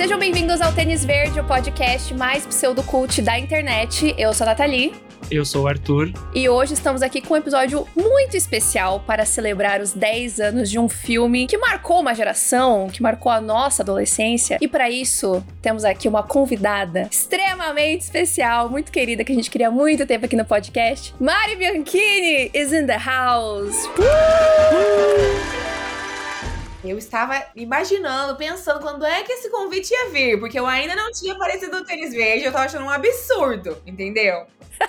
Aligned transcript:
Sejam 0.00 0.18
bem-vindos 0.18 0.62
ao 0.62 0.72
Tênis 0.72 1.04
Verde, 1.04 1.38
o 1.40 1.44
podcast 1.44 2.14
mais 2.14 2.46
pseudocult 2.46 3.20
da 3.20 3.38
internet. 3.38 4.14
Eu 4.16 4.32
sou 4.32 4.46
a 4.46 4.50
Nathalie. 4.50 4.94
Eu 5.30 5.44
sou 5.44 5.64
o 5.64 5.68
Arthur. 5.68 6.10
E 6.34 6.48
hoje 6.48 6.72
estamos 6.72 7.02
aqui 7.02 7.20
com 7.20 7.34
um 7.34 7.36
episódio 7.36 7.86
muito 7.94 8.34
especial 8.34 9.00
para 9.00 9.26
celebrar 9.26 9.78
os 9.82 9.92
10 9.92 10.40
anos 10.40 10.70
de 10.70 10.78
um 10.78 10.88
filme 10.88 11.46
que 11.46 11.58
marcou 11.58 12.00
uma 12.00 12.14
geração, 12.14 12.88
que 12.88 13.02
marcou 13.02 13.30
a 13.30 13.42
nossa 13.42 13.82
adolescência. 13.82 14.56
E 14.58 14.66
para 14.66 14.88
isso, 14.88 15.44
temos 15.60 15.84
aqui 15.84 16.08
uma 16.08 16.22
convidada 16.22 17.06
extremamente 17.10 18.00
especial, 18.00 18.70
muito 18.70 18.90
querida, 18.90 19.22
que 19.22 19.32
a 19.32 19.34
gente 19.34 19.50
queria 19.50 19.68
há 19.68 19.70
muito 19.70 20.06
tempo 20.06 20.24
aqui 20.24 20.34
no 20.34 20.46
podcast. 20.46 21.14
Mari 21.20 21.56
Bianchini 21.56 22.50
is 22.54 22.72
in 22.72 22.86
the 22.86 22.96
house. 22.96 23.84
Uh! 23.98 25.79
Eu 26.82 26.96
estava 26.96 27.44
imaginando, 27.54 28.36
pensando 28.36 28.80
quando 28.80 29.04
é 29.04 29.22
que 29.22 29.32
esse 29.32 29.50
convite 29.50 29.92
ia 29.92 30.08
vir, 30.10 30.40
porque 30.40 30.58
eu 30.58 30.66
ainda 30.66 30.96
não 30.96 31.12
tinha 31.12 31.34
aparecido 31.34 31.78
no 31.78 31.84
tênis 31.84 32.12
verde, 32.12 32.44
eu 32.44 32.52
tava 32.52 32.64
achando 32.64 32.84
um 32.86 32.90
absurdo, 32.90 33.76
entendeu? 33.86 34.46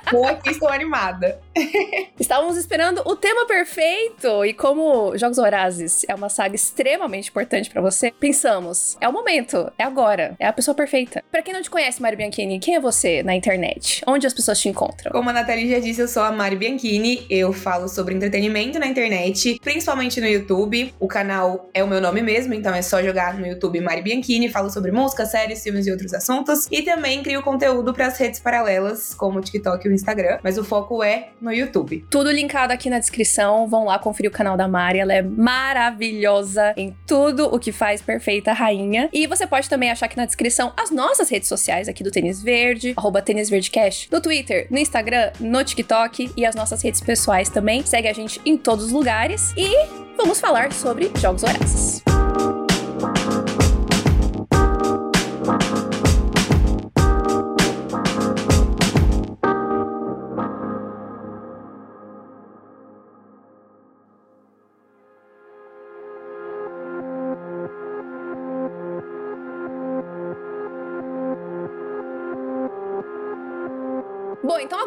Tô 0.10 0.26
aqui, 0.26 0.52
estou 0.52 0.70
animada. 0.70 1.40
Estávamos 2.20 2.58
esperando 2.58 3.02
o 3.06 3.16
tema 3.16 3.46
perfeito 3.46 4.46
e 4.46 4.54
como 4.54 5.18
Jogos 5.18 5.38
Horazes 5.38 6.06
é 6.08 6.16
uma 6.16 6.30
saga 6.30 6.56
extremamente 6.56 7.30
importante 7.30 7.70
para 7.70 7.82
você, 7.82 8.12
pensamos, 8.12 8.98
é 9.02 9.08
o 9.08 9.14
momento, 9.14 9.72
é 9.78 9.84
agora, 9.84 10.36
é 10.40 10.48
a 10.48 10.54
pessoa 10.54 10.76
perfeita. 10.76 11.24
Para 11.32 11.42
quem 11.42 11.54
não 11.54 11.62
te 11.62 11.70
conhece, 11.70 12.02
Mari 12.02 12.16
Bianchini, 12.16 12.60
quem 12.60 12.76
é 12.76 12.80
você 12.80 13.24
na 13.24 13.36
internet? 13.36 14.02
Onde 14.08 14.28
as 14.28 14.34
pessoas 14.34 14.60
te 14.60 14.70
encontram? 14.70 15.12
Como 15.12 15.30
a 15.30 15.34
Nathalie 15.34 15.70
já 15.70 15.80
disse, 15.80 16.02
eu 16.02 16.08
sou 16.08 16.24
a 16.24 16.32
Mari 16.32 16.56
Bianchini, 16.56 17.26
eu 17.30 17.52
falo 17.54 17.88
sobre 17.88 18.14
entretenimento 18.14 18.80
na 18.80 18.88
internet, 18.88 19.60
principalmente 19.62 20.20
no 20.20 20.28
YouTube. 20.28 20.94
O 21.00 21.08
canal 21.08 21.70
é 21.74 21.84
o 21.84 21.88
meu 21.88 22.02
nome 22.02 22.22
mesmo, 22.22 22.54
então 22.54 22.74
é 22.74 22.82
só 22.82 23.02
jogar 23.02 23.38
no 23.38 23.48
YouTube 23.48 23.80
Mari 23.82 24.02
Bianchini, 24.02 24.50
falo 24.50 24.70
sobre 24.70 24.92
música, 24.92 25.26
séries, 25.26 25.64
filmes 25.64 25.88
e 25.88 25.92
outros 25.92 26.14
assuntos. 26.14 26.68
E 26.72 26.82
também 26.82 27.24
crio 27.24 27.42
conteúdo 27.42 27.94
para 27.94 28.08
as 28.08 28.18
redes 28.18 28.40
paralelas, 28.40 29.14
como 29.14 29.40
o 29.40 29.42
TikTok 29.42 29.81
TikTok 29.82 29.88
e 29.88 29.92
o 29.92 29.94
Instagram, 29.94 30.40
mas 30.44 30.58
o 30.58 30.64
foco 30.64 31.04
é 31.04 31.30
no 31.42 31.52
YouTube. 31.52 32.06
Tudo 32.10 32.32
linkado 32.32 32.72
aqui 32.72 32.90
na 32.90 33.00
descrição. 33.00 33.68
Vão 33.68 33.86
lá 33.86 33.98
conferir 33.98 34.30
o 34.30 34.34
canal 34.34 34.56
da 34.56 34.68
Mari. 34.68 35.00
Ela 35.00 35.14
é 35.14 35.22
maravilhosa 35.22 36.74
em 36.78 36.96
tudo 37.06 37.54
o 37.54 37.60
que 37.60 37.72
faz 37.72 38.02
perfeita 38.02 38.54
rainha. 38.54 39.10
E 39.12 39.28
você 39.28 39.48
pode 39.48 39.70
também 39.70 39.90
achar 39.90 40.06
aqui 40.06 40.18
na 40.18 40.26
descrição 40.26 40.72
as 40.78 40.92
nossas 40.92 41.30
redes 41.30 41.50
sociais 41.50 41.88
aqui 41.88 42.04
do 42.04 42.12
Tênis 42.12 42.42
Verde, 42.42 42.94
Tênis 43.26 43.50
Verde 43.50 43.70
Cash, 43.70 44.08
no 44.12 44.20
Twitter, 44.20 44.68
no 44.70 44.78
Instagram, 44.78 45.32
no 45.40 45.64
TikTok 45.64 46.32
e 46.36 46.46
as 46.46 46.56
nossas 46.56 46.82
redes 46.82 47.02
pessoais 47.02 47.50
também. 47.50 47.84
Segue 47.86 48.08
a 48.08 48.14
gente 48.14 48.42
em 48.46 48.58
todos 48.58 48.86
os 48.86 48.92
lugares. 48.92 49.54
E 49.56 49.70
vamos 50.18 50.40
falar 50.40 50.72
sobre 50.74 51.12
jogos 51.20 51.44
horazes. 51.44 52.11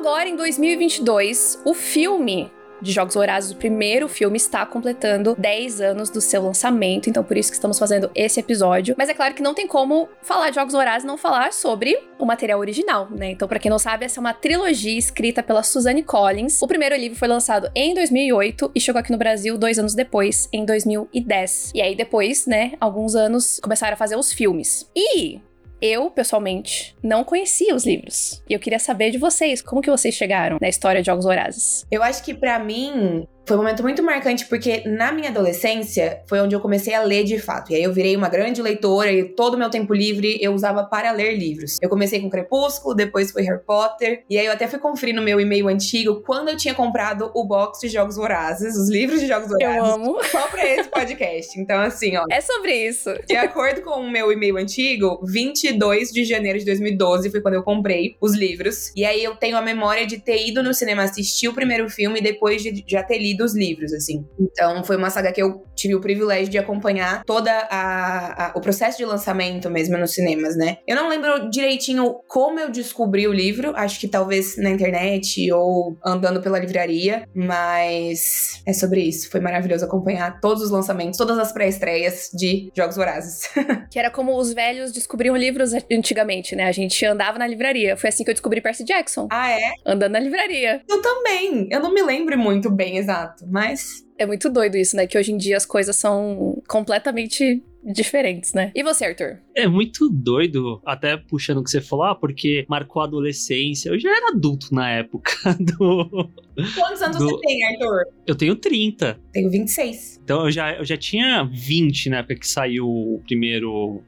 Agora 0.04 0.28
em 0.28 0.36
2022, 0.36 1.62
o 1.64 1.72
filme 1.72 2.52
de 2.82 2.92
Jogos 2.92 3.14
Vorazes, 3.14 3.52
o 3.52 3.56
primeiro 3.56 4.06
filme, 4.06 4.36
está 4.36 4.66
completando 4.66 5.34
10 5.38 5.80
anos 5.80 6.10
do 6.10 6.20
seu 6.20 6.42
lançamento, 6.42 7.08
então 7.08 7.24
por 7.24 7.38
isso 7.38 7.48
que 7.48 7.54
estamos 7.54 7.78
fazendo 7.78 8.10
esse 8.14 8.38
episódio. 8.38 8.94
Mas 8.98 9.08
é 9.08 9.14
claro 9.14 9.32
que 9.32 9.42
não 9.42 9.54
tem 9.54 9.66
como 9.66 10.06
falar 10.20 10.50
de 10.50 10.56
Jogos 10.56 10.74
Vorazes 10.74 11.04
e 11.04 11.06
não 11.06 11.16
falar 11.16 11.54
sobre 11.54 11.98
o 12.18 12.26
material 12.26 12.60
original, 12.60 13.08
né? 13.10 13.30
Então, 13.30 13.48
para 13.48 13.58
quem 13.58 13.70
não 13.70 13.78
sabe, 13.78 14.04
essa 14.04 14.20
é 14.20 14.20
uma 14.20 14.34
trilogia 14.34 14.98
escrita 14.98 15.42
pela 15.42 15.62
Suzanne 15.62 16.02
Collins. 16.02 16.60
O 16.60 16.66
primeiro 16.66 16.94
livro 16.94 17.18
foi 17.18 17.28
lançado 17.28 17.70
em 17.74 17.94
2008 17.94 18.72
e 18.74 18.80
chegou 18.82 19.00
aqui 19.00 19.10
no 19.10 19.16
Brasil 19.16 19.56
dois 19.56 19.78
anos 19.78 19.94
depois, 19.94 20.50
em 20.52 20.66
2010. 20.66 21.72
E 21.74 21.80
aí 21.80 21.96
depois, 21.96 22.44
né, 22.46 22.74
alguns 22.78 23.14
anos 23.14 23.58
começaram 23.62 23.94
a 23.94 23.96
fazer 23.96 24.16
os 24.16 24.34
filmes. 24.34 24.86
E 24.94 25.40
eu, 25.84 26.10
pessoalmente, 26.10 26.96
não 27.02 27.22
conhecia 27.22 27.74
os 27.74 27.84
livros. 27.84 28.42
E 28.48 28.54
eu 28.54 28.58
queria 28.58 28.78
saber 28.78 29.10
de 29.10 29.18
vocês, 29.18 29.60
como 29.60 29.82
que 29.82 29.90
vocês 29.90 30.14
chegaram 30.14 30.56
na 30.58 30.68
história 30.68 31.02
de 31.02 31.06
Jogos 31.06 31.26
Vorazes? 31.26 31.86
Eu 31.90 32.02
acho 32.02 32.24
que 32.24 32.32
para 32.32 32.58
mim, 32.58 33.28
foi 33.46 33.56
um 33.56 33.60
momento 33.60 33.82
muito 33.82 34.02
marcante 34.02 34.46
porque 34.46 34.82
na 34.86 35.12
minha 35.12 35.28
adolescência 35.28 36.22
foi 36.26 36.40
onde 36.40 36.54
eu 36.54 36.60
comecei 36.60 36.94
a 36.94 37.02
ler 37.02 37.24
de 37.24 37.38
fato. 37.38 37.72
E 37.72 37.74
aí 37.76 37.82
eu 37.82 37.92
virei 37.92 38.16
uma 38.16 38.28
grande 38.28 38.62
leitora 38.62 39.12
e 39.12 39.24
todo 39.24 39.54
o 39.54 39.58
meu 39.58 39.68
tempo 39.68 39.92
livre 39.92 40.38
eu 40.40 40.54
usava 40.54 40.84
para 40.84 41.10
ler 41.10 41.36
livros. 41.36 41.76
Eu 41.80 41.88
comecei 41.88 42.20
com 42.20 42.30
Crepúsculo, 42.30 42.94
depois 42.94 43.30
foi 43.30 43.42
Harry 43.42 43.62
Potter. 43.62 44.24
E 44.30 44.38
aí 44.38 44.46
eu 44.46 44.52
até 44.52 44.66
fui 44.66 44.78
conferir 44.78 45.14
no 45.14 45.22
meu 45.22 45.40
e-mail 45.40 45.68
antigo 45.68 46.22
quando 46.22 46.48
eu 46.48 46.56
tinha 46.56 46.74
comprado 46.74 47.30
o 47.34 47.44
box 47.44 47.80
de 47.80 47.88
Jogos 47.88 48.16
Vorazes, 48.16 48.76
os 48.76 48.88
livros 48.88 49.20
de 49.20 49.26
Jogos 49.26 49.48
Vorazes. 49.48 49.76
Eu 49.76 49.84
amo. 49.84 50.24
Só 50.24 50.48
pra 50.48 50.66
esse 50.66 50.88
podcast. 50.88 51.60
Então, 51.60 51.80
assim, 51.80 52.16
ó. 52.16 52.24
É 52.30 52.40
sobre 52.40 52.74
isso. 52.74 53.10
De 53.26 53.36
acordo 53.36 53.82
com 53.82 54.00
o 54.00 54.10
meu 54.10 54.32
e-mail 54.32 54.56
antigo, 54.56 55.20
22 55.22 56.10
de 56.10 56.24
janeiro 56.24 56.58
de 56.58 56.64
2012 56.64 57.30
foi 57.30 57.40
quando 57.42 57.54
eu 57.54 57.62
comprei 57.62 58.16
os 58.20 58.34
livros. 58.34 58.90
E 58.96 59.04
aí 59.04 59.22
eu 59.22 59.36
tenho 59.36 59.56
a 59.56 59.62
memória 59.62 60.06
de 60.06 60.18
ter 60.18 60.46
ido 60.48 60.62
no 60.62 60.72
cinema 60.72 61.02
assistir 61.02 61.48
o 61.48 61.52
primeiro 61.52 61.90
filme 61.90 62.20
e 62.20 62.22
depois 62.22 62.62
de 62.62 62.84
já 62.86 63.02
ter 63.02 63.18
lido 63.18 63.33
lido 63.34 63.44
os 63.44 63.54
livros, 63.54 63.92
assim. 63.92 64.24
Então 64.38 64.84
foi 64.84 64.96
uma 64.96 65.10
saga 65.10 65.32
que 65.32 65.42
eu 65.42 65.64
tive 65.74 65.94
o 65.94 66.00
privilégio 66.00 66.48
de 66.48 66.58
acompanhar 66.58 67.24
toda 67.24 67.50
a, 67.70 68.46
a, 68.46 68.52
o 68.56 68.60
processo 68.60 68.96
de 68.98 69.04
lançamento 69.04 69.68
mesmo 69.68 69.98
nos 69.98 70.12
cinemas, 70.12 70.56
né? 70.56 70.78
Eu 70.86 70.96
não 70.96 71.08
lembro 71.08 71.50
direitinho 71.50 72.20
como 72.28 72.60
eu 72.60 72.70
descobri 72.70 73.26
o 73.26 73.32
livro, 73.32 73.72
acho 73.76 73.98
que 73.98 74.08
talvez 74.08 74.56
na 74.56 74.70
internet 74.70 75.50
ou 75.52 75.96
andando 76.04 76.40
pela 76.40 76.58
livraria, 76.58 77.28
mas 77.34 78.62
é 78.66 78.72
sobre 78.72 79.00
isso. 79.02 79.30
Foi 79.30 79.40
maravilhoso 79.40 79.84
acompanhar 79.84 80.40
todos 80.40 80.62
os 80.62 80.70
lançamentos, 80.70 81.18
todas 81.18 81.38
as 81.38 81.52
pré-estreias 81.52 82.30
de 82.32 82.70
Jogos 82.74 82.96
Vorazes. 82.96 83.42
que 83.90 83.98
era 83.98 84.10
como 84.10 84.36
os 84.36 84.52
velhos 84.52 84.92
descobriam 84.92 85.36
livros 85.36 85.72
antigamente, 85.90 86.54
né? 86.54 86.64
A 86.64 86.72
gente 86.72 87.04
andava 87.04 87.38
na 87.38 87.46
livraria. 87.46 87.96
Foi 87.96 88.08
assim 88.08 88.22
que 88.22 88.30
eu 88.30 88.34
descobri 88.34 88.60
Percy 88.60 88.84
Jackson. 88.84 89.28
Ah, 89.30 89.50
é? 89.50 89.72
Andando 89.84 90.12
na 90.12 90.20
livraria. 90.20 90.82
Eu 90.88 91.02
também. 91.02 91.68
Eu 91.70 91.80
não 91.80 91.92
me 91.92 92.02
lembro 92.02 92.38
muito 92.38 92.70
bem, 92.70 92.98
exato 92.98 93.23
Exato, 93.24 93.46
mas. 93.48 94.04
É 94.18 94.26
muito 94.26 94.48
doido 94.48 94.76
isso, 94.76 94.94
né? 94.94 95.06
Que 95.06 95.18
hoje 95.18 95.32
em 95.32 95.36
dia 95.36 95.56
as 95.56 95.66
coisas 95.66 95.96
são 95.96 96.62
completamente 96.68 97.62
diferentes, 97.84 98.54
né? 98.54 98.70
E 98.74 98.82
você, 98.82 99.04
Arthur? 99.04 99.40
É 99.54 99.66
muito 99.66 100.08
doido, 100.08 100.80
até 100.86 101.16
puxando 101.16 101.58
o 101.58 101.64
que 101.64 101.70
você 101.70 101.80
falou, 101.80 102.04
ah, 102.04 102.14
porque 102.14 102.64
marcou 102.68 103.02
a 103.02 103.06
adolescência. 103.06 103.90
Eu 103.90 103.98
já 103.98 104.10
era 104.10 104.28
adulto 104.28 104.74
na 104.74 104.90
época 104.90 105.32
do. 105.58 106.30
Quantos 106.74 107.02
anos 107.02 107.18
do... 107.18 107.28
você 107.28 107.40
tem, 107.40 107.64
Arthur? 107.64 108.04
Eu 108.26 108.34
tenho 108.34 108.56
30. 108.56 109.18
Tenho 109.32 109.50
26. 109.50 110.20
Então 110.22 110.44
eu 110.44 110.50
já, 110.50 110.74
eu 110.74 110.84
já 110.84 110.96
tinha 110.96 111.44
20 111.44 112.10
na 112.10 112.18
época 112.18 112.36
que 112.36 112.48
saiu 112.48 112.86
o 112.86 113.20
primeiro 113.26 114.02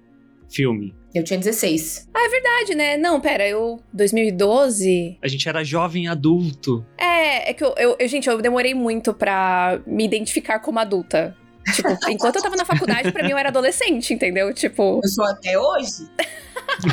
filme. 0.48 0.94
Eu 1.16 1.24
tinha 1.24 1.38
16. 1.38 2.10
Ah, 2.12 2.26
é 2.26 2.28
verdade, 2.28 2.74
né? 2.74 2.96
Não, 2.98 3.18
pera, 3.18 3.48
eu. 3.48 3.80
2012. 3.90 5.18
A 5.22 5.28
gente 5.28 5.48
era 5.48 5.64
jovem 5.64 6.08
adulto. 6.08 6.84
É, 6.98 7.50
é 7.50 7.54
que 7.54 7.64
eu, 7.64 7.74
eu, 7.78 7.96
eu 7.98 8.06
gente, 8.06 8.28
eu 8.28 8.40
demorei 8.42 8.74
muito 8.74 9.14
pra 9.14 9.80
me 9.86 10.04
identificar 10.04 10.58
como 10.58 10.78
adulta. 10.78 11.34
Tipo, 11.74 11.88
enquanto 12.10 12.36
eu 12.36 12.42
tava 12.42 12.54
na 12.54 12.66
faculdade, 12.66 13.10
pra 13.12 13.24
mim 13.24 13.30
eu 13.30 13.38
era 13.38 13.48
adolescente, 13.48 14.12
entendeu? 14.12 14.52
Tipo. 14.52 15.00
Eu 15.02 15.08
sou 15.08 15.24
até 15.24 15.58
hoje. 15.58 16.06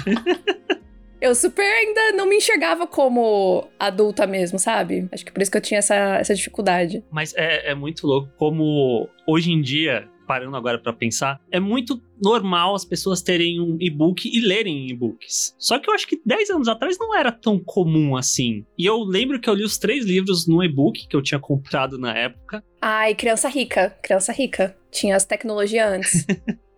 eu 1.19 1.35
super 1.35 1.66
ainda 1.66 2.13
não 2.13 2.25
me 2.25 2.38
enxergava 2.38 2.88
como 2.88 3.67
adulta 3.78 4.26
mesmo, 4.26 4.58
sabe? 4.58 5.09
Acho 5.11 5.26
que 5.26 5.34
por 5.34 5.41
isso 5.41 5.52
que 5.52 5.58
eu 5.58 5.61
tinha 5.61 5.79
essa, 5.79 5.96
essa 6.16 6.34
dificuldade. 6.34 7.03
Mas 7.11 7.34
é, 7.35 7.72
é 7.72 7.76
muito 7.76 8.08
louco 8.08 8.31
como 8.37 9.09
hoje 9.28 9.52
em 9.52 9.61
dia 9.61 10.08
parando 10.26 10.55
agora 10.55 10.79
para 10.79 10.93
pensar, 10.93 11.40
é 11.52 11.59
muito 11.59 12.02
normal 12.23 12.75
as 12.75 12.85
pessoas 12.85 13.22
terem 13.22 13.59
um 13.59 13.78
e-book 13.79 14.28
e 14.28 14.40
lerem 14.40 14.90
e-books. 14.90 15.55
Só 15.59 15.78
que 15.78 15.90
eu 15.90 15.93
acho 15.93 16.08
que 16.08 16.22
10 16.25 16.49
anos 16.52 16.67
atrás 16.67 16.97
não 16.97 17.16
era 17.16 17.31
tão 17.31 17.59
comum 17.59 18.16
assim. 18.16 18.66
E 18.78 18.85
eu 18.85 18.99
lembro 19.03 19.40
que 19.40 19.49
eu 19.49 19.53
li 19.53 19.64
os 19.64 19.78
três 19.78 20.05
livros 20.05 20.47
no 20.47 20.64
e-book 20.64 21.08
que 21.08 21.16
eu 21.16 21.22
tinha 21.22 21.40
comprado 21.40 21.97
na 21.97 22.17
época. 22.17 22.64
Ai, 22.81 23.14
criança 23.16 23.49
rica, 23.49 23.90
criança 24.02 24.31
rica. 24.31 24.78
Tinha 24.91 25.16
as 25.16 25.25
tecnologias 25.25 25.91
antes. 25.91 26.25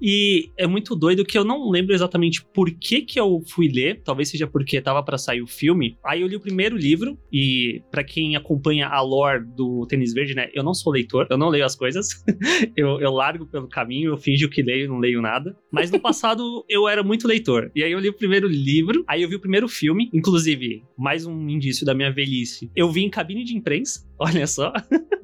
E 0.00 0.50
é 0.56 0.66
muito 0.66 0.94
doido 0.96 1.24
que 1.24 1.36
eu 1.36 1.44
não 1.44 1.70
lembro 1.70 1.94
exatamente 1.94 2.44
por 2.54 2.70
que 2.70 3.02
que 3.02 3.20
eu 3.20 3.42
fui 3.46 3.68
ler, 3.68 4.00
talvez 4.02 4.28
seja 4.28 4.46
porque 4.46 4.80
tava 4.80 5.02
para 5.02 5.18
sair 5.18 5.42
o 5.42 5.46
filme. 5.46 5.98
Aí 6.04 6.22
eu 6.22 6.26
li 6.26 6.36
o 6.36 6.40
primeiro 6.40 6.76
livro 6.76 7.18
e 7.32 7.82
para 7.90 8.04
quem 8.04 8.36
acompanha 8.36 8.88
a 8.88 9.00
lore 9.00 9.44
do 9.56 9.86
Tênis 9.86 10.12
Verde, 10.12 10.34
né, 10.34 10.48
eu 10.54 10.62
não 10.62 10.74
sou 10.74 10.92
leitor, 10.92 11.26
eu 11.30 11.38
não 11.38 11.48
leio 11.48 11.64
as 11.64 11.76
coisas. 11.76 12.24
eu, 12.76 13.00
eu 13.00 13.10
largo 13.10 13.46
pelo 13.46 13.68
caminho, 13.68 14.12
eu 14.12 14.16
finjo 14.16 14.48
que 14.48 14.62
leio, 14.62 14.88
não 14.88 14.98
leio 14.98 15.20
nada. 15.20 15.56
Mas 15.70 15.90
no 15.90 16.00
passado 16.00 16.64
eu 16.68 16.88
era 16.88 17.02
muito 17.02 17.28
leitor. 17.28 17.70
E 17.74 17.82
aí 17.82 17.92
eu 17.92 17.98
li 17.98 18.08
o 18.08 18.16
primeiro 18.16 18.48
livro, 18.48 19.04
aí 19.06 19.22
eu 19.22 19.28
vi 19.28 19.36
o 19.36 19.40
primeiro 19.40 19.68
filme, 19.68 20.10
inclusive, 20.12 20.82
mais 20.96 21.26
um 21.26 21.48
indício 21.48 21.84
da 21.84 21.94
minha 21.94 22.12
velhice. 22.12 22.70
Eu 22.74 22.90
vi 22.90 23.02
em 23.02 23.10
cabine 23.10 23.44
de 23.44 23.56
imprensa, 23.56 24.06
olha 24.18 24.46
só. 24.46 24.72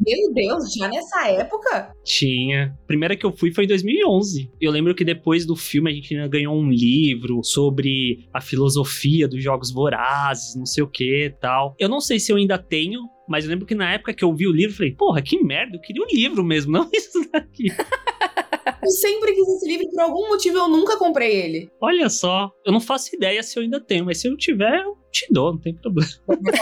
Meu 0.06 0.32
Deus, 0.32 0.72
já 0.74 0.88
nessa 0.88 1.28
época? 1.28 1.92
Tinha. 2.04 2.76
A 2.82 2.86
primeira 2.86 3.16
que 3.16 3.26
eu 3.26 3.32
fui 3.32 3.52
foi 3.52 3.64
em 3.64 3.68
2011 3.68 4.25
2011. 4.26 4.50
Eu 4.60 4.72
lembro 4.72 4.94
que 4.94 5.04
depois 5.04 5.46
do 5.46 5.54
filme 5.54 5.90
a 5.90 5.94
gente 5.94 6.14
ainda 6.14 6.28
ganhou 6.28 6.54
um 6.54 6.70
livro 6.70 7.42
sobre 7.44 8.26
a 8.32 8.40
filosofia 8.40 9.28
dos 9.28 9.42
jogos 9.42 9.70
vorazes, 9.70 10.56
não 10.56 10.66
sei 10.66 10.82
o 10.82 10.88
que 10.88 11.34
tal. 11.40 11.74
Eu 11.78 11.88
não 11.88 12.00
sei 12.00 12.18
se 12.18 12.32
eu 12.32 12.36
ainda 12.36 12.58
tenho, 12.58 13.00
mas 13.28 13.44
eu 13.44 13.50
lembro 13.50 13.66
que 13.66 13.74
na 13.74 13.92
época 13.92 14.12
que 14.12 14.24
eu 14.24 14.34
vi 14.34 14.46
o 14.46 14.52
livro, 14.52 14.72
eu 14.72 14.76
falei, 14.76 14.92
porra, 14.92 15.22
que 15.22 15.42
merda, 15.42 15.76
eu 15.76 15.80
queria 15.80 16.02
um 16.02 16.06
livro 16.06 16.44
mesmo, 16.44 16.72
não 16.72 16.88
isso 16.92 17.28
daqui. 17.32 17.66
Eu 18.82 18.90
sempre 18.90 19.32
quis 19.32 19.48
esse 19.48 19.66
livro 19.66 19.88
por 19.90 20.00
algum 20.00 20.28
motivo 20.28 20.58
eu 20.58 20.68
nunca 20.68 20.96
comprei 20.96 21.34
ele. 21.34 21.70
Olha 21.80 22.08
só, 22.08 22.50
eu 22.64 22.72
não 22.72 22.80
faço 22.80 23.14
ideia 23.16 23.42
se 23.42 23.58
eu 23.58 23.62
ainda 23.62 23.80
tenho, 23.80 24.04
mas 24.04 24.20
se 24.20 24.28
eu 24.28 24.36
tiver, 24.36 24.80
eu 24.80 24.96
te 25.10 25.26
dou, 25.30 25.52
não 25.52 25.60
tem 25.60 25.74
problema. 25.74 26.08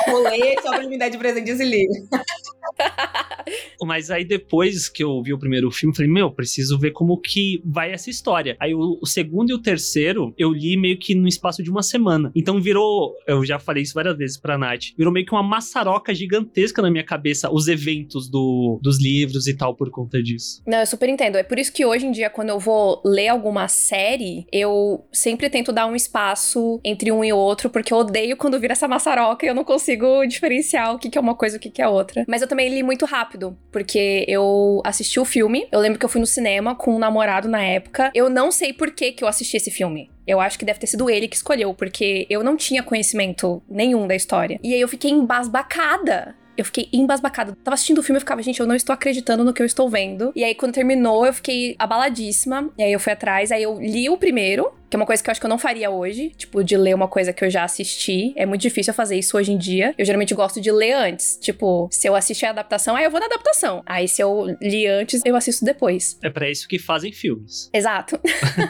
Eu 0.06 0.22
ler 0.22 0.54
só 0.62 0.70
pra 0.70 0.88
me 0.88 0.98
dar 0.98 1.10
de 1.10 1.18
presente 1.18 1.50
esse 1.50 1.64
livro. 1.64 1.92
Mas 3.82 4.10
aí 4.10 4.24
depois 4.24 4.88
que 4.88 5.02
eu 5.02 5.22
vi 5.22 5.32
o 5.32 5.38
primeiro 5.38 5.70
filme, 5.70 5.94
falei, 5.94 6.10
meu, 6.10 6.30
preciso 6.30 6.78
ver 6.78 6.92
como 6.92 7.18
que 7.18 7.60
vai 7.64 7.92
essa 7.92 8.10
história. 8.10 8.56
Aí 8.58 8.74
o, 8.74 8.98
o, 9.00 9.06
segundo 9.06 9.50
e 9.50 9.54
o 9.54 9.58
terceiro 9.58 10.34
eu 10.38 10.52
li 10.52 10.76
meio 10.76 10.98
que 10.98 11.14
no 11.14 11.28
espaço 11.28 11.62
de 11.62 11.70
uma 11.70 11.82
semana. 11.82 12.32
Então 12.34 12.60
virou, 12.60 13.14
eu 13.26 13.44
já 13.44 13.58
falei 13.58 13.82
isso 13.82 13.94
várias 13.94 14.16
vezes 14.16 14.36
pra 14.36 14.58
Nath, 14.58 14.94
virou 14.96 15.12
meio 15.12 15.26
que 15.26 15.32
uma 15.32 15.42
maçaroca 15.42 16.14
gigantesca 16.14 16.80
na 16.80 16.90
minha 16.90 17.04
cabeça 17.04 17.50
os 17.52 17.68
eventos 17.68 18.28
do, 18.28 18.78
dos 18.82 19.00
livros 19.00 19.46
e 19.46 19.56
tal 19.56 19.74
por 19.74 19.90
conta 19.90 20.22
disso. 20.22 20.62
Não, 20.66 20.78
eu 20.78 20.86
super 20.86 21.08
entendo. 21.08 21.36
É 21.36 21.42
por 21.42 21.58
isso 21.58 21.72
que 21.72 21.84
hoje 21.84 22.06
em 22.06 22.10
dia, 22.10 22.30
quando 22.30 22.48
eu 22.48 22.58
vou 22.58 23.02
ler 23.04 23.28
alguma 23.28 23.68
série, 23.68 24.46
eu 24.52 25.06
sempre 25.12 25.50
tento 25.50 25.72
dar 25.72 25.86
um 25.86 25.94
espaço 25.94 26.80
entre 26.84 27.12
um 27.12 27.24
e 27.24 27.32
outro, 27.32 27.68
porque 27.68 27.92
eu 27.92 27.98
odeio 27.98 28.36
quando 28.36 28.58
vira 28.58 28.72
essa 28.72 28.88
maçaroca 28.88 29.44
e 29.44 29.48
eu 29.48 29.54
não 29.54 29.64
consigo 29.64 30.24
diferenciar 30.26 30.94
o 30.94 30.98
que, 30.98 31.10
que 31.10 31.18
é 31.18 31.20
uma 31.20 31.34
coisa 31.34 31.56
e 31.56 31.58
o 31.58 31.60
que, 31.60 31.70
que 31.70 31.82
é 31.82 31.88
outra. 31.88 32.24
Mas 32.28 32.42
eu 32.42 32.48
também 32.54 32.72
li 32.72 32.84
muito 32.84 33.04
rápido, 33.04 33.58
porque 33.72 34.24
eu 34.28 34.80
assisti 34.84 35.18
o 35.18 35.24
filme. 35.24 35.66
Eu 35.72 35.80
lembro 35.80 35.98
que 35.98 36.04
eu 36.04 36.08
fui 36.08 36.20
no 36.20 36.26
cinema 36.26 36.76
com 36.76 36.94
um 36.94 36.98
namorado 37.00 37.48
na 37.48 37.60
época. 37.60 38.12
Eu 38.14 38.30
não 38.30 38.52
sei 38.52 38.72
por 38.72 38.92
que, 38.92 39.10
que 39.10 39.24
eu 39.24 39.28
assisti 39.28 39.56
esse 39.56 39.72
filme. 39.72 40.08
Eu 40.24 40.40
acho 40.40 40.56
que 40.56 40.64
deve 40.64 40.78
ter 40.78 40.86
sido 40.86 41.10
ele 41.10 41.26
que 41.26 41.34
escolheu, 41.34 41.74
porque 41.74 42.26
eu 42.30 42.44
não 42.44 42.56
tinha 42.56 42.80
conhecimento 42.80 43.60
nenhum 43.68 44.06
da 44.06 44.14
história. 44.14 44.60
E 44.62 44.72
aí 44.72 44.80
eu 44.80 44.88
fiquei 44.88 45.10
embasbacada 45.10 46.36
eu 46.56 46.64
fiquei 46.64 46.88
embasbacada. 46.92 47.56
Tava 47.64 47.74
assistindo 47.74 47.98
o 47.98 48.02
filme 48.02 48.18
e 48.18 48.20
ficava, 48.20 48.42
gente, 48.42 48.60
eu 48.60 48.66
não 48.66 48.74
estou 48.74 48.92
acreditando 48.92 49.44
no 49.44 49.52
que 49.52 49.60
eu 49.60 49.66
estou 49.66 49.88
vendo. 49.88 50.32
E 50.36 50.44
aí, 50.44 50.54
quando 50.54 50.72
terminou, 50.72 51.26
eu 51.26 51.32
fiquei 51.32 51.74
abaladíssima. 51.78 52.70
E 52.78 52.82
aí 52.82 52.92
eu 52.92 53.00
fui 53.00 53.12
atrás, 53.12 53.50
aí 53.50 53.62
eu 53.62 53.78
li 53.80 54.08
o 54.08 54.16
primeiro, 54.16 54.72
que 54.94 54.96
é 54.96 55.00
uma 55.00 55.06
coisa 55.06 55.20
que 55.20 55.28
eu 55.28 55.32
acho 55.32 55.40
que 55.40 55.46
eu 55.46 55.50
não 55.50 55.58
faria 55.58 55.90
hoje, 55.90 56.30
tipo, 56.36 56.62
de 56.62 56.76
ler 56.76 56.94
uma 56.94 57.08
coisa 57.08 57.32
que 57.32 57.44
eu 57.44 57.50
já 57.50 57.64
assisti. 57.64 58.32
É 58.36 58.46
muito 58.46 58.60
difícil 58.60 58.92
eu 58.92 58.94
fazer 58.94 59.16
isso 59.16 59.36
hoje 59.36 59.50
em 59.50 59.58
dia. 59.58 59.92
Eu 59.98 60.04
geralmente 60.04 60.32
gosto 60.34 60.60
de 60.60 60.70
ler 60.70 60.92
antes. 60.92 61.36
Tipo, 61.36 61.88
se 61.90 62.06
eu 62.06 62.14
assistir 62.14 62.46
a 62.46 62.50
adaptação, 62.50 62.94
aí 62.94 63.04
eu 63.04 63.10
vou 63.10 63.18
na 63.18 63.26
adaptação. 63.26 63.82
Aí 63.86 64.06
se 64.06 64.22
eu 64.22 64.56
li 64.62 64.86
antes, 64.86 65.20
eu 65.24 65.34
assisto 65.34 65.64
depois. 65.64 66.16
É 66.22 66.30
para 66.30 66.48
isso 66.48 66.68
que 66.68 66.78
fazem 66.78 67.10
filmes. 67.10 67.68
Exato. 67.72 68.20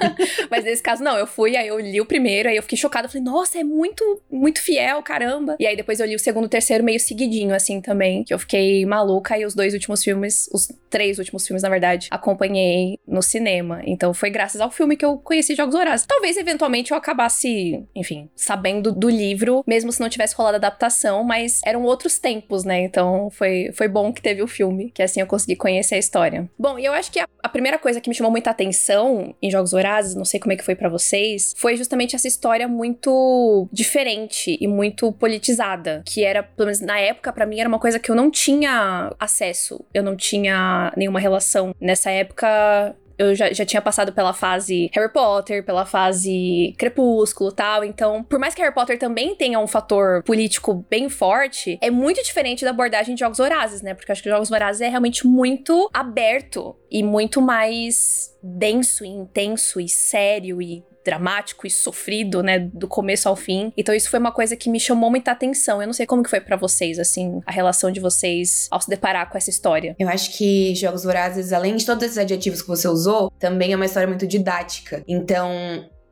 Mas 0.50 0.64
nesse 0.64 0.82
caso, 0.82 1.04
não. 1.04 1.18
Eu 1.18 1.26
fui, 1.26 1.58
aí 1.58 1.68
eu 1.68 1.78
li 1.78 2.00
o 2.00 2.06
primeiro, 2.06 2.48
aí 2.48 2.56
eu 2.56 2.62
fiquei 2.62 2.78
chocada. 2.78 3.06
Falei, 3.06 3.22
nossa, 3.22 3.58
é 3.58 3.64
muito, 3.64 4.22
muito 4.30 4.62
fiel, 4.62 5.02
caramba. 5.02 5.56
E 5.60 5.66
aí 5.66 5.76
depois 5.76 6.00
eu 6.00 6.06
li 6.06 6.14
o 6.14 6.18
segundo 6.18 6.46
o 6.46 6.48
terceiro 6.48 6.82
meio 6.82 7.00
seguidinho, 7.00 7.54
assim, 7.54 7.82
também. 7.82 8.24
Que 8.24 8.32
eu 8.32 8.38
fiquei 8.38 8.86
maluca. 8.86 9.36
E 9.36 9.44
os 9.44 9.54
dois 9.54 9.74
últimos 9.74 10.02
filmes, 10.02 10.48
os 10.54 10.72
três 10.88 11.18
últimos 11.18 11.46
filmes, 11.46 11.62
na 11.62 11.68
verdade, 11.68 12.08
acompanhei 12.10 12.98
no 13.06 13.20
cinema. 13.20 13.82
Então 13.84 14.14
foi 14.14 14.30
graças 14.30 14.62
ao 14.62 14.70
filme 14.70 14.96
que 14.96 15.04
eu 15.04 15.18
conheci 15.18 15.54
Jogos 15.54 15.74
Horazes 15.74 16.06
talvez 16.14 16.36
eventualmente 16.36 16.92
eu 16.92 16.96
acabasse, 16.96 17.84
enfim, 17.94 18.30
sabendo 18.36 18.92
do 18.92 19.10
livro, 19.10 19.64
mesmo 19.66 19.90
se 19.90 20.00
não 20.00 20.08
tivesse 20.08 20.34
rolado 20.36 20.56
adaptação, 20.56 21.24
mas 21.24 21.60
eram 21.64 21.82
outros 21.82 22.18
tempos, 22.18 22.64
né? 22.64 22.82
Então 22.82 23.28
foi, 23.30 23.72
foi 23.74 23.88
bom 23.88 24.12
que 24.12 24.22
teve 24.22 24.40
o 24.40 24.46
filme, 24.46 24.92
que 24.94 25.02
assim 25.02 25.20
eu 25.20 25.26
consegui 25.26 25.56
conhecer 25.56 25.96
a 25.96 25.98
história. 25.98 26.48
Bom, 26.56 26.78
e 26.78 26.84
eu 26.84 26.92
acho 26.92 27.10
que 27.10 27.18
a, 27.18 27.26
a 27.42 27.48
primeira 27.48 27.78
coisa 27.78 28.00
que 28.00 28.08
me 28.08 28.14
chamou 28.14 28.30
muita 28.30 28.50
atenção 28.50 29.34
em 29.42 29.50
Jogos 29.50 29.72
Vorazes, 29.72 30.14
não 30.14 30.24
sei 30.24 30.38
como 30.38 30.52
é 30.52 30.56
que 30.56 30.64
foi 30.64 30.76
para 30.76 30.88
vocês, 30.88 31.52
foi 31.56 31.76
justamente 31.76 32.14
essa 32.14 32.28
história 32.28 32.68
muito 32.68 33.68
diferente 33.72 34.56
e 34.60 34.68
muito 34.68 35.10
politizada, 35.12 36.02
que 36.06 36.22
era, 36.22 36.44
pelo 36.44 36.66
menos 36.66 36.80
na 36.80 36.98
época, 36.98 37.32
para 37.32 37.44
mim 37.44 37.58
era 37.58 37.68
uma 37.68 37.80
coisa 37.80 37.98
que 37.98 38.10
eu 38.10 38.14
não 38.14 38.30
tinha 38.30 39.12
acesso, 39.18 39.84
eu 39.92 40.02
não 40.02 40.16
tinha 40.16 40.92
nenhuma 40.96 41.18
relação. 41.18 41.74
Nessa 41.80 42.10
época, 42.10 42.94
eu 43.18 43.34
já, 43.34 43.52
já 43.52 43.64
tinha 43.64 43.82
passado 43.82 44.12
pela 44.12 44.32
fase 44.32 44.90
Harry 44.92 45.12
Potter, 45.12 45.64
pela 45.64 45.84
fase 45.84 46.74
Crepúsculo 46.78 47.52
tal. 47.52 47.84
Então, 47.84 48.22
por 48.24 48.38
mais 48.38 48.54
que 48.54 48.62
Harry 48.62 48.74
Potter 48.74 48.98
também 48.98 49.34
tenha 49.34 49.58
um 49.58 49.66
fator 49.66 50.22
político 50.22 50.84
bem 50.88 51.08
forte, 51.08 51.78
é 51.80 51.90
muito 51.90 52.22
diferente 52.22 52.64
da 52.64 52.70
abordagem 52.70 53.14
de 53.14 53.20
Jogos 53.20 53.38
Vorazes, 53.38 53.82
né? 53.82 53.94
Porque 53.94 54.10
eu 54.10 54.12
acho 54.12 54.22
que 54.22 54.30
Jogos 54.30 54.48
Vorazes 54.48 54.80
é 54.80 54.88
realmente 54.88 55.26
muito 55.26 55.88
aberto 55.92 56.76
e 56.90 57.02
muito 57.02 57.40
mais 57.40 58.34
denso 58.42 59.04
e 59.04 59.08
intenso 59.08 59.80
e 59.80 59.88
sério 59.88 60.60
e 60.60 60.84
dramático 61.04 61.66
e 61.66 61.70
sofrido, 61.70 62.42
né, 62.42 62.58
do 62.58 62.88
começo 62.88 63.28
ao 63.28 63.36
fim. 63.36 63.72
Então 63.76 63.94
isso 63.94 64.10
foi 64.10 64.18
uma 64.18 64.32
coisa 64.32 64.56
que 64.56 64.70
me 64.70 64.80
chamou 64.80 65.10
muita 65.10 65.30
atenção. 65.30 65.80
Eu 65.80 65.86
não 65.86 65.92
sei 65.92 66.06
como 66.06 66.22
que 66.22 66.30
foi 66.30 66.40
para 66.40 66.56
vocês, 66.56 66.98
assim, 66.98 67.40
a 67.46 67.52
relação 67.52 67.90
de 67.90 68.00
vocês 68.00 68.68
ao 68.70 68.80
se 68.80 68.88
deparar 68.88 69.30
com 69.30 69.36
essa 69.36 69.50
história. 69.50 69.94
Eu 69.98 70.08
acho 70.08 70.36
que 70.36 70.74
Jogos 70.74 71.04
Vorazes, 71.04 71.52
além 71.52 71.76
de 71.76 71.84
todos 71.84 72.02
esses 72.02 72.18
adjetivos 72.18 72.62
que 72.62 72.68
você 72.68 72.88
usou, 72.88 73.30
também 73.38 73.72
é 73.72 73.76
uma 73.76 73.86
história 73.86 74.08
muito 74.08 74.26
didática. 74.26 75.02
Então, 75.06 75.50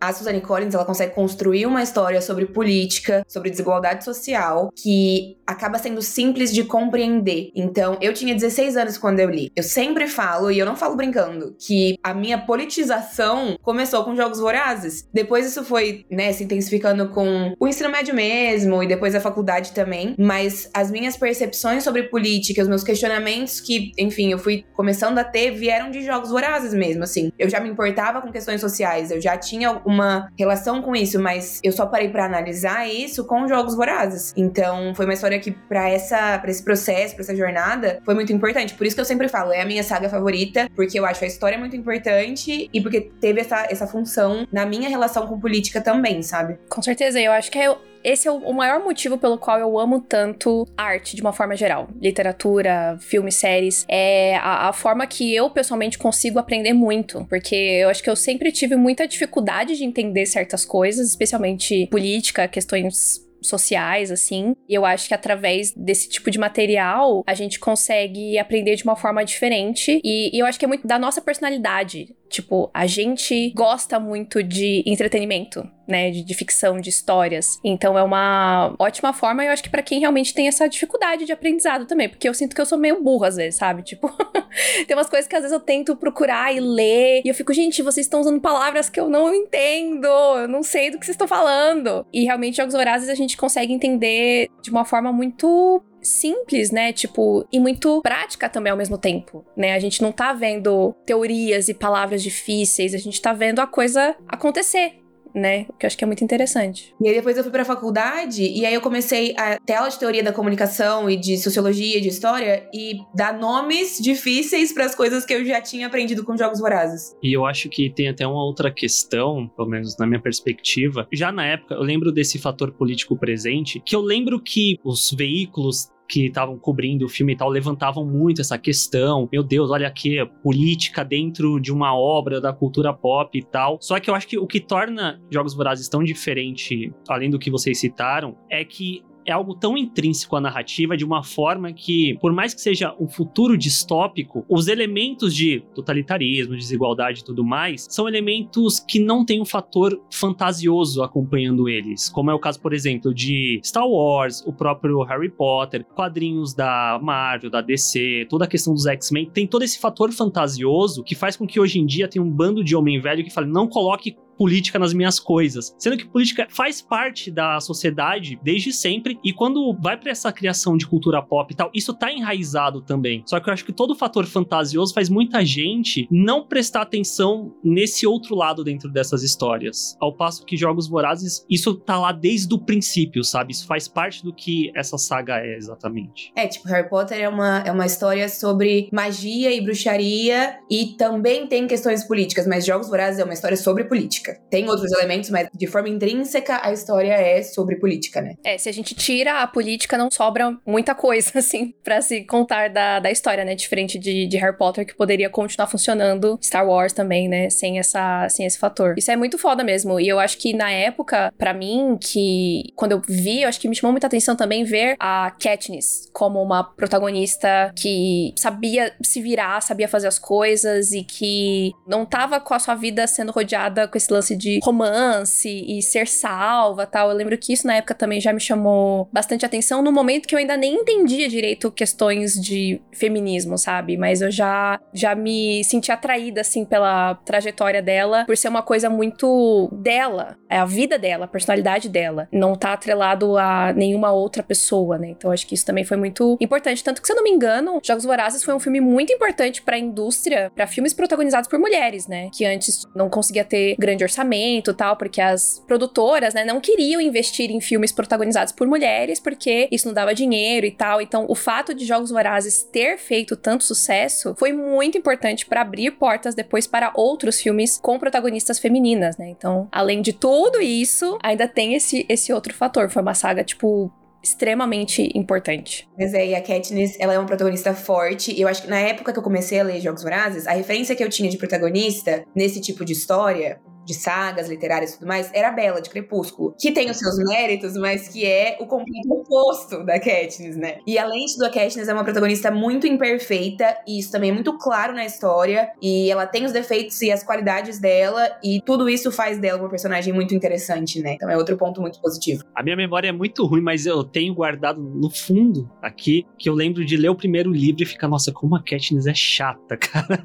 a 0.02 0.12
Suzanne 0.12 0.40
Collins 0.40 0.74
ela 0.74 0.84
consegue 0.84 1.14
construir 1.14 1.64
uma 1.64 1.80
história 1.80 2.20
sobre 2.20 2.44
política, 2.46 3.24
sobre 3.28 3.50
desigualdade 3.50 4.04
social, 4.04 4.72
que 4.74 5.36
acaba 5.46 5.78
sendo 5.78 6.02
simples 6.02 6.52
de 6.52 6.64
compreender. 6.64 7.52
Então, 7.54 7.96
eu 8.00 8.12
tinha 8.12 8.34
16 8.34 8.76
anos 8.76 8.98
quando 8.98 9.20
eu 9.20 9.30
li. 9.30 9.52
Eu 9.54 9.62
sempre 9.62 10.08
falo, 10.08 10.50
e 10.50 10.58
eu 10.58 10.66
não 10.66 10.74
falo 10.74 10.96
brincando, 10.96 11.54
que 11.56 11.96
a 12.02 12.12
minha 12.12 12.36
politização 12.36 13.56
começou 13.62 14.02
com 14.02 14.16
Jogos 14.16 14.40
Vorazes. 14.40 15.08
Depois 15.14 15.46
isso 15.46 15.62
foi, 15.62 16.04
né, 16.10 16.32
se 16.32 16.42
intensificando 16.42 17.08
com 17.10 17.54
o 17.60 17.68
ensino 17.68 17.88
médio 17.88 18.12
mesmo, 18.12 18.82
e 18.82 18.88
depois 18.88 19.14
a 19.14 19.20
faculdade 19.20 19.70
também. 19.70 20.16
Mas 20.18 20.68
as 20.74 20.90
minhas 20.90 21.16
percepções 21.16 21.84
sobre 21.84 22.04
política, 22.04 22.60
os 22.60 22.68
meus 22.68 22.82
questionamentos 22.82 23.60
que, 23.60 23.92
enfim, 23.96 24.32
eu 24.32 24.38
fui 24.38 24.64
começando 24.74 25.18
a 25.18 25.24
ter, 25.24 25.52
vieram 25.52 25.92
de 25.92 26.04
Jogos 26.04 26.30
Vorazes 26.30 26.74
mesmo, 26.74 27.04
assim. 27.04 27.30
Eu 27.38 27.48
já 27.48 27.60
me 27.60 27.68
importava 27.68 28.20
com 28.20 28.32
questões 28.32 28.60
sociais, 28.60 29.12
eu 29.12 29.20
já 29.20 29.36
tinha 29.36 29.70
uma 29.84 29.91
relação 30.38 30.82
com 30.82 30.94
isso, 30.94 31.20
mas 31.20 31.60
eu 31.62 31.72
só 31.72 31.86
parei 31.86 32.08
para 32.08 32.24
analisar 32.24 32.88
isso 32.88 33.24
com 33.24 33.46
jogos 33.48 33.74
vorazes. 33.74 34.32
Então, 34.36 34.94
foi 34.94 35.04
uma 35.04 35.14
história 35.14 35.38
que 35.38 35.50
para 35.50 35.88
essa 35.88 36.38
para 36.38 36.50
esse 36.50 36.62
processo, 36.62 37.14
para 37.14 37.22
essa 37.22 37.36
jornada, 37.36 38.00
foi 38.04 38.14
muito 38.14 38.32
importante. 38.32 38.74
Por 38.74 38.86
isso 38.86 38.96
que 38.96 39.00
eu 39.00 39.06
sempre 39.06 39.28
falo, 39.28 39.52
é 39.52 39.60
a 39.60 39.66
minha 39.66 39.82
saga 39.82 40.08
favorita, 40.08 40.68
porque 40.74 40.98
eu 40.98 41.04
acho 41.04 41.24
a 41.24 41.26
história 41.26 41.58
muito 41.58 41.76
importante 41.76 42.68
e 42.72 42.80
porque 42.80 43.00
teve 43.20 43.40
essa, 43.40 43.66
essa 43.70 43.86
função 43.86 44.46
na 44.52 44.66
minha 44.66 44.88
relação 44.88 45.26
com 45.26 45.38
política 45.38 45.80
também, 45.80 46.22
sabe? 46.22 46.58
Com 46.68 46.82
certeza, 46.82 47.20
eu 47.20 47.32
acho 47.32 47.50
que 47.50 47.58
é 47.58 47.74
esse 48.04 48.28
é 48.28 48.30
o 48.30 48.52
maior 48.52 48.82
motivo 48.82 49.18
pelo 49.18 49.38
qual 49.38 49.58
eu 49.58 49.78
amo 49.78 50.00
tanto 50.00 50.66
arte 50.76 51.16
de 51.16 51.22
uma 51.22 51.32
forma 51.32 51.56
geral. 51.56 51.88
Literatura, 52.00 52.96
filmes, 53.00 53.36
séries. 53.36 53.84
É 53.88 54.36
a, 54.36 54.68
a, 54.68 54.72
forma 54.72 55.06
que 55.06 55.34
eu 55.34 55.50
pessoalmente 55.50 55.98
consigo 55.98 56.38
aprender 56.38 56.72
muito. 56.72 57.24
Porque 57.28 57.54
eu 57.54 57.88
acho 57.88 58.02
que 58.02 58.10
eu 58.10 58.16
sempre 58.16 58.50
tive 58.52 58.76
muita 58.76 59.06
dificuldade 59.06 59.76
de 59.76 59.84
entender 59.84 60.26
certas 60.26 60.64
coisas, 60.64 61.08
especialmente 61.08 61.86
política, 61.90 62.48
questões 62.48 63.22
sociais, 63.42 64.10
assim. 64.10 64.54
E 64.68 64.74
eu 64.74 64.84
acho 64.84 65.08
que 65.08 65.14
através 65.14 65.72
desse 65.72 66.08
tipo 66.08 66.30
de 66.30 66.38
material, 66.38 67.22
a 67.26 67.34
gente 67.34 67.58
consegue 67.58 68.38
aprender 68.38 68.76
de 68.76 68.84
uma 68.84 68.96
forma 68.96 69.24
diferente. 69.24 70.00
E, 70.02 70.34
e 70.34 70.38
eu 70.38 70.46
acho 70.46 70.58
que 70.58 70.64
é 70.64 70.68
muito 70.68 70.86
da 70.86 70.98
nossa 70.98 71.20
personalidade. 71.20 72.14
Tipo, 72.32 72.70
a 72.72 72.86
gente 72.86 73.50
gosta 73.50 74.00
muito 74.00 74.42
de 74.42 74.82
entretenimento, 74.86 75.68
né? 75.86 76.10
De, 76.10 76.24
de 76.24 76.34
ficção, 76.34 76.80
de 76.80 76.88
histórias. 76.88 77.60
Então 77.62 77.98
é 77.98 78.02
uma 78.02 78.74
ótima 78.78 79.12
forma, 79.12 79.44
eu 79.44 79.52
acho 79.52 79.62
que 79.62 79.68
para 79.68 79.82
quem 79.82 80.00
realmente 80.00 80.32
tem 80.32 80.48
essa 80.48 80.66
dificuldade 80.66 81.26
de 81.26 81.32
aprendizado 81.32 81.84
também. 81.84 82.08
Porque 82.08 82.26
eu 82.26 82.32
sinto 82.32 82.54
que 82.54 82.60
eu 82.62 82.64
sou 82.64 82.78
meio 82.78 83.02
burra 83.02 83.28
às 83.28 83.36
vezes, 83.36 83.58
sabe? 83.58 83.82
Tipo, 83.82 84.10
tem 84.88 84.96
umas 84.96 85.10
coisas 85.10 85.28
que 85.28 85.36
às 85.36 85.42
vezes 85.42 85.52
eu 85.52 85.60
tento 85.60 85.94
procurar 85.94 86.54
e 86.56 86.58
ler. 86.58 87.20
E 87.22 87.28
eu 87.28 87.34
fico, 87.34 87.52
gente, 87.52 87.82
vocês 87.82 88.06
estão 88.06 88.20
usando 88.20 88.40
palavras 88.40 88.88
que 88.88 88.98
eu 88.98 89.10
não 89.10 89.34
entendo. 89.34 90.06
Eu 90.06 90.48
não 90.48 90.62
sei 90.62 90.90
do 90.90 90.98
que 90.98 91.04
vocês 91.04 91.14
estão 91.14 91.28
falando. 91.28 92.06
E 92.10 92.24
realmente, 92.24 92.56
Jogos 92.56 92.72
Vorazes 92.72 93.10
a 93.10 93.14
gente 93.14 93.36
consegue 93.36 93.74
entender 93.74 94.48
de 94.62 94.70
uma 94.70 94.86
forma 94.86 95.12
muito 95.12 95.84
simples, 96.02 96.70
né? 96.70 96.92
Tipo, 96.92 97.46
e 97.52 97.60
muito 97.60 98.00
prática 98.02 98.48
também 98.48 98.70
ao 98.70 98.76
mesmo 98.76 98.98
tempo, 98.98 99.44
né? 99.56 99.74
A 99.74 99.78
gente 99.78 100.02
não 100.02 100.12
tá 100.12 100.32
vendo 100.32 100.94
teorias 101.06 101.68
e 101.68 101.74
palavras 101.74 102.22
difíceis, 102.22 102.94
a 102.94 102.98
gente 102.98 103.20
tá 103.20 103.32
vendo 103.32 103.60
a 103.60 103.66
coisa 103.66 104.16
acontecer, 104.28 105.01
né? 105.34 105.64
Que 105.78 105.84
eu 105.84 105.86
acho 105.86 105.96
que 105.96 106.04
é 106.04 106.06
muito 106.06 106.24
interessante. 106.24 106.94
E 107.00 107.08
aí 107.08 107.14
depois 107.14 107.36
eu 107.36 107.42
fui 107.42 107.52
pra 107.52 107.64
faculdade 107.64 108.42
e 108.42 108.64
aí 108.64 108.74
eu 108.74 108.80
comecei 108.80 109.34
a 109.36 109.58
ter 109.58 109.74
aula 109.74 109.90
de 109.90 109.98
teoria 109.98 110.22
da 110.22 110.32
comunicação 110.32 111.08
e 111.08 111.16
de 111.16 111.36
sociologia 111.38 111.98
e 111.98 112.00
de 112.00 112.08
história 112.08 112.68
e 112.72 112.98
dar 113.14 113.38
nomes 113.38 113.98
difíceis 114.00 114.72
para 114.72 114.84
as 114.84 114.94
coisas 114.94 115.24
que 115.24 115.34
eu 115.34 115.44
já 115.44 115.60
tinha 115.60 115.86
aprendido 115.86 116.24
com 116.24 116.36
jogos 116.36 116.60
vorazes. 116.60 117.16
E 117.22 117.32
eu 117.32 117.46
acho 117.46 117.68
que 117.68 117.90
tem 117.90 118.08
até 118.08 118.26
uma 118.26 118.44
outra 118.44 118.70
questão, 118.70 119.48
pelo 119.56 119.68
menos 119.68 119.96
na 119.98 120.06
minha 120.06 120.20
perspectiva. 120.20 121.06
Já 121.12 121.32
na 121.32 121.46
época, 121.46 121.74
eu 121.74 121.82
lembro 121.82 122.12
desse 122.12 122.38
fator 122.38 122.72
político 122.72 123.16
presente, 123.16 123.80
que 123.84 123.94
eu 123.94 124.00
lembro 124.00 124.40
que 124.40 124.78
os 124.84 125.12
veículos 125.12 125.90
que 126.12 126.26
estavam 126.26 126.58
cobrindo 126.58 127.06
o 127.06 127.08
filme 127.08 127.32
e 127.32 127.36
tal 127.36 127.48
levantavam 127.48 128.04
muito 128.04 128.42
essa 128.42 128.58
questão. 128.58 129.26
Meu 129.32 129.42
Deus, 129.42 129.70
olha 129.70 129.88
aqui, 129.88 130.18
política 130.42 131.02
dentro 131.02 131.58
de 131.58 131.72
uma 131.72 131.96
obra 131.96 132.38
da 132.38 132.52
cultura 132.52 132.92
pop 132.92 133.38
e 133.38 133.42
tal. 133.42 133.78
Só 133.80 133.98
que 133.98 134.10
eu 134.10 134.14
acho 134.14 134.28
que 134.28 134.38
o 134.38 134.46
que 134.46 134.60
torna 134.60 135.18
Jogos 135.30 135.54
Vorazes 135.54 135.88
tão 135.88 136.04
diferente, 136.04 136.92
além 137.08 137.30
do 137.30 137.38
que 137.38 137.50
vocês 137.50 137.80
citaram, 137.80 138.36
é 138.50 138.62
que 138.62 139.02
é 139.24 139.32
algo 139.32 139.54
tão 139.54 139.76
intrínseco 139.76 140.36
à 140.36 140.40
narrativa 140.40 140.96
de 140.96 141.04
uma 141.04 141.22
forma 141.22 141.72
que, 141.72 142.16
por 142.20 142.32
mais 142.32 142.54
que 142.54 142.60
seja 142.60 142.94
um 142.98 143.08
futuro 143.08 143.56
distópico, 143.56 144.44
os 144.48 144.68
elementos 144.68 145.34
de 145.34 145.60
totalitarismo, 145.74 146.56
desigualdade 146.56 147.20
e 147.20 147.24
tudo 147.24 147.44
mais, 147.44 147.86
são 147.90 148.08
elementos 148.08 148.80
que 148.80 148.98
não 148.98 149.24
têm 149.24 149.40
um 149.40 149.44
fator 149.44 150.00
fantasioso 150.10 151.02
acompanhando 151.02 151.68
eles. 151.68 152.08
Como 152.08 152.30
é 152.30 152.34
o 152.34 152.38
caso, 152.38 152.60
por 152.60 152.72
exemplo, 152.72 153.12
de 153.14 153.60
Star 153.64 153.86
Wars, 153.86 154.42
o 154.46 154.52
próprio 154.52 155.02
Harry 155.02 155.30
Potter, 155.30 155.84
quadrinhos 155.84 156.54
da 156.54 156.98
Marvel, 157.02 157.50
da 157.50 157.60
DC, 157.60 158.26
toda 158.28 158.44
a 158.44 158.48
questão 158.48 158.74
dos 158.74 158.86
X-Men, 158.86 159.30
tem 159.30 159.46
todo 159.46 159.62
esse 159.62 159.78
fator 159.78 160.12
fantasioso 160.12 161.02
que 161.02 161.14
faz 161.14 161.36
com 161.36 161.46
que 161.46 161.60
hoje 161.60 161.78
em 161.78 161.86
dia 161.86 162.08
tenha 162.08 162.24
um 162.24 162.30
bando 162.30 162.62
de 162.62 162.74
homem 162.76 163.00
velho 163.00 163.24
que 163.24 163.30
fala: 163.30 163.46
não 163.46 163.66
coloque 163.66 164.16
política 164.42 164.76
nas 164.76 164.92
minhas 164.92 165.20
coisas. 165.20 165.72
Sendo 165.78 165.96
que 165.96 166.04
política 166.04 166.48
faz 166.50 166.82
parte 166.82 167.30
da 167.30 167.60
sociedade 167.60 168.36
desde 168.42 168.72
sempre, 168.72 169.16
e 169.22 169.32
quando 169.32 169.72
vai 169.80 169.96
para 169.96 170.10
essa 170.10 170.32
criação 170.32 170.76
de 170.76 170.84
cultura 170.84 171.22
pop 171.22 171.52
e 171.52 171.56
tal, 171.56 171.70
isso 171.72 171.94
tá 171.94 172.12
enraizado 172.12 172.82
também. 172.82 173.22
Só 173.24 173.38
que 173.38 173.48
eu 173.48 173.52
acho 173.52 173.64
que 173.64 173.72
todo 173.72 173.92
o 173.92 173.94
fator 173.94 174.26
fantasioso 174.26 174.92
faz 174.92 175.08
muita 175.08 175.44
gente 175.44 176.08
não 176.10 176.44
prestar 176.44 176.82
atenção 176.82 177.54
nesse 177.62 178.04
outro 178.04 178.34
lado 178.34 178.64
dentro 178.64 178.90
dessas 178.90 179.22
histórias. 179.22 179.96
Ao 180.00 180.12
passo 180.12 180.44
que 180.44 180.56
Jogos 180.56 180.88
Vorazes, 180.88 181.46
isso 181.48 181.76
tá 181.76 181.96
lá 181.96 182.10
desde 182.10 182.52
o 182.52 182.58
princípio, 182.58 183.22
sabe? 183.22 183.52
Isso 183.52 183.68
faz 183.68 183.86
parte 183.86 184.24
do 184.24 184.34
que 184.34 184.72
essa 184.74 184.98
saga 184.98 185.38
é 185.38 185.56
exatamente. 185.56 186.32
É, 186.34 186.48
tipo, 186.48 186.66
Harry 186.66 186.88
Potter 186.88 187.16
é 187.16 187.28
uma, 187.28 187.60
é 187.60 187.70
uma 187.70 187.86
história 187.86 188.28
sobre 188.28 188.88
magia 188.92 189.54
e 189.54 189.60
bruxaria, 189.60 190.58
e 190.68 190.96
também 190.98 191.46
tem 191.46 191.68
questões 191.68 192.02
políticas, 192.02 192.44
mas 192.44 192.66
Jogos 192.66 192.88
Vorazes 192.88 193.20
é 193.20 193.24
uma 193.24 193.34
história 193.34 193.56
sobre 193.56 193.84
política 193.84 194.31
política. 194.32 194.50
Tem 194.50 194.68
outros 194.68 194.92
elementos, 194.92 195.30
mas 195.30 195.48
de 195.52 195.66
forma 195.66 195.88
intrínseca 195.88 196.60
a 196.62 196.72
história 196.72 197.12
é 197.12 197.42
sobre 197.42 197.76
política, 197.76 198.20
né? 198.20 198.34
É, 198.44 198.58
se 198.58 198.68
a 198.68 198.72
gente 198.72 198.94
tira 198.94 199.42
a 199.42 199.46
política, 199.46 199.96
não 199.96 200.10
sobra 200.10 200.56
muita 200.66 200.94
coisa, 200.94 201.30
assim, 201.38 201.74
para 201.82 202.00
se 202.00 202.22
contar 202.24 202.68
da, 202.68 203.00
da 203.00 203.10
história, 203.10 203.44
né? 203.44 203.54
Diferente 203.54 203.98
de, 203.98 204.26
de 204.26 204.36
Harry 204.36 204.56
Potter, 204.56 204.86
que 204.86 204.94
poderia 204.94 205.28
continuar 205.30 205.66
funcionando, 205.66 206.38
Star 206.42 206.66
Wars 206.66 206.92
também, 206.92 207.28
né? 207.28 207.50
Sem, 207.50 207.78
essa, 207.78 208.28
sem 208.28 208.46
esse 208.46 208.58
fator. 208.58 208.94
Isso 208.96 209.10
é 209.10 209.16
muito 209.16 209.38
foda 209.38 209.64
mesmo. 209.64 209.98
E 209.98 210.08
eu 210.08 210.18
acho 210.18 210.38
que 210.38 210.54
na 210.54 210.70
época, 210.70 211.32
para 211.36 211.54
mim, 211.54 211.98
que 212.00 212.72
quando 212.74 212.92
eu 212.92 213.02
vi, 213.06 213.42
eu 213.42 213.48
acho 213.48 213.60
que 213.60 213.68
me 213.68 213.74
chamou 213.74 213.92
muita 213.92 214.06
atenção 214.06 214.36
também 214.36 214.64
ver 214.64 214.96
a 214.98 215.30
Katniss 215.30 216.10
como 216.12 216.42
uma 216.42 216.64
protagonista 216.64 217.72
que 217.76 218.34
sabia 218.36 218.92
se 219.02 219.20
virar, 219.20 219.60
sabia 219.60 219.88
fazer 219.88 220.08
as 220.08 220.18
coisas 220.18 220.92
e 220.92 221.02
que 221.02 221.72
não 221.86 222.04
tava 222.04 222.40
com 222.40 222.54
a 222.54 222.58
sua 222.58 222.74
vida 222.74 223.06
sendo 223.06 223.32
rodeada 223.32 223.88
com 223.88 223.96
esse 223.96 224.11
lance 224.12 224.36
de 224.36 224.60
romance 224.62 225.48
e 225.48 225.82
ser 225.82 226.06
salva 226.06 226.86
tal. 226.86 227.10
Eu 227.10 227.16
lembro 227.16 227.36
que 227.38 227.52
isso 227.52 227.66
na 227.66 227.76
época 227.76 227.94
também 227.94 228.20
já 228.20 228.32
me 228.32 228.40
chamou 228.40 229.08
bastante 229.12 229.44
atenção 229.44 229.82
no 229.82 229.92
momento 229.92 230.26
que 230.26 230.34
eu 230.34 230.38
ainda 230.38 230.56
nem 230.56 230.74
entendia 230.74 231.28
direito 231.28 231.70
questões 231.70 232.34
de 232.34 232.80
feminismo, 232.92 233.56
sabe? 233.58 233.96
Mas 233.96 234.20
eu 234.20 234.30
já, 234.30 234.80
já 234.92 235.14
me 235.14 235.64
senti 235.64 235.90
atraída, 235.90 236.40
assim, 236.40 236.64
pela 236.64 237.14
trajetória 237.14 237.82
dela, 237.82 238.24
por 238.24 238.36
ser 238.36 238.48
uma 238.48 238.62
coisa 238.62 238.88
muito 238.88 239.68
dela, 239.72 240.36
é 240.48 240.58
a 240.58 240.64
vida 240.64 240.98
dela, 240.98 241.24
a 241.24 241.28
personalidade 241.28 241.88
dela. 241.88 242.28
Não 242.32 242.54
tá 242.54 242.72
atrelado 242.72 243.36
a 243.36 243.72
nenhuma 243.72 244.12
outra 244.12 244.42
pessoa, 244.42 244.98
né? 244.98 245.08
Então 245.10 245.30
acho 245.30 245.46
que 245.46 245.54
isso 245.54 245.66
também 245.66 245.84
foi 245.84 245.96
muito 245.96 246.36
importante. 246.40 246.84
Tanto 246.84 247.00
que, 247.00 247.06
se 247.06 247.12
eu 247.12 247.16
não 247.16 247.24
me 247.24 247.30
engano, 247.30 247.80
Jogos 247.82 248.04
Vorazes 248.04 248.44
foi 248.44 248.54
um 248.54 248.60
filme 248.60 248.80
muito 248.80 249.12
importante 249.12 249.62
para 249.62 249.76
a 249.76 249.78
indústria, 249.78 250.50
para 250.54 250.66
filmes 250.66 250.92
protagonizados 250.92 251.48
por 251.48 251.58
mulheres, 251.58 252.06
né? 252.06 252.28
Que 252.32 252.44
antes 252.44 252.84
não 252.94 253.08
conseguia 253.08 253.44
ter 253.44 253.76
grande 253.78 254.01
orçamento 254.02 254.74
tal, 254.74 254.96
porque 254.96 255.20
as 255.20 255.62
produtoras, 255.66 256.34
né, 256.34 256.44
não 256.44 256.60
queriam 256.60 257.00
investir 257.00 257.50
em 257.50 257.60
filmes 257.60 257.92
protagonizados 257.92 258.52
por 258.52 258.66
mulheres, 258.66 259.20
porque 259.20 259.68
isso 259.70 259.86
não 259.86 259.94
dava 259.94 260.14
dinheiro 260.14 260.66
e 260.66 260.70
tal. 260.70 261.00
Então, 261.00 261.26
o 261.28 261.34
fato 261.34 261.74
de 261.74 261.84
Jogos 261.84 262.10
Vorazes 262.10 262.62
ter 262.62 262.98
feito 262.98 263.36
tanto 263.36 263.64
sucesso 263.64 264.34
foi 264.38 264.52
muito 264.52 264.96
importante 264.98 265.46
para 265.46 265.60
abrir 265.62 265.92
portas 265.92 266.34
depois 266.34 266.66
para 266.66 266.92
outros 266.94 267.40
filmes 267.40 267.78
com 267.78 267.98
protagonistas 267.98 268.58
femininas, 268.58 269.16
né? 269.16 269.28
Então, 269.28 269.68
além 269.70 270.02
de 270.02 270.12
tudo 270.12 270.60
isso, 270.60 271.18
ainda 271.22 271.48
tem 271.48 271.74
esse, 271.74 272.06
esse 272.08 272.32
outro 272.32 272.54
fator. 272.54 272.90
Foi 272.90 273.02
uma 273.02 273.14
saga, 273.14 273.44
tipo, 273.44 273.92
extremamente 274.22 275.10
importante. 275.14 275.88
Mas 275.98 276.14
é, 276.14 276.28
e 276.28 276.34
a 276.34 276.40
Katniss, 276.40 276.96
ela 277.00 277.12
é 277.12 277.18
uma 277.18 277.26
protagonista 277.26 277.74
forte, 277.74 278.32
e 278.32 278.40
eu 278.40 278.48
acho 278.48 278.62
que 278.62 278.70
na 278.70 278.78
época 278.78 279.12
que 279.12 279.18
eu 279.18 279.22
comecei 279.22 279.58
a 279.58 279.64
ler 279.64 279.80
Jogos 279.80 280.02
Vorazes, 280.02 280.46
a 280.46 280.52
referência 280.52 280.94
que 280.94 281.02
eu 281.02 281.08
tinha 281.08 281.28
de 281.28 281.36
protagonista 281.36 282.24
nesse 282.34 282.60
tipo 282.60 282.84
de 282.84 282.92
história 282.92 283.60
de 283.84 283.94
sagas 283.94 284.48
literárias 284.48 284.90
e 284.90 284.98
tudo 284.98 285.08
mais, 285.08 285.30
era 285.32 285.48
a 285.48 285.52
Bela, 285.52 285.80
de 285.80 285.90
Crepúsculo, 285.90 286.54
que 286.58 286.72
tem 286.72 286.90
os 286.90 286.98
seus 286.98 287.16
méritos, 287.18 287.74
mas 287.74 288.08
que 288.08 288.24
é 288.24 288.56
o 288.60 288.66
completo 288.66 289.12
oposto 289.12 289.84
da 289.84 289.98
Katniss, 289.98 290.56
né? 290.56 290.78
E 290.86 290.98
além 290.98 291.26
tudo, 291.32 291.46
a 291.46 291.50
Katniss 291.50 291.88
é 291.88 291.92
uma 291.92 292.04
protagonista 292.04 292.50
muito 292.50 292.86
imperfeita, 292.86 293.76
e 293.86 293.98
isso 293.98 294.12
também 294.12 294.30
é 294.30 294.32
muito 294.32 294.56
claro 294.58 294.94
na 294.94 295.04
história, 295.04 295.70
e 295.80 296.10
ela 296.10 296.26
tem 296.26 296.44
os 296.44 296.52
defeitos 296.52 297.00
e 297.02 297.10
as 297.10 297.22
qualidades 297.22 297.80
dela, 297.80 298.30
e 298.42 298.60
tudo 298.64 298.88
isso 298.88 299.10
faz 299.10 299.38
dela 299.38 299.60
uma 299.60 299.70
personagem 299.70 300.12
muito 300.12 300.34
interessante, 300.34 301.00
né? 301.00 301.14
Então 301.14 301.28
é 301.28 301.36
outro 301.36 301.56
ponto 301.56 301.80
muito 301.80 302.00
positivo. 302.00 302.44
A 302.54 302.62
minha 302.62 302.76
memória 302.76 303.08
é 303.08 303.12
muito 303.12 303.44
ruim, 303.44 303.60
mas 303.60 303.86
eu 303.86 304.04
tenho 304.04 304.34
guardado 304.34 304.80
no 304.80 305.10
fundo 305.10 305.70
aqui, 305.82 306.26
que 306.38 306.48
eu 306.48 306.54
lembro 306.54 306.84
de 306.84 306.96
ler 306.96 307.08
o 307.08 307.14
primeiro 307.14 307.50
livro 307.50 307.82
e 307.82 307.86
ficar, 307.86 308.08
nossa, 308.08 308.32
como 308.32 308.56
a 308.56 308.62
Katniss 308.62 309.06
é 309.06 309.14
chata, 309.14 309.76
cara. 309.78 310.22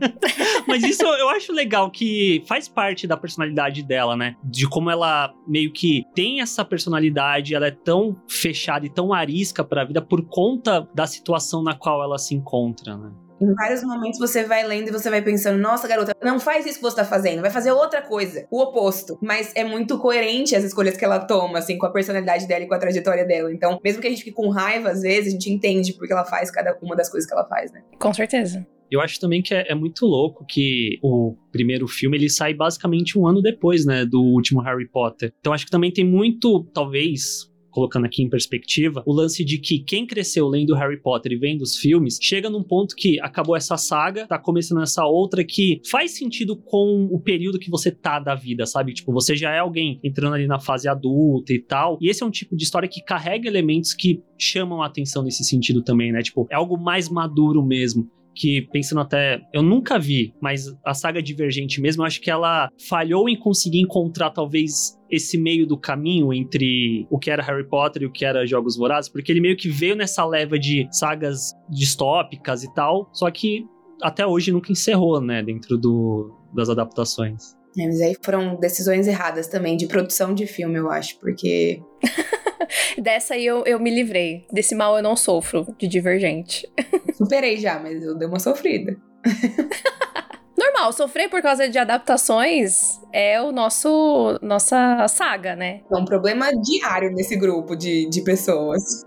mas 0.68 0.84
isso 0.84 1.04
eu 1.04 1.30
acho 1.30 1.52
legal, 1.52 1.90
que 1.90 2.44
faz 2.48 2.68
parte 2.68 3.08
da 3.08 3.18
personalidade 3.18 3.47
personalidade 3.48 3.84
dela, 3.84 4.16
né? 4.16 4.36
De 4.44 4.68
como 4.68 4.90
ela 4.90 5.34
meio 5.48 5.72
que 5.72 6.04
tem 6.14 6.42
essa 6.42 6.64
personalidade, 6.64 7.56
ela 7.56 7.68
é 7.68 7.72
tão 7.72 8.16
fechada 8.28 8.86
e 8.86 8.90
tão 8.90 9.14
arisca 9.14 9.64
para 9.64 9.82
a 9.82 9.86
vida 9.86 10.02
por 10.02 10.26
conta 10.28 10.88
da 10.94 11.08
situação 11.08 11.64
na 11.64 11.74
qual 11.74 12.04
ela 12.04 12.18
se 12.18 12.36
encontra, 12.36 12.98
né? 12.98 13.12
Em 13.40 13.54
vários 13.54 13.84
momentos 13.84 14.20
você 14.20 14.44
vai 14.44 14.66
lendo 14.66 14.88
e 14.88 14.92
você 14.92 15.12
vai 15.12 15.22
pensando, 15.22 15.60
nossa, 15.60 15.88
garota, 15.88 16.12
não 16.24 16.40
faz 16.40 16.66
isso 16.66 16.78
que 16.78 16.82
você 16.82 16.96
tá 16.96 17.06
fazendo, 17.06 17.40
vai 17.40 17.52
fazer 17.52 17.72
outra 17.72 18.02
coisa, 18.02 18.48
o 18.50 18.60
oposto. 18.60 19.16
Mas 19.22 19.52
é 19.54 19.64
muito 19.64 20.00
coerente 20.00 20.56
as 20.56 20.64
escolhas 20.64 20.98
que 20.98 21.06
ela 21.06 21.20
toma, 21.20 21.60
assim, 21.60 21.78
com 21.78 21.86
a 21.86 21.92
personalidade 21.92 22.48
dela 22.48 22.64
e 22.64 22.68
com 22.68 22.74
a 22.74 22.80
trajetória 22.80 23.24
dela. 23.26 23.54
Então, 23.54 23.80
mesmo 23.84 24.02
que 24.02 24.08
a 24.08 24.10
gente 24.10 24.24
fique 24.24 24.36
com 24.36 24.50
raiva, 24.50 24.90
às 24.90 25.02
vezes, 25.02 25.28
a 25.28 25.32
gente 25.34 25.52
entende 25.52 25.94
porque 25.94 26.12
ela 26.12 26.26
faz 26.26 26.50
cada 26.50 26.76
uma 26.82 26.96
das 26.96 27.10
coisas 27.10 27.30
que 27.30 27.34
ela 27.36 27.46
faz, 27.46 27.72
né? 27.72 27.84
Com 28.00 28.12
certeza. 28.12 28.66
Eu 28.92 29.02
acho 29.02 29.20
também 29.20 29.42
que 29.42 29.54
é, 29.54 29.66
é, 29.70 29.76
muito 29.76 30.06
louco 30.06 30.46
que 30.46 30.98
o 31.02 31.36
primeiro 31.52 31.88
filme 31.88 32.18
ele 32.18 32.30
sai 32.30 32.54
basicamente 32.54 33.18
um 33.18 33.28
ano 33.28 33.42
depois, 33.42 33.86
né, 33.86 34.06
do 34.06 34.22
último 34.22 34.62
Harry 34.62 34.88
Potter. 34.88 35.34
Então 35.40 35.54
acho 35.54 35.66
que 35.66 35.72
também 35.72 35.92
tem 35.92 36.06
muito, 36.06 36.64
talvez, 36.74 37.52
colocando 37.70 38.06
aqui 38.06 38.24
em 38.24 38.30
perspectiva, 38.30 39.04
o 39.06 39.14
lance 39.14 39.46
de 39.46 39.60
que 39.60 39.78
quem 39.78 40.08
cresceu 40.08 40.48
lendo 40.48 40.74
Harry 40.74 41.00
Potter 41.00 41.34
e 41.34 41.38
vendo 41.38 41.62
os 41.62 41.78
filmes, 41.78 42.18
chega 42.20 42.50
num 42.50 42.64
ponto 42.64 42.96
que 42.96 43.20
acabou 43.20 43.56
essa 43.56 43.78
saga, 43.78 44.26
tá 44.26 44.40
começando 44.40 44.82
essa 44.82 45.06
outra 45.06 45.44
que 45.44 45.80
faz 45.90 46.18
sentido 46.18 46.56
com 46.56 47.08
o 47.12 47.20
período 47.20 47.60
que 47.60 47.70
você 47.70 47.92
tá 47.92 48.20
da 48.20 48.34
vida, 48.34 48.66
sabe? 48.66 48.94
Tipo, 48.94 49.14
você 49.14 49.36
já 49.36 49.54
é 49.54 49.60
alguém 49.60 50.00
entrando 50.04 50.34
ali 50.34 50.48
na 50.48 50.60
fase 50.60 50.88
adulta 50.88 51.54
e 51.54 51.60
tal. 51.60 52.00
E 52.02 52.10
esse 52.10 52.24
é 52.24 52.26
um 52.26 52.32
tipo 52.32 52.56
de 52.56 52.64
história 52.64 52.90
que 52.90 53.00
carrega 53.00 53.48
elementos 53.48 53.94
que 53.94 54.24
chamam 54.40 54.82
a 54.82 54.88
atenção 54.88 55.22
nesse 55.22 55.44
sentido 55.44 55.84
também, 55.84 56.12
né? 56.12 56.22
Tipo, 56.22 56.48
é 56.50 56.56
algo 56.56 56.78
mais 56.78 57.10
maduro 57.10 57.64
mesmo 57.64 58.10
que 58.38 58.62
pensando 58.72 59.02
até, 59.02 59.42
eu 59.54 59.64
nunca 59.64 59.98
vi, 59.98 60.34
mas 60.42 60.66
a 60.86 60.94
saga 60.94 61.22
Divergente 61.22 61.82
mesmo, 61.82 62.04
eu 62.04 62.08
acho 62.08 62.22
que 62.22 62.30
ela 62.30 62.70
falhou 62.88 63.28
em 63.28 63.38
conseguir 63.38 63.80
encontrar 63.80 64.30
talvez 64.30 64.98
esse 65.10 65.38
meio 65.38 65.66
do 65.66 65.78
caminho 65.78 66.34
entre 66.34 67.08
o 67.10 67.18
que 67.18 67.32
era 67.32 67.44
Harry 67.44 67.68
Potter 67.68 68.04
e 68.04 68.06
o 68.06 68.12
que 68.12 68.26
era 68.26 68.46
Jogos 68.46 68.78
Vorazes, 68.78 69.10
porque 69.10 69.32
ele 69.32 69.42
meio 69.42 69.58
que 69.58 69.70
veio 69.70 69.96
nessa 69.96 70.26
leva 70.26 70.60
de 70.60 70.88
sagas 70.92 71.54
distópicas 71.70 72.64
e 72.64 72.74
tal, 72.74 73.10
só 73.14 73.30
que 73.32 73.66
até 74.02 74.26
hoje 74.26 74.52
nunca 74.52 74.72
encerrou, 74.72 75.20
né, 75.20 75.42
dentro 75.42 75.78
do, 75.78 76.32
das 76.54 76.70
adaptações. 76.70 77.56
É, 77.80 77.86
mas 77.86 78.02
aí 78.02 78.16
foram 78.24 78.56
decisões 78.60 79.08
erradas 79.08 79.48
também 79.48 79.78
de 79.78 79.88
produção 79.88 80.34
de 80.34 80.48
filme, 80.48 80.78
eu 80.78 80.90
acho, 80.90 81.20
porque 81.20 81.82
Dessa 82.98 83.34
aí 83.34 83.46
eu, 83.46 83.64
eu 83.66 83.80
me 83.80 83.90
livrei. 83.90 84.46
Desse 84.52 84.76
mal 84.76 84.98
eu 84.98 85.04
não 85.04 85.16
sofro, 85.16 85.68
de 85.78 85.88
divergente. 85.88 86.70
Superei 87.16 87.58
já, 87.58 87.80
mas 87.80 88.04
eu 88.04 88.16
dei 88.16 88.28
uma 88.28 88.40
sofrida. 88.40 88.96
Normal, 90.58 90.92
sofrer 90.92 91.30
por 91.30 91.42
causa 91.42 91.70
de 91.70 91.78
adaptações 91.78 93.00
é 93.14 93.40
o 93.40 93.52
nosso 93.52 94.40
nossa 94.42 95.08
saga, 95.08 95.56
né? 95.56 95.82
É 95.92 95.96
um 95.96 96.04
problema 96.04 96.52
diário 96.52 97.12
nesse 97.12 97.36
grupo 97.36 97.76
de, 97.76 98.10
de 98.10 98.22
pessoas. 98.24 99.06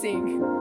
Sim. 0.00 0.53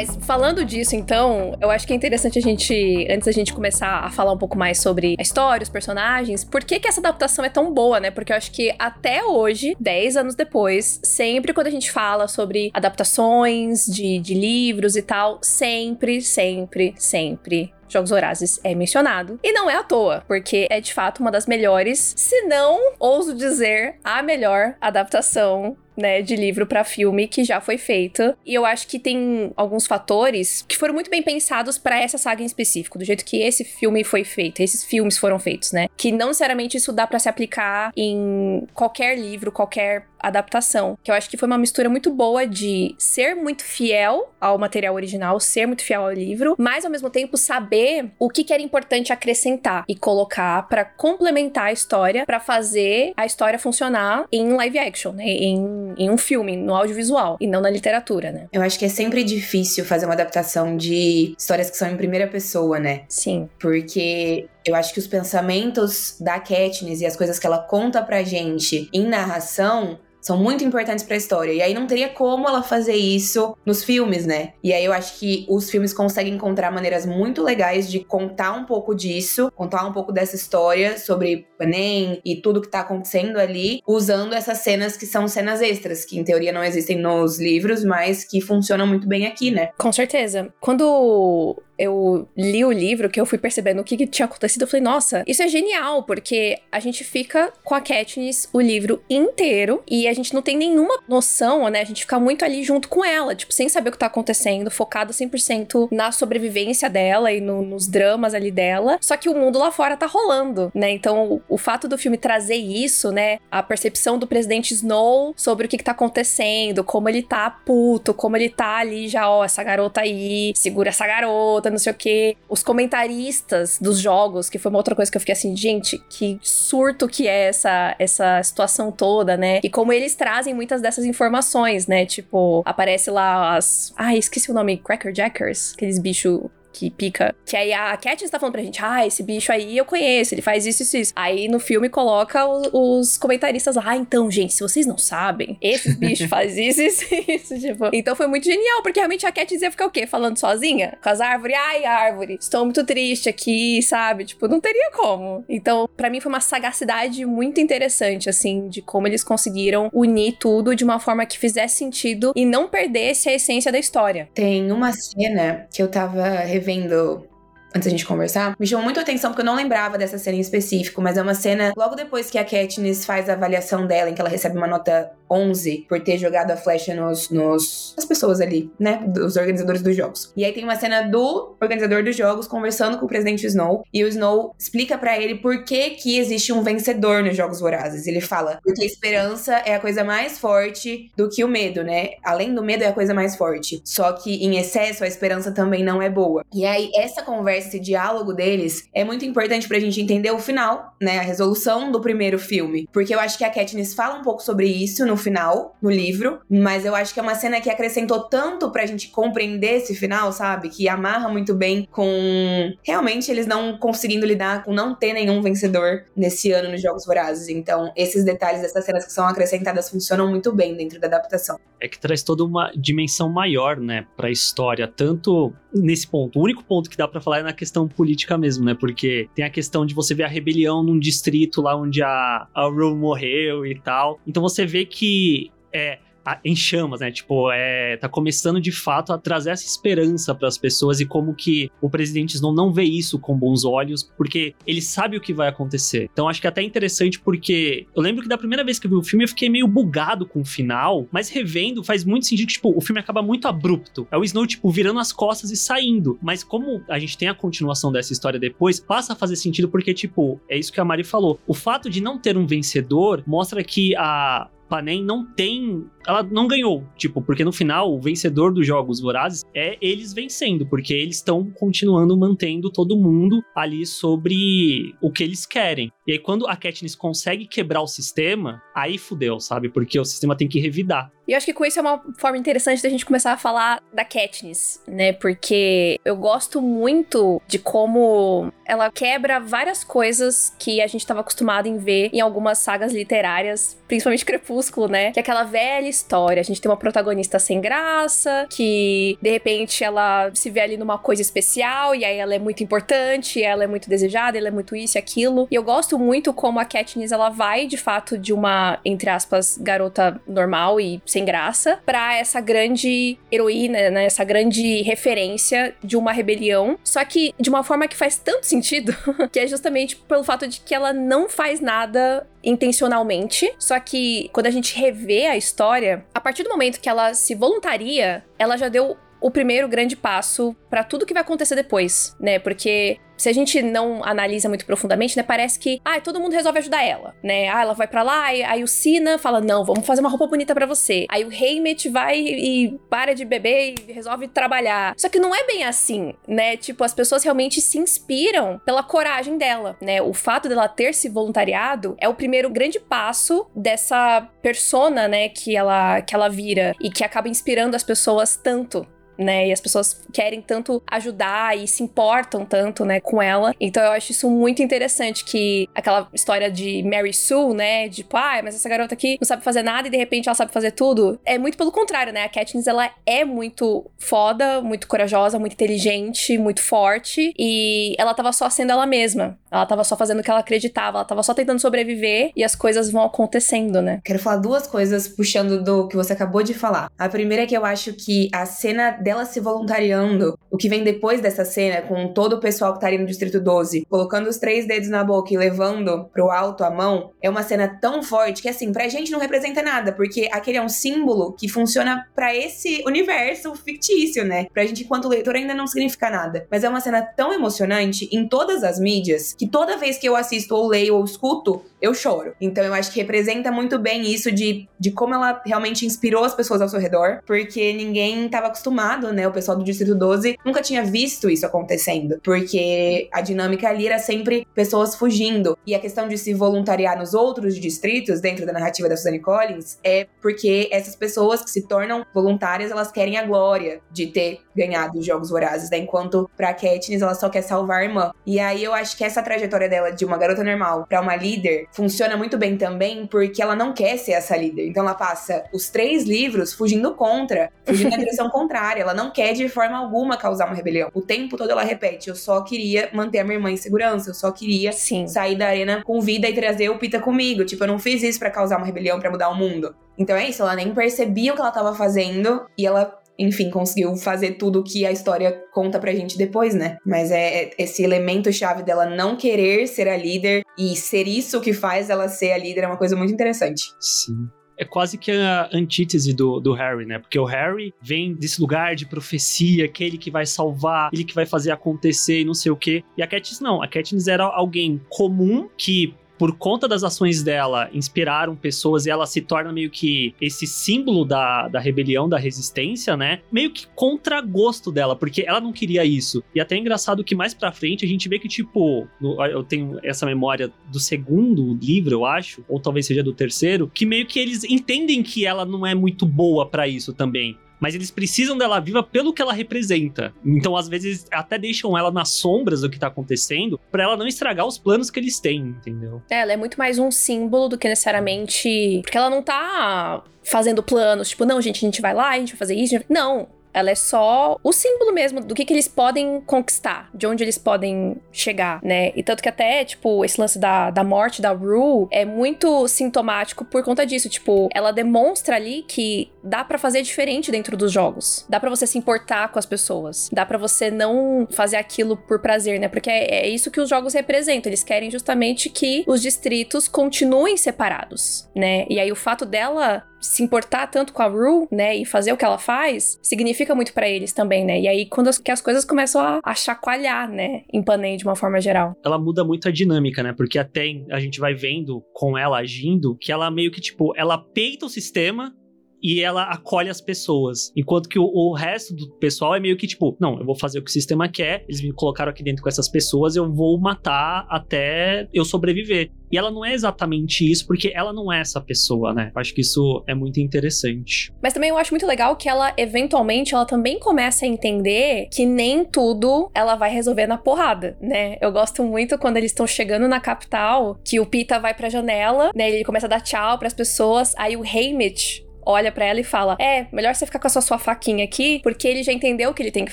Mas 0.00 0.16
falando 0.22 0.64
disso, 0.64 0.96
então, 0.96 1.54
eu 1.60 1.70
acho 1.70 1.86
que 1.86 1.92
é 1.92 1.96
interessante 1.96 2.38
a 2.38 2.42
gente, 2.42 3.06
antes 3.10 3.26
da 3.26 3.32
gente 3.32 3.52
começar 3.52 3.98
a 3.98 4.10
falar 4.10 4.32
um 4.32 4.38
pouco 4.38 4.56
mais 4.56 4.80
sobre 4.80 5.14
a 5.18 5.22
história, 5.22 5.62
os 5.62 5.68
personagens, 5.68 6.42
por 6.42 6.64
que, 6.64 6.80
que 6.80 6.88
essa 6.88 7.00
adaptação 7.00 7.44
é 7.44 7.50
tão 7.50 7.70
boa, 7.74 8.00
né? 8.00 8.10
Porque 8.10 8.32
eu 8.32 8.36
acho 8.36 8.50
que 8.50 8.74
até 8.78 9.22
hoje, 9.22 9.76
10 9.78 10.16
anos 10.16 10.34
depois, 10.34 11.00
sempre 11.04 11.52
quando 11.52 11.66
a 11.66 11.70
gente 11.70 11.92
fala 11.92 12.26
sobre 12.28 12.70
adaptações 12.72 13.84
de, 13.84 14.18
de 14.20 14.32
livros 14.32 14.96
e 14.96 15.02
tal, 15.02 15.38
sempre, 15.42 16.22
sempre, 16.22 16.94
sempre 16.96 17.70
Jogos 17.90 18.10
Vorazes 18.10 18.60
é 18.62 18.74
mencionado. 18.74 19.38
E 19.42 19.52
não 19.52 19.68
é 19.68 19.74
à 19.74 19.82
toa, 19.82 20.22
porque 20.26 20.66
é 20.70 20.80
de 20.80 20.94
fato 20.94 21.18
uma 21.18 21.30
das 21.30 21.46
melhores, 21.46 22.14
se 22.16 22.42
não, 22.42 22.94
ouso 22.98 23.34
dizer, 23.34 23.96
a 24.04 24.22
melhor 24.22 24.76
adaptação 24.80 25.76
né, 25.96 26.22
de 26.22 26.36
livro 26.36 26.66
para 26.66 26.84
filme 26.84 27.26
que 27.26 27.44
já 27.44 27.60
foi 27.60 27.78
feita. 27.78 28.36
E 28.44 28.54
eu 28.54 28.64
acho 28.64 28.86
que 28.86 28.98
tem 28.98 29.52
alguns 29.56 29.86
fatores 29.86 30.64
que 30.66 30.76
foram 30.76 30.94
muito 30.94 31.10
bem 31.10 31.22
pensados 31.22 31.78
para 31.78 32.00
essa 32.00 32.18
saga 32.18 32.42
em 32.42 32.46
específico, 32.46 32.98
do 32.98 33.04
jeito 33.04 33.24
que 33.24 33.42
esse 33.42 33.64
filme 33.64 34.04
foi 34.04 34.24
feito, 34.24 34.60
esses 34.60 34.84
filmes 34.84 35.18
foram 35.18 35.38
feitos, 35.38 35.72
né? 35.72 35.88
Que 35.96 36.12
não 36.12 36.28
necessariamente 36.28 36.76
isso 36.76 36.92
dá 36.92 37.06
para 37.06 37.18
se 37.18 37.28
aplicar 37.28 37.92
em 37.96 38.66
qualquer 38.74 39.18
livro, 39.18 39.52
qualquer 39.52 40.06
adaptação. 40.18 40.98
Que 41.02 41.10
eu 41.10 41.14
acho 41.14 41.28
que 41.28 41.36
foi 41.36 41.46
uma 41.46 41.58
mistura 41.58 41.88
muito 41.88 42.12
boa 42.12 42.46
de 42.46 42.94
ser 42.98 43.34
muito 43.34 43.64
fiel 43.64 44.32
ao 44.40 44.58
material 44.58 44.94
original, 44.94 45.40
ser 45.40 45.66
muito 45.66 45.82
fiel 45.82 46.02
ao 46.02 46.12
livro, 46.12 46.54
mas 46.58 46.84
ao 46.84 46.90
mesmo 46.90 47.10
tempo 47.10 47.36
saber 47.36 48.10
o 48.18 48.28
que, 48.28 48.44
que 48.44 48.52
era 48.52 48.62
importante 48.62 49.12
acrescentar 49.12 49.84
e 49.88 49.94
colocar 49.94 50.68
para 50.68 50.84
complementar 50.84 51.66
a 51.66 51.72
história, 51.72 52.24
para 52.26 52.40
fazer 52.40 53.12
a 53.16 53.26
história 53.26 53.58
funcionar 53.58 54.26
em 54.30 54.52
live 54.52 54.78
action, 54.78 55.12
né? 55.12 55.24
Em, 55.24 55.79
em 55.96 56.10
um 56.10 56.18
filme, 56.18 56.56
no 56.56 56.74
audiovisual, 56.74 57.36
e 57.40 57.46
não 57.46 57.60
na 57.60 57.70
literatura, 57.70 58.32
né? 58.32 58.48
Eu 58.52 58.62
acho 58.62 58.78
que 58.78 58.84
é 58.84 58.88
sempre 58.88 59.22
difícil 59.24 59.84
fazer 59.84 60.06
uma 60.06 60.14
adaptação 60.14 60.76
de 60.76 61.34
histórias 61.38 61.70
que 61.70 61.76
são 61.76 61.90
em 61.90 61.96
primeira 61.96 62.26
pessoa, 62.26 62.78
né? 62.78 63.02
Sim. 63.08 63.48
Porque 63.58 64.48
eu 64.64 64.74
acho 64.74 64.92
que 64.92 64.98
os 64.98 65.06
pensamentos 65.06 66.16
da 66.20 66.38
Katniss 66.38 67.00
e 67.00 67.06
as 67.06 67.16
coisas 67.16 67.38
que 67.38 67.46
ela 67.46 67.58
conta 67.58 68.02
pra 68.02 68.22
gente 68.22 68.88
em 68.92 69.06
narração 69.06 69.98
são 70.20 70.36
muito 70.36 70.62
importantes 70.62 71.04
para 71.04 71.14
a 71.14 71.18
história. 71.18 71.52
E 71.52 71.62
aí 71.62 71.72
não 71.72 71.86
teria 71.86 72.08
como 72.08 72.46
ela 72.46 72.62
fazer 72.62 72.94
isso 72.94 73.56
nos 73.64 73.82
filmes, 73.82 74.26
né? 74.26 74.52
E 74.62 74.72
aí 74.72 74.84
eu 74.84 74.92
acho 74.92 75.18
que 75.18 75.46
os 75.48 75.70
filmes 75.70 75.92
conseguem 75.92 76.34
encontrar 76.34 76.70
maneiras 76.70 77.06
muito 77.06 77.42
legais 77.42 77.90
de 77.90 78.00
contar 78.00 78.52
um 78.52 78.64
pouco 78.64 78.94
disso, 78.94 79.50
contar 79.54 79.86
um 79.86 79.92
pouco 79.92 80.12
dessa 80.12 80.36
história 80.36 80.98
sobre 80.98 81.46
Panem 81.60 82.20
e 82.24 82.36
tudo 82.36 82.62
que 82.62 82.70
tá 82.70 82.80
acontecendo 82.80 83.36
ali, 83.36 83.82
usando 83.86 84.34
essas 84.34 84.58
cenas 84.58 84.96
que 84.96 85.04
são 85.04 85.28
cenas 85.28 85.60
extras, 85.60 86.04
que 86.06 86.18
em 86.18 86.24
teoria 86.24 86.52
não 86.52 86.64
existem 86.64 86.98
nos 86.98 87.38
livros, 87.38 87.84
mas 87.84 88.24
que 88.24 88.40
funcionam 88.40 88.86
muito 88.86 89.06
bem 89.06 89.26
aqui, 89.26 89.50
né? 89.50 89.70
Com 89.76 89.92
certeza. 89.92 90.48
Quando 90.58 91.62
eu 91.80 92.28
li 92.36 92.62
o 92.62 92.70
livro, 92.70 93.08
que 93.08 93.18
eu 93.18 93.24
fui 93.24 93.38
percebendo 93.38 93.80
o 93.80 93.84
que, 93.84 93.96
que, 93.96 94.06
tinha 94.06 94.26
acontecido, 94.26 94.62
eu 94.62 94.68
falei, 94.68 94.82
nossa, 94.82 95.24
isso 95.26 95.42
é 95.42 95.48
genial, 95.48 96.02
porque 96.02 96.58
a 96.70 96.78
gente 96.78 97.02
fica 97.02 97.50
com 97.64 97.74
a 97.74 97.80
Katniss 97.80 98.50
o 98.52 98.60
livro 98.60 99.02
inteiro 99.08 99.82
e 99.88 100.06
a 100.06 100.12
gente 100.12 100.34
não 100.34 100.42
tem 100.42 100.58
nenhuma 100.58 100.98
noção, 101.08 101.66
né? 101.70 101.80
A 101.80 101.84
gente 101.84 102.02
fica 102.02 102.20
muito 102.20 102.44
ali 102.44 102.62
junto 102.62 102.86
com 102.86 103.02
ela, 103.02 103.34
tipo, 103.34 103.54
sem 103.54 103.66
saber 103.66 103.88
o 103.88 103.92
que 103.92 103.98
tá 103.98 104.06
acontecendo, 104.06 104.70
focado 104.70 105.14
100% 105.14 105.88
na 105.90 106.12
sobrevivência 106.12 106.90
dela 106.90 107.32
e 107.32 107.40
no, 107.40 107.62
nos 107.62 107.88
dramas 107.88 108.34
ali 108.34 108.50
dela. 108.50 108.98
Só 109.00 109.16
que 109.16 109.30
o 109.30 109.34
mundo 109.34 109.58
lá 109.58 109.72
fora 109.72 109.96
tá 109.96 110.04
rolando, 110.04 110.70
né? 110.74 110.90
Então, 110.90 111.40
o 111.50 111.58
fato 111.58 111.88
do 111.88 111.98
filme 111.98 112.16
trazer 112.16 112.54
isso, 112.54 113.10
né? 113.10 113.38
A 113.50 113.62
percepção 113.62 114.18
do 114.18 114.26
presidente 114.26 114.72
Snow 114.72 115.34
sobre 115.36 115.66
o 115.66 115.68
que, 115.68 115.76
que 115.76 115.84
tá 115.84 115.92
acontecendo, 115.92 116.84
como 116.84 117.08
ele 117.08 117.22
tá 117.22 117.50
puto, 117.50 118.14
como 118.14 118.36
ele 118.36 118.48
tá 118.48 118.76
ali 118.76 119.08
já, 119.08 119.28
ó, 119.28 119.44
essa 119.44 119.62
garota 119.62 120.00
aí, 120.00 120.52
segura 120.54 120.90
essa 120.90 121.06
garota 121.06 121.68
não 121.70 121.78
sei 121.78 121.92
o 121.92 121.96
quê. 121.96 122.36
Os 122.48 122.62
comentaristas 122.62 123.78
dos 123.80 123.98
jogos, 123.98 124.48
que 124.48 124.58
foi 124.58 124.70
uma 124.70 124.78
outra 124.78 124.94
coisa 124.94 125.10
que 125.10 125.16
eu 125.16 125.20
fiquei 125.20 125.32
assim, 125.32 125.56
gente, 125.56 125.98
que 126.08 126.38
surto 126.40 127.08
que 127.08 127.26
é 127.26 127.48
essa, 127.48 127.96
essa 127.98 128.42
situação 128.42 128.92
toda, 128.92 129.36
né? 129.36 129.60
E 129.62 129.68
como 129.68 129.92
eles 129.92 130.14
trazem 130.14 130.54
muitas 130.54 130.80
dessas 130.80 131.04
informações, 131.04 131.86
né? 131.86 132.06
Tipo, 132.06 132.62
aparece 132.64 133.10
lá 133.10 133.56
as. 133.56 133.92
Ai, 133.96 134.18
esqueci 134.18 134.50
o 134.50 134.54
nome, 134.54 134.76
Cracker 134.78 135.12
Jackers, 135.12 135.72
aqueles 135.74 135.98
bichos 135.98 136.42
que 136.72 136.90
pica. 136.90 137.34
Que 137.44 137.56
aí 137.56 137.72
a 137.72 137.96
Katniss 137.96 138.30
tá 138.30 138.38
falando 138.38 138.54
pra 138.54 138.62
gente, 138.62 138.82
ah, 138.82 139.06
esse 139.06 139.22
bicho 139.22 139.52
aí 139.52 139.76
eu 139.76 139.84
conheço, 139.84 140.34
ele 140.34 140.42
faz 140.42 140.66
isso, 140.66 140.82
isso, 140.82 140.96
isso. 140.96 141.12
Aí 141.16 141.48
no 141.48 141.58
filme 141.58 141.88
coloca 141.88 142.46
os, 142.46 142.70
os 142.72 143.18
comentaristas 143.18 143.76
lá, 143.76 143.84
ah, 143.86 143.96
então, 143.96 144.30
gente, 144.30 144.52
se 144.52 144.62
vocês 144.62 144.86
não 144.86 144.98
sabem, 144.98 145.58
esse 145.60 145.94
bicho 145.96 146.26
faz 146.28 146.56
isso, 146.56 146.82
isso, 146.82 147.04
isso, 147.28 147.58
tipo. 147.58 147.90
Então 147.92 148.14
foi 148.14 148.26
muito 148.26 148.44
genial, 148.44 148.82
porque 148.82 149.00
realmente 149.00 149.26
a 149.26 149.32
Katniss 149.32 149.62
ia 149.62 149.70
ficar 149.70 149.86
o 149.86 149.90
quê? 149.90 150.06
Falando 150.06 150.38
sozinha? 150.38 150.96
Com 151.02 151.08
as 151.08 151.20
árvores? 151.20 151.56
Ai, 151.56 151.84
árvore, 151.84 152.38
estou 152.40 152.64
muito 152.64 152.84
triste 152.84 153.28
aqui, 153.28 153.82
sabe? 153.82 154.24
Tipo, 154.24 154.48
não 154.48 154.60
teria 154.60 154.90
como. 154.92 155.44
Então, 155.48 155.88
para 155.96 156.10
mim 156.10 156.20
foi 156.20 156.30
uma 156.30 156.40
sagacidade 156.40 157.24
muito 157.24 157.60
interessante, 157.60 158.28
assim, 158.28 158.68
de 158.68 158.82
como 158.82 159.06
eles 159.06 159.24
conseguiram 159.24 159.90
unir 159.92 160.36
tudo 160.38 160.74
de 160.74 160.84
uma 160.84 160.98
forma 160.98 161.26
que 161.26 161.38
fizesse 161.38 161.78
sentido 161.78 162.32
e 162.34 162.44
não 162.44 162.68
perdesse 162.68 163.28
a 163.28 163.34
essência 163.34 163.72
da 163.72 163.78
história. 163.78 164.28
Tem 164.34 164.70
uma 164.70 164.92
cena 164.92 165.66
que 165.72 165.82
eu 165.82 165.88
tava 165.88 166.28
revendo 166.60 167.26
antes 167.74 167.86
da 167.86 167.90
gente 167.90 168.04
conversar, 168.04 168.54
me 168.58 168.66
chamou 168.66 168.84
muito 168.84 168.98
a 168.98 169.02
atenção 169.02 169.30
porque 169.30 169.42
eu 169.42 169.46
não 169.46 169.54
lembrava 169.54 169.96
dessa 169.96 170.18
cena 170.18 170.36
em 170.36 170.40
específico, 170.40 171.00
mas 171.00 171.16
é 171.16 171.22
uma 171.22 171.34
cena 171.34 171.72
logo 171.76 171.94
depois 171.94 172.30
que 172.30 172.36
a 172.36 172.44
Katniss 172.44 173.04
faz 173.04 173.28
a 173.28 173.32
avaliação 173.32 173.86
dela, 173.86 174.10
em 174.10 174.14
que 174.14 174.20
ela 174.20 174.30
recebe 174.30 174.56
uma 174.56 174.66
nota 174.66 175.10
11 175.30 175.86
por 175.88 176.00
ter 176.00 176.18
jogado 176.18 176.50
a 176.50 176.56
flecha 176.56 176.94
nos, 176.94 177.30
nos 177.30 177.94
as 177.96 178.04
pessoas 178.04 178.40
ali, 178.40 178.70
né, 178.78 179.02
dos 179.06 179.36
organizadores 179.36 179.82
dos 179.82 179.96
jogos. 179.96 180.32
E 180.36 180.44
aí 180.44 180.52
tem 180.52 180.64
uma 180.64 180.76
cena 180.76 181.02
do 181.02 181.56
organizador 181.60 182.02
dos 182.02 182.16
jogos 182.16 182.46
conversando 182.46 182.98
com 182.98 183.06
o 183.06 183.08
presidente 183.08 183.46
Snow 183.46 183.84
e 183.92 184.02
o 184.04 184.08
Snow 184.08 184.54
explica 184.58 184.98
para 184.98 185.18
ele 185.18 185.36
por 185.36 185.64
que 185.64 185.90
que 185.90 186.18
existe 186.18 186.52
um 186.52 186.62
vencedor 186.62 187.22
nos 187.22 187.36
jogos 187.36 187.60
vorazes. 187.60 188.06
Ele 188.06 188.20
fala: 188.20 188.58
"Porque 188.64 188.82
a 188.82 188.86
esperança 188.86 189.54
é 189.64 189.74
a 189.74 189.80
coisa 189.80 190.02
mais 190.02 190.38
forte 190.38 191.10
do 191.16 191.28
que 191.28 191.44
o 191.44 191.48
medo, 191.48 191.82
né? 191.82 192.10
Além 192.24 192.54
do 192.54 192.62
medo 192.62 192.82
é 192.82 192.88
a 192.88 192.92
coisa 192.92 193.14
mais 193.14 193.36
forte. 193.36 193.80
Só 193.84 194.12
que 194.12 194.44
em 194.44 194.58
excesso 194.58 195.04
a 195.04 195.08
esperança 195.08 195.52
também 195.52 195.84
não 195.84 196.02
é 196.02 196.08
boa". 196.10 196.44
E 196.52 196.64
aí 196.64 196.90
essa 196.96 197.22
conversa, 197.22 197.68
esse 197.68 197.80
diálogo 197.80 198.32
deles 198.32 198.88
é 198.94 199.04
muito 199.04 199.24
importante 199.24 199.68
pra 199.68 199.78
gente 199.78 200.00
entender 200.00 200.30
o 200.30 200.38
final, 200.38 200.94
né, 201.00 201.18
a 201.18 201.22
resolução 201.22 201.90
do 201.92 202.00
primeiro 202.00 202.38
filme, 202.38 202.88
porque 202.92 203.14
eu 203.14 203.20
acho 203.20 203.38
que 203.38 203.44
a 203.44 203.50
Katniss 203.50 203.94
fala 203.94 204.18
um 204.18 204.22
pouco 204.22 204.42
sobre 204.42 204.66
isso 204.66 205.04
no 205.06 205.16
final, 205.20 205.76
no 205.80 205.90
livro, 205.90 206.40
mas 206.50 206.84
eu 206.84 206.94
acho 206.94 207.14
que 207.14 207.20
é 207.20 207.22
uma 207.22 207.34
cena 207.34 207.60
que 207.60 207.70
acrescentou 207.70 208.20
tanto 208.20 208.70
pra 208.72 208.86
gente 208.86 209.08
compreender 209.08 209.76
esse 209.76 209.94
final, 209.94 210.32
sabe? 210.32 210.68
Que 210.68 210.88
amarra 210.88 211.28
muito 211.28 211.54
bem 211.54 211.86
com 211.90 212.72
realmente 212.82 213.30
eles 213.30 213.46
não 213.46 213.78
conseguindo 213.78 214.26
lidar 214.26 214.64
com 214.64 214.72
não 214.72 214.94
ter 214.94 215.12
nenhum 215.12 215.40
vencedor 215.40 216.04
nesse 216.16 216.50
ano 216.52 216.70
nos 216.70 216.82
Jogos 216.82 217.06
Vorazes. 217.06 217.48
Então, 217.48 217.92
esses 217.96 218.24
detalhes 218.24 218.62
dessas 218.62 218.84
cenas 218.84 219.04
que 219.04 219.12
são 219.12 219.26
acrescentadas 219.26 219.88
funcionam 219.88 220.28
muito 220.28 220.52
bem 220.52 220.76
dentro 220.76 220.98
da 220.98 221.06
adaptação. 221.06 221.58
É 221.80 221.88
que 221.88 221.98
traz 221.98 222.22
toda 222.22 222.44
uma 222.44 222.72
dimensão 222.76 223.30
maior, 223.30 223.78
né, 223.78 224.06
pra 224.16 224.30
história, 224.30 224.88
tanto 224.88 225.52
nesse 225.74 226.06
ponto. 226.06 226.38
O 226.38 226.42
único 226.42 226.64
ponto 226.64 226.90
que 226.90 226.96
dá 226.96 227.06
para 227.06 227.20
falar 227.20 227.38
é 227.38 227.42
na 227.42 227.52
questão 227.52 227.86
política 227.86 228.36
mesmo, 228.36 228.64
né? 228.64 228.74
Porque 228.74 229.28
tem 229.34 229.44
a 229.44 229.50
questão 229.50 229.86
de 229.86 229.94
você 229.94 230.14
ver 230.14 230.24
a 230.24 230.28
rebelião 230.28 230.82
num 230.82 230.98
distrito 230.98 231.62
lá 231.62 231.76
onde 231.76 232.02
a, 232.02 232.46
a 232.54 232.64
Rue 232.64 232.94
morreu 232.94 233.64
e 233.64 233.78
tal. 233.80 234.20
Então 234.26 234.42
você 234.42 234.66
vê 234.66 234.84
que 234.84 235.50
é 235.72 235.98
em 236.44 236.54
chamas, 236.54 237.00
né? 237.00 237.10
Tipo, 237.10 237.50
é, 237.50 237.96
tá 237.96 238.08
começando 238.08 238.60
de 238.60 238.72
fato 238.72 239.12
a 239.12 239.18
trazer 239.18 239.50
essa 239.50 239.64
esperança 239.64 240.34
para 240.34 240.48
as 240.48 240.58
pessoas 240.58 241.00
e 241.00 241.06
como 241.06 241.34
que 241.34 241.70
o 241.80 241.88
presidente 241.88 242.34
Snow 242.34 242.54
não 242.54 242.72
vê 242.72 242.84
isso 242.84 243.18
com 243.18 243.36
bons 243.36 243.64
olhos, 243.64 244.10
porque 244.16 244.54
ele 244.66 244.82
sabe 244.82 245.16
o 245.16 245.20
que 245.20 245.32
vai 245.32 245.48
acontecer. 245.48 246.08
Então 246.12 246.28
acho 246.28 246.40
que 246.40 246.46
é 246.46 246.50
até 246.50 246.62
interessante 246.62 247.18
porque 247.18 247.86
eu 247.94 248.02
lembro 248.02 248.22
que 248.22 248.28
da 248.28 248.38
primeira 248.38 248.64
vez 248.64 248.78
que 248.78 248.86
eu 248.86 248.90
vi 248.90 248.96
o 248.96 249.02
filme 249.02 249.24
eu 249.24 249.28
fiquei 249.28 249.48
meio 249.48 249.66
bugado 249.66 250.26
com 250.26 250.40
o 250.40 250.44
final, 250.44 251.06
mas 251.10 251.28
revendo 251.28 251.82
faz 251.82 252.04
muito 252.04 252.26
sentido 252.26 252.46
que, 252.46 252.54
tipo, 252.54 252.76
o 252.76 252.80
filme 252.80 253.00
acaba 253.00 253.22
muito 253.22 253.48
abrupto. 253.48 254.06
É 254.10 254.16
o 254.16 254.24
Snow, 254.24 254.46
tipo, 254.46 254.70
virando 254.70 255.00
as 255.00 255.12
costas 255.12 255.50
e 255.50 255.56
saindo. 255.56 256.18
Mas 256.22 256.42
como 256.44 256.82
a 256.88 256.98
gente 256.98 257.16
tem 257.16 257.28
a 257.28 257.34
continuação 257.34 257.92
dessa 257.92 258.12
história 258.12 258.38
depois, 258.38 258.80
passa 258.80 259.12
a 259.12 259.16
fazer 259.16 259.36
sentido 259.36 259.68
porque, 259.68 259.94
tipo, 259.94 260.40
é 260.48 260.58
isso 260.58 260.72
que 260.72 260.80
a 260.80 260.84
Mari 260.84 261.04
falou. 261.04 261.40
O 261.46 261.54
fato 261.54 261.88
de 261.88 262.00
não 262.00 262.18
ter 262.18 262.36
um 262.36 262.46
vencedor 262.46 263.22
mostra 263.26 263.62
que 263.62 263.94
a 263.96 264.48
Panem 264.68 265.04
não 265.04 265.26
tem. 265.26 265.84
Ela 266.06 266.22
não 266.22 266.46
ganhou. 266.46 266.84
Tipo, 266.96 267.20
porque 267.20 267.44
no 267.44 267.52
final, 267.52 267.92
o 267.92 268.00
vencedor 268.00 268.52
dos 268.52 268.66
Jogos 268.66 269.00
Vorazes 269.00 269.44
é 269.54 269.76
eles 269.80 270.12
vencendo, 270.12 270.66
porque 270.66 270.94
eles 270.94 271.16
estão 271.16 271.50
continuando 271.50 272.16
mantendo 272.16 272.70
todo 272.70 272.96
mundo 272.96 273.42
ali 273.54 273.84
sobre 273.86 274.94
o 275.00 275.10
que 275.10 275.22
eles 275.22 275.46
querem. 275.46 275.92
E 276.06 276.12
aí, 276.12 276.18
quando 276.18 276.46
a 276.46 276.56
Katniss 276.56 276.94
consegue 276.94 277.46
quebrar 277.46 277.82
o 277.82 277.86
sistema, 277.86 278.62
aí 278.74 278.98
fudeu, 278.98 279.38
sabe? 279.38 279.68
Porque 279.68 279.98
o 279.98 280.04
sistema 280.04 280.36
tem 280.36 280.48
que 280.48 280.58
revidar. 280.58 281.10
E 281.28 281.32
eu 281.32 281.36
acho 281.36 281.46
que 281.46 281.52
com 281.52 281.64
isso 281.64 281.78
é 281.78 281.82
uma 281.82 282.02
forma 282.18 282.36
interessante 282.36 282.82
da 282.82 282.88
gente 282.88 283.06
começar 283.06 283.32
a 283.32 283.36
falar 283.36 283.80
da 283.92 284.04
Katniss, 284.04 284.82
né? 284.88 285.12
Porque 285.12 286.00
eu 286.04 286.16
gosto 286.16 286.60
muito 286.60 287.40
de 287.46 287.56
como 287.56 288.52
ela 288.66 288.90
quebra 288.90 289.38
várias 289.38 289.84
coisas 289.84 290.52
que 290.58 290.80
a 290.80 290.88
gente 290.88 291.02
estava 291.02 291.20
acostumado 291.20 291.68
em 291.68 291.78
ver 291.78 292.10
em 292.12 292.20
algumas 292.20 292.58
sagas 292.58 292.92
literárias, 292.92 293.80
principalmente 293.86 294.24
Crepúsculo, 294.24 294.88
né? 294.88 295.12
Que 295.12 295.20
é 295.20 295.22
aquela 295.22 295.44
velha 295.44 295.88
história. 295.90 296.40
A 296.40 296.44
gente 296.44 296.60
tem 296.60 296.70
uma 296.70 296.76
protagonista 296.76 297.38
sem 297.38 297.60
graça, 297.60 298.46
que 298.48 299.18
de 299.20 299.30
repente 299.30 299.84
ela 299.84 300.30
se 300.34 300.50
vê 300.50 300.60
ali 300.60 300.76
numa 300.76 300.98
coisa 300.98 301.22
especial 301.22 301.94
e 301.94 302.04
aí 302.04 302.16
ela 302.16 302.34
é 302.34 302.38
muito 302.38 302.62
importante, 302.62 303.42
ela 303.42 303.64
é 303.64 303.66
muito 303.66 303.88
desejada, 303.88 304.38
ela 304.38 304.48
é 304.48 304.50
muito 304.50 304.74
isso 304.74 304.96
e 304.96 304.98
aquilo. 304.98 305.46
E 305.50 305.54
eu 305.54 305.62
gosto 305.62 305.98
muito 305.98 306.32
como 306.32 306.58
a 306.58 306.64
Katniss 306.64 307.12
ela 307.12 307.28
vai 307.28 307.66
de 307.66 307.76
fato 307.76 308.16
de 308.16 308.32
uma, 308.32 308.78
entre 308.84 309.10
aspas, 309.10 309.58
garota 309.60 310.20
normal 310.26 310.80
e 310.80 311.02
sem 311.04 311.24
graça 311.24 311.80
para 311.84 312.16
essa 312.16 312.40
grande 312.40 313.18
heroína, 313.30 313.90
né? 313.90 314.04
Essa 314.04 314.24
grande 314.24 314.82
referência 314.82 315.74
de 315.82 315.96
uma 315.96 316.12
rebelião. 316.12 316.78
Só 316.84 317.04
que 317.04 317.34
de 317.38 317.50
uma 317.50 317.62
forma 317.62 317.88
que 317.88 317.96
faz 317.96 318.16
tanto 318.16 318.46
sentido, 318.46 318.94
que 319.32 319.40
é 319.40 319.46
justamente 319.46 319.96
pelo 319.96 320.24
fato 320.24 320.46
de 320.46 320.60
que 320.60 320.74
ela 320.74 320.92
não 320.92 321.28
faz 321.28 321.60
nada 321.60 322.26
intencionalmente. 322.42 323.52
Só 323.58 323.78
que 323.78 324.30
quando 324.32 324.46
a 324.46 324.50
gente 324.50 324.78
revê 324.78 325.26
a 325.26 325.36
história, 325.36 326.04
a 326.14 326.20
partir 326.20 326.42
do 326.42 326.50
momento 326.50 326.80
que 326.80 326.88
ela 326.88 327.14
se 327.14 327.34
voluntaria, 327.34 328.24
ela 328.38 328.56
já 328.56 328.68
deu 328.68 328.96
o 329.20 329.30
primeiro 329.30 329.68
grande 329.68 329.96
passo 329.96 330.54
para 330.68 330.84
tudo 330.84 331.06
que 331.06 331.14
vai 331.14 331.22
acontecer 331.22 331.54
depois, 331.54 332.16
né? 332.20 332.38
Porque 332.38 332.98
se 333.20 333.28
a 333.28 333.34
gente 333.34 333.60
não 333.60 334.02
analisa 334.02 334.48
muito 334.48 334.64
profundamente, 334.64 335.14
né, 335.14 335.22
parece 335.22 335.58
que, 335.58 335.78
ah, 335.84 336.00
todo 336.00 336.18
mundo 336.18 336.32
resolve 336.32 336.58
ajudar 336.58 336.82
ela, 336.82 337.14
né? 337.22 337.50
Ah, 337.50 337.60
ela 337.60 337.74
vai 337.74 337.86
para 337.86 338.02
lá, 338.02 338.24
aí, 338.24 338.42
aí 338.42 338.64
o 338.64 338.66
Sina 338.66 339.18
fala, 339.18 339.42
não, 339.42 339.62
vamos 339.62 339.86
fazer 339.86 340.00
uma 340.00 340.08
roupa 340.08 340.26
bonita 340.26 340.54
para 340.54 340.64
você. 340.64 341.04
Aí 341.10 341.22
o 341.22 341.30
Heimet 341.30 341.88
vai 341.90 342.18
e 342.18 342.80
para 342.88 343.14
de 343.14 343.26
beber 343.26 343.74
e 343.74 343.92
resolve 343.92 344.26
trabalhar. 344.26 344.94
Só 344.96 345.10
que 345.10 345.18
não 345.18 345.34
é 345.34 345.44
bem 345.46 345.64
assim, 345.64 346.14
né? 346.26 346.56
Tipo, 346.56 346.82
as 346.82 346.94
pessoas 346.94 347.22
realmente 347.22 347.60
se 347.60 347.78
inspiram 347.78 348.58
pela 348.64 348.82
coragem 348.82 349.36
dela, 349.36 349.76
né? 349.82 350.00
O 350.00 350.14
fato 350.14 350.48
dela 350.48 350.66
ter 350.66 350.94
se 350.94 351.10
voluntariado 351.10 351.94
é 352.00 352.08
o 352.08 352.14
primeiro 352.14 352.48
grande 352.48 352.80
passo 352.80 353.46
dessa 353.54 354.26
persona, 354.40 355.06
né, 355.06 355.28
que 355.28 355.54
ela 355.54 356.00
que 356.00 356.14
ela 356.14 356.28
vira 356.28 356.74
e 356.80 356.90
que 356.90 357.04
acaba 357.04 357.28
inspirando 357.28 357.76
as 357.76 357.82
pessoas 357.82 358.36
tanto 358.36 358.86
né? 359.20 359.48
E 359.48 359.52
as 359.52 359.60
pessoas 359.60 360.02
querem 360.12 360.40
tanto 360.40 360.82
ajudar 360.90 361.56
e 361.56 361.68
se 361.68 361.82
importam 361.82 362.44
tanto, 362.44 362.84
né, 362.84 363.00
com 363.00 363.20
ela. 363.22 363.54
Então 363.60 363.82
eu 363.82 363.92
acho 363.92 364.12
isso 364.12 364.28
muito 364.30 364.62
interessante 364.62 365.24
que 365.24 365.68
aquela 365.74 366.08
história 366.12 366.50
de 366.50 366.82
Mary 366.82 367.12
Sue, 367.12 367.54
né, 367.54 367.88
de 367.88 368.00
tipo, 368.00 368.16
ah, 368.16 368.40
mas 368.42 368.54
essa 368.54 368.68
garota 368.68 368.94
aqui 368.94 369.16
não 369.20 369.26
sabe 369.26 369.44
fazer 369.44 369.62
nada 369.62 369.88
e 369.88 369.90
de 369.90 369.96
repente 369.96 370.28
ela 370.28 370.34
sabe 370.34 370.52
fazer 370.52 370.72
tudo. 370.72 371.18
É 371.24 371.38
muito 371.38 371.56
pelo 371.56 371.72
contrário, 371.72 372.12
né? 372.12 372.24
A 372.24 372.28
Katniss 372.28 372.66
ela 372.66 372.90
é 373.06 373.24
muito 373.24 373.90
foda, 373.98 374.60
muito 374.60 374.86
corajosa, 374.88 375.38
muito 375.38 375.52
inteligente, 375.52 376.36
muito 376.38 376.62
forte 376.62 377.32
e 377.38 377.94
ela 377.98 378.14
tava 378.14 378.32
só 378.32 378.48
sendo 378.50 378.72
ela 378.72 378.86
mesma. 378.86 379.38
Ela 379.50 379.66
tava 379.66 379.84
só 379.84 379.96
fazendo 379.96 380.20
o 380.20 380.22
que 380.22 380.30
ela 380.30 380.40
acreditava, 380.40 380.98
ela 380.98 381.04
tava 381.04 381.22
só 381.22 381.34
tentando 381.34 381.60
sobreviver 381.60 382.30
e 382.36 382.44
as 382.44 382.54
coisas 382.54 382.90
vão 382.90 383.02
acontecendo, 383.04 383.82
né? 383.82 384.00
Quero 384.04 384.18
falar 384.18 384.36
duas 384.36 384.66
coisas 384.66 385.08
puxando 385.08 385.62
do 385.62 385.88
que 385.88 385.96
você 385.96 386.12
acabou 386.12 386.42
de 386.42 386.54
falar. 386.54 386.90
A 386.98 387.08
primeira 387.08 387.44
é 387.44 387.46
que 387.46 387.56
eu 387.56 387.64
acho 387.64 387.92
que 387.92 388.28
a 388.32 388.46
cena 388.46 388.90
dela 388.90 389.24
se 389.24 389.40
voluntariando, 389.40 390.38
o 390.50 390.56
que 390.56 390.68
vem 390.68 390.84
depois 390.84 391.20
dessa 391.20 391.44
cena, 391.44 391.82
com 391.82 392.12
todo 392.12 392.34
o 392.34 392.40
pessoal 392.40 392.72
que 392.74 392.80
tá 392.80 392.86
ali 392.86 392.98
no 392.98 393.06
Distrito 393.06 393.40
12, 393.40 393.86
colocando 393.88 394.28
os 394.28 394.38
três 394.38 394.66
dedos 394.66 394.88
na 394.88 395.02
boca 395.02 395.34
e 395.34 395.36
levando 395.36 396.08
pro 396.12 396.30
alto 396.30 396.62
a 396.64 396.70
mão, 396.70 397.10
é 397.20 397.28
uma 397.28 397.42
cena 397.42 397.68
tão 397.80 398.02
forte 398.02 398.42
que, 398.42 398.48
assim, 398.48 398.72
pra 398.72 398.88
gente 398.88 399.10
não 399.10 399.18
representa 399.18 399.62
nada, 399.62 399.92
porque 399.92 400.28
aquele 400.32 400.58
é 400.58 400.62
um 400.62 400.68
símbolo 400.68 401.32
que 401.32 401.48
funciona 401.48 402.06
para 402.14 402.34
esse 402.34 402.82
universo 402.86 403.54
fictício, 403.54 404.24
né? 404.24 404.46
Pra 404.52 404.64
gente, 404.64 404.84
enquanto 404.84 405.08
leitor, 405.08 405.34
ainda 405.34 405.54
não 405.54 405.66
significa 405.66 406.10
nada. 406.10 406.46
Mas 406.50 406.64
é 406.64 406.68
uma 406.68 406.80
cena 406.80 407.02
tão 407.02 407.32
emocionante 407.32 408.08
em 408.12 408.28
todas 408.28 408.62
as 408.62 408.78
mídias 408.78 409.34
que 409.40 409.48
toda 409.48 409.78
vez 409.78 409.96
que 409.96 410.06
eu 410.06 410.14
assisto 410.14 410.54
ou 410.54 410.68
leio 410.68 410.96
ou 410.96 411.02
escuto, 411.02 411.62
eu 411.80 411.94
choro. 411.94 412.34
Então 412.38 412.62
eu 412.62 412.74
acho 412.74 412.92
que 412.92 413.00
representa 413.00 413.50
muito 413.50 413.78
bem 413.78 414.02
isso 414.02 414.30
de, 414.30 414.68
de 414.78 414.90
como 414.90 415.14
ela 415.14 415.40
realmente 415.46 415.86
inspirou 415.86 416.24
as 416.24 416.34
pessoas 416.34 416.60
ao 416.60 416.68
seu 416.68 416.78
redor, 416.78 417.22
porque 417.26 417.72
ninguém 417.72 418.26
estava 418.26 418.48
acostumado, 418.48 419.10
né? 419.14 419.26
O 419.26 419.32
pessoal 419.32 419.56
do 419.56 419.64
Distrito 419.64 419.94
12 419.94 420.36
nunca 420.44 420.60
tinha 420.60 420.84
visto 420.84 421.30
isso 421.30 421.46
acontecendo, 421.46 422.20
porque 422.22 423.08
a 423.10 423.22
dinâmica 423.22 423.66
ali 423.66 423.86
era 423.86 423.98
sempre 423.98 424.46
pessoas 424.54 424.94
fugindo. 424.94 425.56
E 425.66 425.74
a 425.74 425.78
questão 425.78 426.06
de 426.06 426.18
se 426.18 426.34
voluntariar 426.34 426.98
nos 426.98 427.14
outros 427.14 427.56
distritos, 427.56 428.20
dentro 428.20 428.44
da 428.44 428.52
narrativa 428.52 428.90
da 428.90 428.96
Suzanne 428.98 429.20
Collins, 429.20 429.78
é 429.82 430.06
porque 430.20 430.68
essas 430.70 430.94
pessoas 430.94 431.42
que 431.42 431.48
se 431.48 431.66
tornam 431.66 432.04
voluntárias, 432.12 432.70
elas 432.70 432.92
querem 432.92 433.16
a 433.16 433.24
glória 433.24 433.80
de 433.90 434.06
ter 434.08 434.40
ganhado 434.60 434.98
os 434.98 435.06
Jogos 435.06 435.30
Vorazes, 435.30 435.70
né? 435.70 435.78
Enquanto 435.78 436.30
pra 436.36 436.52
Katniss, 436.52 437.00
ela 437.00 437.14
só 437.14 437.28
quer 437.30 437.42
salvar 437.42 437.80
a 437.80 437.84
irmã. 437.84 438.12
E 438.26 438.38
aí 438.38 438.62
eu 438.62 438.74
acho 438.74 438.96
que 438.96 439.02
essa 439.02 439.22
trajetória 439.22 439.68
dela 439.68 439.90
de 439.90 440.04
uma 440.04 440.18
garota 440.18 440.44
normal 440.44 440.86
para 440.86 441.00
uma 441.00 441.16
líder 441.16 441.66
funciona 441.72 442.16
muito 442.16 442.36
bem 442.36 442.56
também 442.56 443.06
porque 443.06 443.40
ela 443.40 443.56
não 443.56 443.72
quer 443.72 443.96
ser 443.96 444.12
essa 444.12 444.36
líder. 444.36 444.68
Então 444.68 444.82
ela 444.82 444.94
passa 444.94 445.44
os 445.52 445.70
três 445.70 446.04
livros 446.04 446.52
fugindo 446.52 446.94
contra, 446.94 447.50
fugindo 447.64 447.90
na 447.90 447.96
direção 447.98 448.28
contrária. 448.28 448.82
Ela 448.82 448.94
não 448.94 449.10
quer 449.10 449.32
de 449.32 449.48
forma 449.48 449.78
alguma 449.78 450.16
causar 450.16 450.46
uma 450.46 450.54
rebelião. 450.54 450.90
O 450.92 451.00
tempo 451.00 451.36
todo 451.36 451.50
ela 451.50 451.62
repete: 451.62 452.10
eu 452.10 452.14
só 452.14 452.42
queria 452.42 452.90
manter 452.92 453.20
a 453.20 453.24
minha 453.24 453.36
irmã 453.36 453.50
em 453.50 453.56
segurança, 453.56 454.10
eu 454.10 454.14
só 454.14 454.30
queria 454.30 454.72
Sim. 454.72 455.08
sair 455.08 455.36
da 455.36 455.46
arena 455.46 455.82
com 455.84 456.00
vida 456.00 456.28
e 456.28 456.34
trazer 456.34 456.68
o 456.68 456.78
Pita 456.78 457.00
comigo. 457.00 457.44
Tipo, 457.44 457.64
eu 457.64 457.68
não 457.68 457.78
fiz 457.78 458.02
isso 458.02 458.18
para 458.18 458.30
causar 458.30 458.58
uma 458.58 458.66
rebelião, 458.66 458.98
para 458.98 459.10
mudar 459.10 459.28
o 459.30 459.34
mundo. 459.34 459.74
Então 460.00 460.16
é 460.16 460.26
isso, 460.28 460.40
ela 460.42 460.54
nem 460.54 460.72
percebia 460.72 461.32
o 461.32 461.34
que 461.34 461.42
ela 461.42 461.50
tava 461.50 461.74
fazendo 461.74 462.46
e 462.56 462.66
ela 462.66 462.98
enfim, 463.20 463.50
conseguiu 463.50 463.94
fazer 463.96 464.32
tudo 464.32 464.64
que 464.64 464.86
a 464.86 464.92
história 464.92 465.32
conta 465.52 465.78
pra 465.78 465.92
gente 465.92 466.16
depois, 466.16 466.54
né? 466.54 466.78
Mas 466.84 467.10
é, 467.10 467.44
é 467.44 467.50
esse 467.58 467.82
elemento 467.82 468.32
chave 468.32 468.62
dela 468.62 468.86
não 468.86 469.16
querer 469.16 469.66
ser 469.66 469.88
a 469.88 469.96
líder 469.96 470.42
e 470.58 470.74
ser 470.76 471.06
isso 471.06 471.40
que 471.40 471.52
faz 471.52 471.90
ela 471.90 472.08
ser 472.08 472.32
a 472.32 472.38
líder 472.38 472.64
é 472.64 472.66
uma 472.66 472.76
coisa 472.78 472.96
muito 472.96 473.12
interessante. 473.12 473.62
Sim 473.78 474.28
é 474.60 474.64
quase 474.66 474.98
que 474.98 475.10
a 475.10 475.48
antítese 475.54 476.12
do, 476.12 476.38
do 476.38 476.52
Harry, 476.52 476.84
né? 476.84 476.98
Porque 476.98 477.18
o 477.18 477.24
Harry 477.24 477.72
vem 477.80 478.12
desse 478.12 478.38
lugar 478.38 478.76
de 478.76 478.84
profecia, 478.84 479.64
aquele 479.64 479.96
que 479.96 480.10
vai 480.10 480.26
salvar, 480.26 480.90
ele 480.92 481.02
que 481.02 481.14
vai 481.14 481.24
fazer 481.24 481.50
acontecer 481.50 482.20
e 482.20 482.24
não 482.26 482.34
sei 482.34 482.52
o 482.52 482.56
quê. 482.56 482.84
E 482.94 483.02
a 483.02 483.06
Katniss 483.06 483.40
não. 483.40 483.62
A 483.62 483.66
Katniss 483.66 484.06
era 484.06 484.22
alguém 484.22 484.78
comum 484.90 485.48
que 485.56 485.94
por 486.20 486.36
conta 486.36 486.68
das 486.68 486.84
ações 486.84 487.22
dela, 487.22 487.70
inspiraram 487.72 488.36
pessoas 488.36 488.84
e 488.84 488.90
ela 488.90 489.06
se 489.06 489.22
torna 489.22 489.50
meio 489.50 489.70
que 489.70 490.14
esse 490.20 490.46
símbolo 490.46 491.02
da, 491.02 491.48
da 491.48 491.58
rebelião, 491.58 492.06
da 492.06 492.18
resistência, 492.18 492.94
né? 492.94 493.20
Meio 493.32 493.50
que 493.50 493.66
contra 493.68 494.20
gosto 494.20 494.70
dela, 494.70 494.94
porque 494.94 495.24
ela 495.26 495.40
não 495.40 495.50
queria 495.50 495.82
isso. 495.82 496.22
E 496.34 496.38
até 496.38 496.56
é 496.56 496.58
engraçado 496.58 497.02
que 497.02 497.14
mais 497.14 497.32
pra 497.32 497.50
frente 497.52 497.86
a 497.86 497.88
gente 497.88 498.06
vê 498.06 498.18
que, 498.18 498.28
tipo, 498.28 498.86
no, 499.00 499.24
eu 499.24 499.42
tenho 499.42 499.78
essa 499.82 500.04
memória 500.04 500.52
do 500.70 500.78
segundo 500.78 501.54
livro, 501.54 501.94
eu 501.94 502.04
acho, 502.04 502.44
ou 502.46 502.60
talvez 502.60 502.84
seja 502.84 503.02
do 503.02 503.14
terceiro, 503.14 503.70
que 503.72 503.86
meio 503.86 504.04
que 504.04 504.18
eles 504.18 504.44
entendem 504.44 505.02
que 505.02 505.24
ela 505.24 505.46
não 505.46 505.66
é 505.66 505.74
muito 505.74 506.04
boa 506.04 506.44
para 506.44 506.68
isso 506.68 506.92
também 506.92 507.38
mas 507.60 507.74
eles 507.74 507.90
precisam 507.90 508.36
dela 508.36 508.58
viva 508.58 508.82
pelo 508.82 509.12
que 509.12 509.20
ela 509.20 509.32
representa. 509.32 510.12
Então, 510.24 510.56
às 510.56 510.66
vezes, 510.66 511.06
até 511.12 511.38
deixam 511.38 511.76
ela 511.76 511.90
nas 511.90 512.08
sombras 512.08 512.62
do 512.62 512.70
que 512.70 512.78
tá 512.78 512.86
acontecendo, 512.86 513.60
para 513.70 513.84
ela 513.84 513.96
não 513.96 514.06
estragar 514.06 514.46
os 514.46 514.58
planos 514.58 514.90
que 514.90 514.98
eles 514.98 515.20
têm, 515.20 515.40
entendeu? 515.40 516.02
É, 516.10 516.20
ela 516.20 516.32
é 516.32 516.36
muito 516.36 516.58
mais 516.58 516.78
um 516.78 516.90
símbolo 516.90 517.50
do 517.50 517.58
que 517.58 517.68
necessariamente. 517.68 518.80
Porque 518.82 518.96
ela 518.96 519.10
não 519.10 519.22
tá 519.22 520.02
fazendo 520.22 520.62
planos, 520.62 521.10
tipo, 521.10 521.24
não, 521.24 521.40
gente, 521.40 521.58
a 521.58 521.68
gente 521.68 521.80
vai 521.80 521.92
lá, 521.92 522.10
a 522.10 522.18
gente 522.18 522.32
vai 522.32 522.38
fazer 522.38 522.54
isso. 522.54 522.76
Não, 522.88 523.28
ela 523.52 523.70
é 523.70 523.74
só 523.74 524.36
o 524.42 524.52
símbolo 524.52 524.92
mesmo 524.92 525.20
do 525.20 525.34
que, 525.34 525.44
que 525.44 525.52
eles 525.52 525.68
podem 525.68 526.20
conquistar, 526.20 526.90
de 526.94 527.06
onde 527.06 527.24
eles 527.24 527.38
podem 527.38 527.96
chegar, 528.12 528.60
né? 528.62 528.92
E 528.94 529.02
tanto 529.02 529.22
que 529.22 529.28
até, 529.28 529.64
tipo, 529.64 530.04
esse 530.04 530.20
lance 530.20 530.38
da, 530.38 530.70
da 530.70 530.84
morte 530.84 531.20
da 531.22 531.30
Rue 531.32 531.88
é 531.90 532.04
muito 532.04 532.66
sintomático 532.68 533.44
por 533.44 533.62
conta 533.62 533.84
disso. 533.84 534.08
Tipo, 534.08 534.48
ela 534.54 534.72
demonstra 534.72 535.36
ali 535.36 535.64
que 535.66 536.10
dá 536.22 536.44
para 536.44 536.58
fazer 536.58 536.82
diferente 536.82 537.30
dentro 537.30 537.56
dos 537.56 537.72
jogos. 537.72 538.24
Dá 538.28 538.38
para 538.38 538.50
você 538.50 538.66
se 538.66 538.78
importar 538.78 539.30
com 539.30 539.38
as 539.38 539.46
pessoas. 539.46 540.08
Dá 540.12 540.24
para 540.24 540.38
você 540.38 540.70
não 540.70 541.26
fazer 541.30 541.56
aquilo 541.56 541.96
por 541.96 542.20
prazer, 542.20 542.58
né? 542.60 542.68
Porque 542.68 542.90
é, 542.90 543.26
é 543.26 543.28
isso 543.28 543.50
que 543.50 543.60
os 543.60 543.68
jogos 543.68 543.94
representam. 543.94 544.50
Eles 544.50 544.62
querem 544.62 544.90
justamente 544.90 545.48
que 545.48 545.84
os 545.86 546.00
distritos 546.00 546.68
continuem 546.68 547.36
separados, 547.36 548.28
né? 548.34 548.66
E 548.68 548.78
aí 548.78 548.90
o 548.92 548.96
fato 548.96 549.24
dela 549.24 549.84
se 550.00 550.22
importar 550.22 550.66
tanto 550.66 550.92
com 550.92 551.02
a 551.02 551.06
Rue, 551.06 551.46
né, 551.50 551.76
e 551.76 551.84
fazer 551.84 552.12
o 552.12 552.16
que 552.16 552.24
ela 552.24 552.38
faz, 552.38 552.98
significa 553.02 553.54
muito 553.54 553.72
para 553.72 553.88
eles 553.88 554.12
também, 554.12 554.44
né? 554.44 554.60
E 554.60 554.68
aí 554.68 554.86
quando 554.86 555.08
as, 555.08 555.18
que 555.18 555.30
as 555.30 555.40
coisas 555.40 555.64
começam 555.64 556.00
a, 556.00 556.20
a 556.22 556.34
chacoalhar, 556.34 557.10
né, 557.10 557.42
em 557.52 557.62
Panem 557.62 557.96
de 557.96 558.04
uma 558.04 558.16
forma 558.16 558.40
geral. 558.40 558.74
Ela 558.84 558.98
muda 558.98 559.24
muito 559.24 559.48
a 559.48 559.50
dinâmica, 559.50 560.02
né? 560.02 560.12
Porque 560.16 560.38
até 560.38 560.60
a 560.90 561.00
gente 561.00 561.20
vai 561.20 561.34
vendo 561.34 561.82
com 561.92 562.16
ela 562.16 562.38
agindo 562.38 562.96
que 563.00 563.12
ela 563.12 563.30
meio 563.30 563.50
que 563.50 563.60
tipo, 563.60 563.92
ela 563.96 564.18
peita 564.18 564.66
o 564.66 564.68
sistema 564.68 565.34
e 565.82 566.02
ela 566.02 566.24
acolhe 566.24 566.68
as 566.68 566.80
pessoas. 566.80 567.52
Enquanto 567.56 567.88
que 567.88 567.98
o, 567.98 568.04
o, 568.04 568.34
resto 568.34 568.74
do 568.74 568.90
pessoal 568.92 569.34
é 569.34 569.40
meio 569.40 569.56
que 569.56 569.66
tipo, 569.66 569.96
não, 570.00 570.18
eu 570.18 570.24
vou 570.24 570.34
fazer 570.34 570.58
o 570.58 570.62
que 570.62 570.70
o 570.70 570.72
sistema 570.72 571.08
quer, 571.08 571.44
eles 571.48 571.62
me 571.62 571.72
colocaram 571.72 572.10
aqui 572.10 572.22
dentro 572.22 572.42
com 572.42 572.48
essas 572.48 572.68
pessoas, 572.68 573.16
eu 573.16 573.30
vou 573.32 573.58
matar 573.58 574.26
até 574.28 575.08
eu 575.12 575.24
sobreviver. 575.24 575.90
E 576.12 576.18
ela 576.18 576.30
não 576.30 576.44
é 576.44 576.52
exatamente 576.52 577.30
isso, 577.30 577.46
porque 577.46 577.72
ela 577.72 577.92
não 577.92 578.12
é 578.12 578.20
essa 578.20 578.40
pessoa, 578.40 578.92
né? 578.92 579.12
Acho 579.14 579.32
que 579.32 579.42
isso 579.42 579.84
é 579.86 579.94
muito 579.94 580.18
interessante. 580.18 581.12
Mas 581.22 581.32
também 581.32 581.50
eu 581.50 581.56
acho 581.56 581.72
muito 581.72 581.86
legal 581.86 582.16
que 582.16 582.28
ela, 582.28 582.52
eventualmente, 582.56 583.32
ela 583.32 583.44
também 583.44 583.78
começa 583.78 584.24
a 584.24 584.28
entender 584.28 585.08
que 585.12 585.24
nem 585.24 585.64
tudo 585.64 586.28
ela 586.34 586.56
vai 586.56 586.72
resolver 586.72 587.06
na 587.06 587.16
porrada, 587.16 587.76
né? 587.80 588.16
Eu 588.20 588.32
gosto 588.32 588.64
muito 588.64 588.98
quando 588.98 589.18
eles 589.18 589.30
estão 589.30 589.46
chegando 589.46 589.86
na 589.86 590.00
capital, 590.00 590.80
que 590.84 590.98
o 590.98 591.06
Pita 591.06 591.38
vai 591.38 591.54
pra 591.54 591.68
janela, 591.68 592.32
né? 592.34 592.50
Ele 592.50 592.64
começa 592.64 592.86
a 592.86 592.88
dar 592.88 593.00
tchau 593.00 593.38
pras 593.38 593.54
pessoas, 593.54 594.12
aí 594.16 594.36
o 594.36 594.42
Haymitch 594.42 595.29
olha 595.50 595.72
para 595.72 595.84
ela 595.84 596.00
e 596.00 596.04
fala: 596.04 596.36
É, 596.40 596.66
melhor 596.72 596.94
você 596.94 597.06
ficar 597.06 597.18
com 597.18 597.26
a 597.26 597.30
sua, 597.30 597.42
sua 597.42 597.58
faquinha 597.58 598.04
aqui, 598.04 598.40
porque 598.42 598.66
ele 598.66 598.82
já 598.82 598.92
entendeu 598.92 599.30
o 599.30 599.34
que 599.34 599.42
ele 599.42 599.50
tem 599.50 599.64
que 599.64 599.72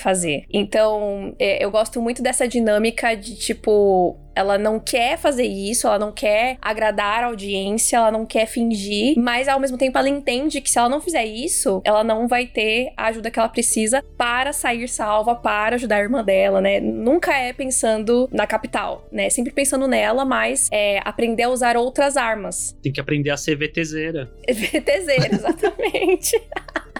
fazer. 0.00 0.44
Então, 0.52 1.34
é, 1.38 1.64
eu 1.64 1.70
gosto 1.70 2.00
muito 2.00 2.22
dessa 2.22 2.46
dinâmica 2.46 3.14
de 3.14 3.36
tipo 3.36 4.18
ela 4.38 4.56
não 4.56 4.78
quer 4.78 5.18
fazer 5.18 5.44
isso, 5.44 5.88
ela 5.88 5.98
não 5.98 6.12
quer 6.12 6.58
agradar 6.62 7.24
a 7.24 7.26
audiência, 7.26 7.96
ela 7.96 8.12
não 8.12 8.24
quer 8.24 8.46
fingir, 8.46 9.18
mas 9.18 9.48
ao 9.48 9.58
mesmo 9.58 9.76
tempo 9.76 9.98
ela 9.98 10.08
entende 10.08 10.60
que 10.60 10.70
se 10.70 10.78
ela 10.78 10.88
não 10.88 11.00
fizer 11.00 11.24
isso, 11.24 11.82
ela 11.84 12.04
não 12.04 12.28
vai 12.28 12.46
ter 12.46 12.92
a 12.96 13.06
ajuda 13.06 13.30
que 13.32 13.38
ela 13.38 13.48
precisa 13.48 14.04
para 14.16 14.52
sair 14.52 14.88
salva, 14.88 15.34
para 15.34 15.74
ajudar 15.74 15.96
a 15.96 16.00
irmã 16.00 16.22
dela, 16.22 16.60
né? 16.60 16.78
Nunca 16.78 17.34
é 17.36 17.52
pensando 17.52 18.28
na 18.32 18.46
capital, 18.46 19.06
né? 19.10 19.28
Sempre 19.28 19.52
pensando 19.52 19.88
nela, 19.88 20.24
mas 20.24 20.68
é 20.70 21.00
aprender 21.04 21.42
a 21.42 21.48
usar 21.48 21.76
outras 21.76 22.16
armas. 22.16 22.76
Tem 22.80 22.92
que 22.92 23.00
aprender 23.00 23.30
a 23.30 23.36
ser 23.36 23.56
VTZera. 23.56 24.30
VTZera, 24.48 25.34
exatamente. 25.34 26.40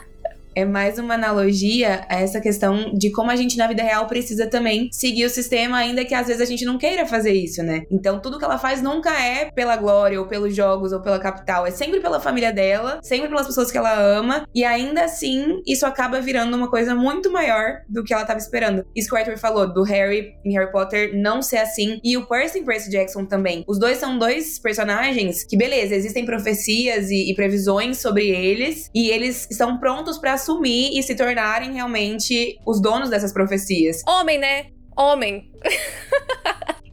é 0.59 0.64
mais 0.64 0.99
uma 0.99 1.14
analogia 1.14 2.05
a 2.09 2.21
essa 2.21 2.40
questão 2.40 2.92
de 2.92 3.12
como 3.12 3.31
a 3.31 3.37
gente 3.37 3.57
na 3.57 3.68
vida 3.68 3.81
real 3.81 4.09
precisa 4.09 4.49
também 4.49 4.88
seguir 4.90 5.25
o 5.25 5.31
sistema, 5.31 5.77
ainda 5.77 6.05
que 6.05 6.12
às 6.12 6.27
vezes 6.27 6.42
a 6.42 6.44
gente 6.44 6.64
não 6.64 6.77
queira 6.77 7.07
fazer 7.07 7.33
isso, 7.33 7.62
né? 7.62 7.85
Então 7.88 8.18
tudo 8.18 8.40
que 8.40 8.44
ela 8.44 8.59
faz 8.59 8.83
nunca 8.83 9.11
é 9.11 9.53
pela 9.53 9.77
glória, 9.77 10.18
ou 10.21 10.27
pelos 10.27 10.57
jogos, 10.57 10.92
ou 10.92 11.01
pela 11.01 11.21
capital, 11.21 11.64
é 11.64 11.71
sempre 11.71 12.01
pela 12.01 12.18
família 12.18 12.53
dela, 12.53 12.99
sempre 13.05 13.29
pelas 13.29 13.47
pessoas 13.47 13.71
que 13.71 13.79
ela 13.79 13.97
ama, 13.97 14.49
e 14.53 14.64
ainda 14.64 15.05
assim 15.05 15.62
isso 15.64 15.87
acaba 15.87 16.21
virando 16.21 16.57
uma 16.57 16.68
coisa 16.68 16.92
muito 16.92 17.31
maior 17.31 17.83
do 17.88 18.03
que 18.03 18.12
ela 18.12 18.23
estava 18.23 18.40
esperando. 18.40 18.85
Isso 18.97 19.09
que 19.09 19.14
o 19.14 19.18
Arthur 19.18 19.38
falou, 19.38 19.73
do 19.73 19.85
Harry 19.85 20.33
em 20.44 20.55
Harry 20.55 20.73
Potter 20.73 21.12
não 21.14 21.40
ser 21.40 21.59
assim, 21.59 22.01
e 22.03 22.16
o 22.16 22.27
Percy 22.27 22.59
em 22.59 22.64
Percy 22.64 22.90
Jackson 22.90 23.25
também. 23.25 23.62
Os 23.68 23.79
dois 23.79 23.99
são 23.99 24.18
dois 24.18 24.59
personagens 24.59 25.44
que, 25.44 25.57
beleza, 25.57 25.94
existem 25.94 26.27
profecias 26.27 27.11
e, 27.11 27.31
e 27.31 27.35
previsões 27.37 27.99
sobre 27.99 28.29
eles, 28.29 28.90
e 28.92 29.09
eles 29.11 29.47
estão 29.49 29.79
prontos 29.79 30.18
para 30.18 30.37
assumir 30.49 30.99
e 30.99 31.03
se 31.03 31.15
tornarem 31.15 31.75
realmente 31.75 32.59
os 32.67 32.81
donos 32.81 33.11
dessas 33.11 33.33
profecias. 33.33 34.03
Homem, 34.07 34.39
né? 34.39 34.67
Homem. 34.97 35.51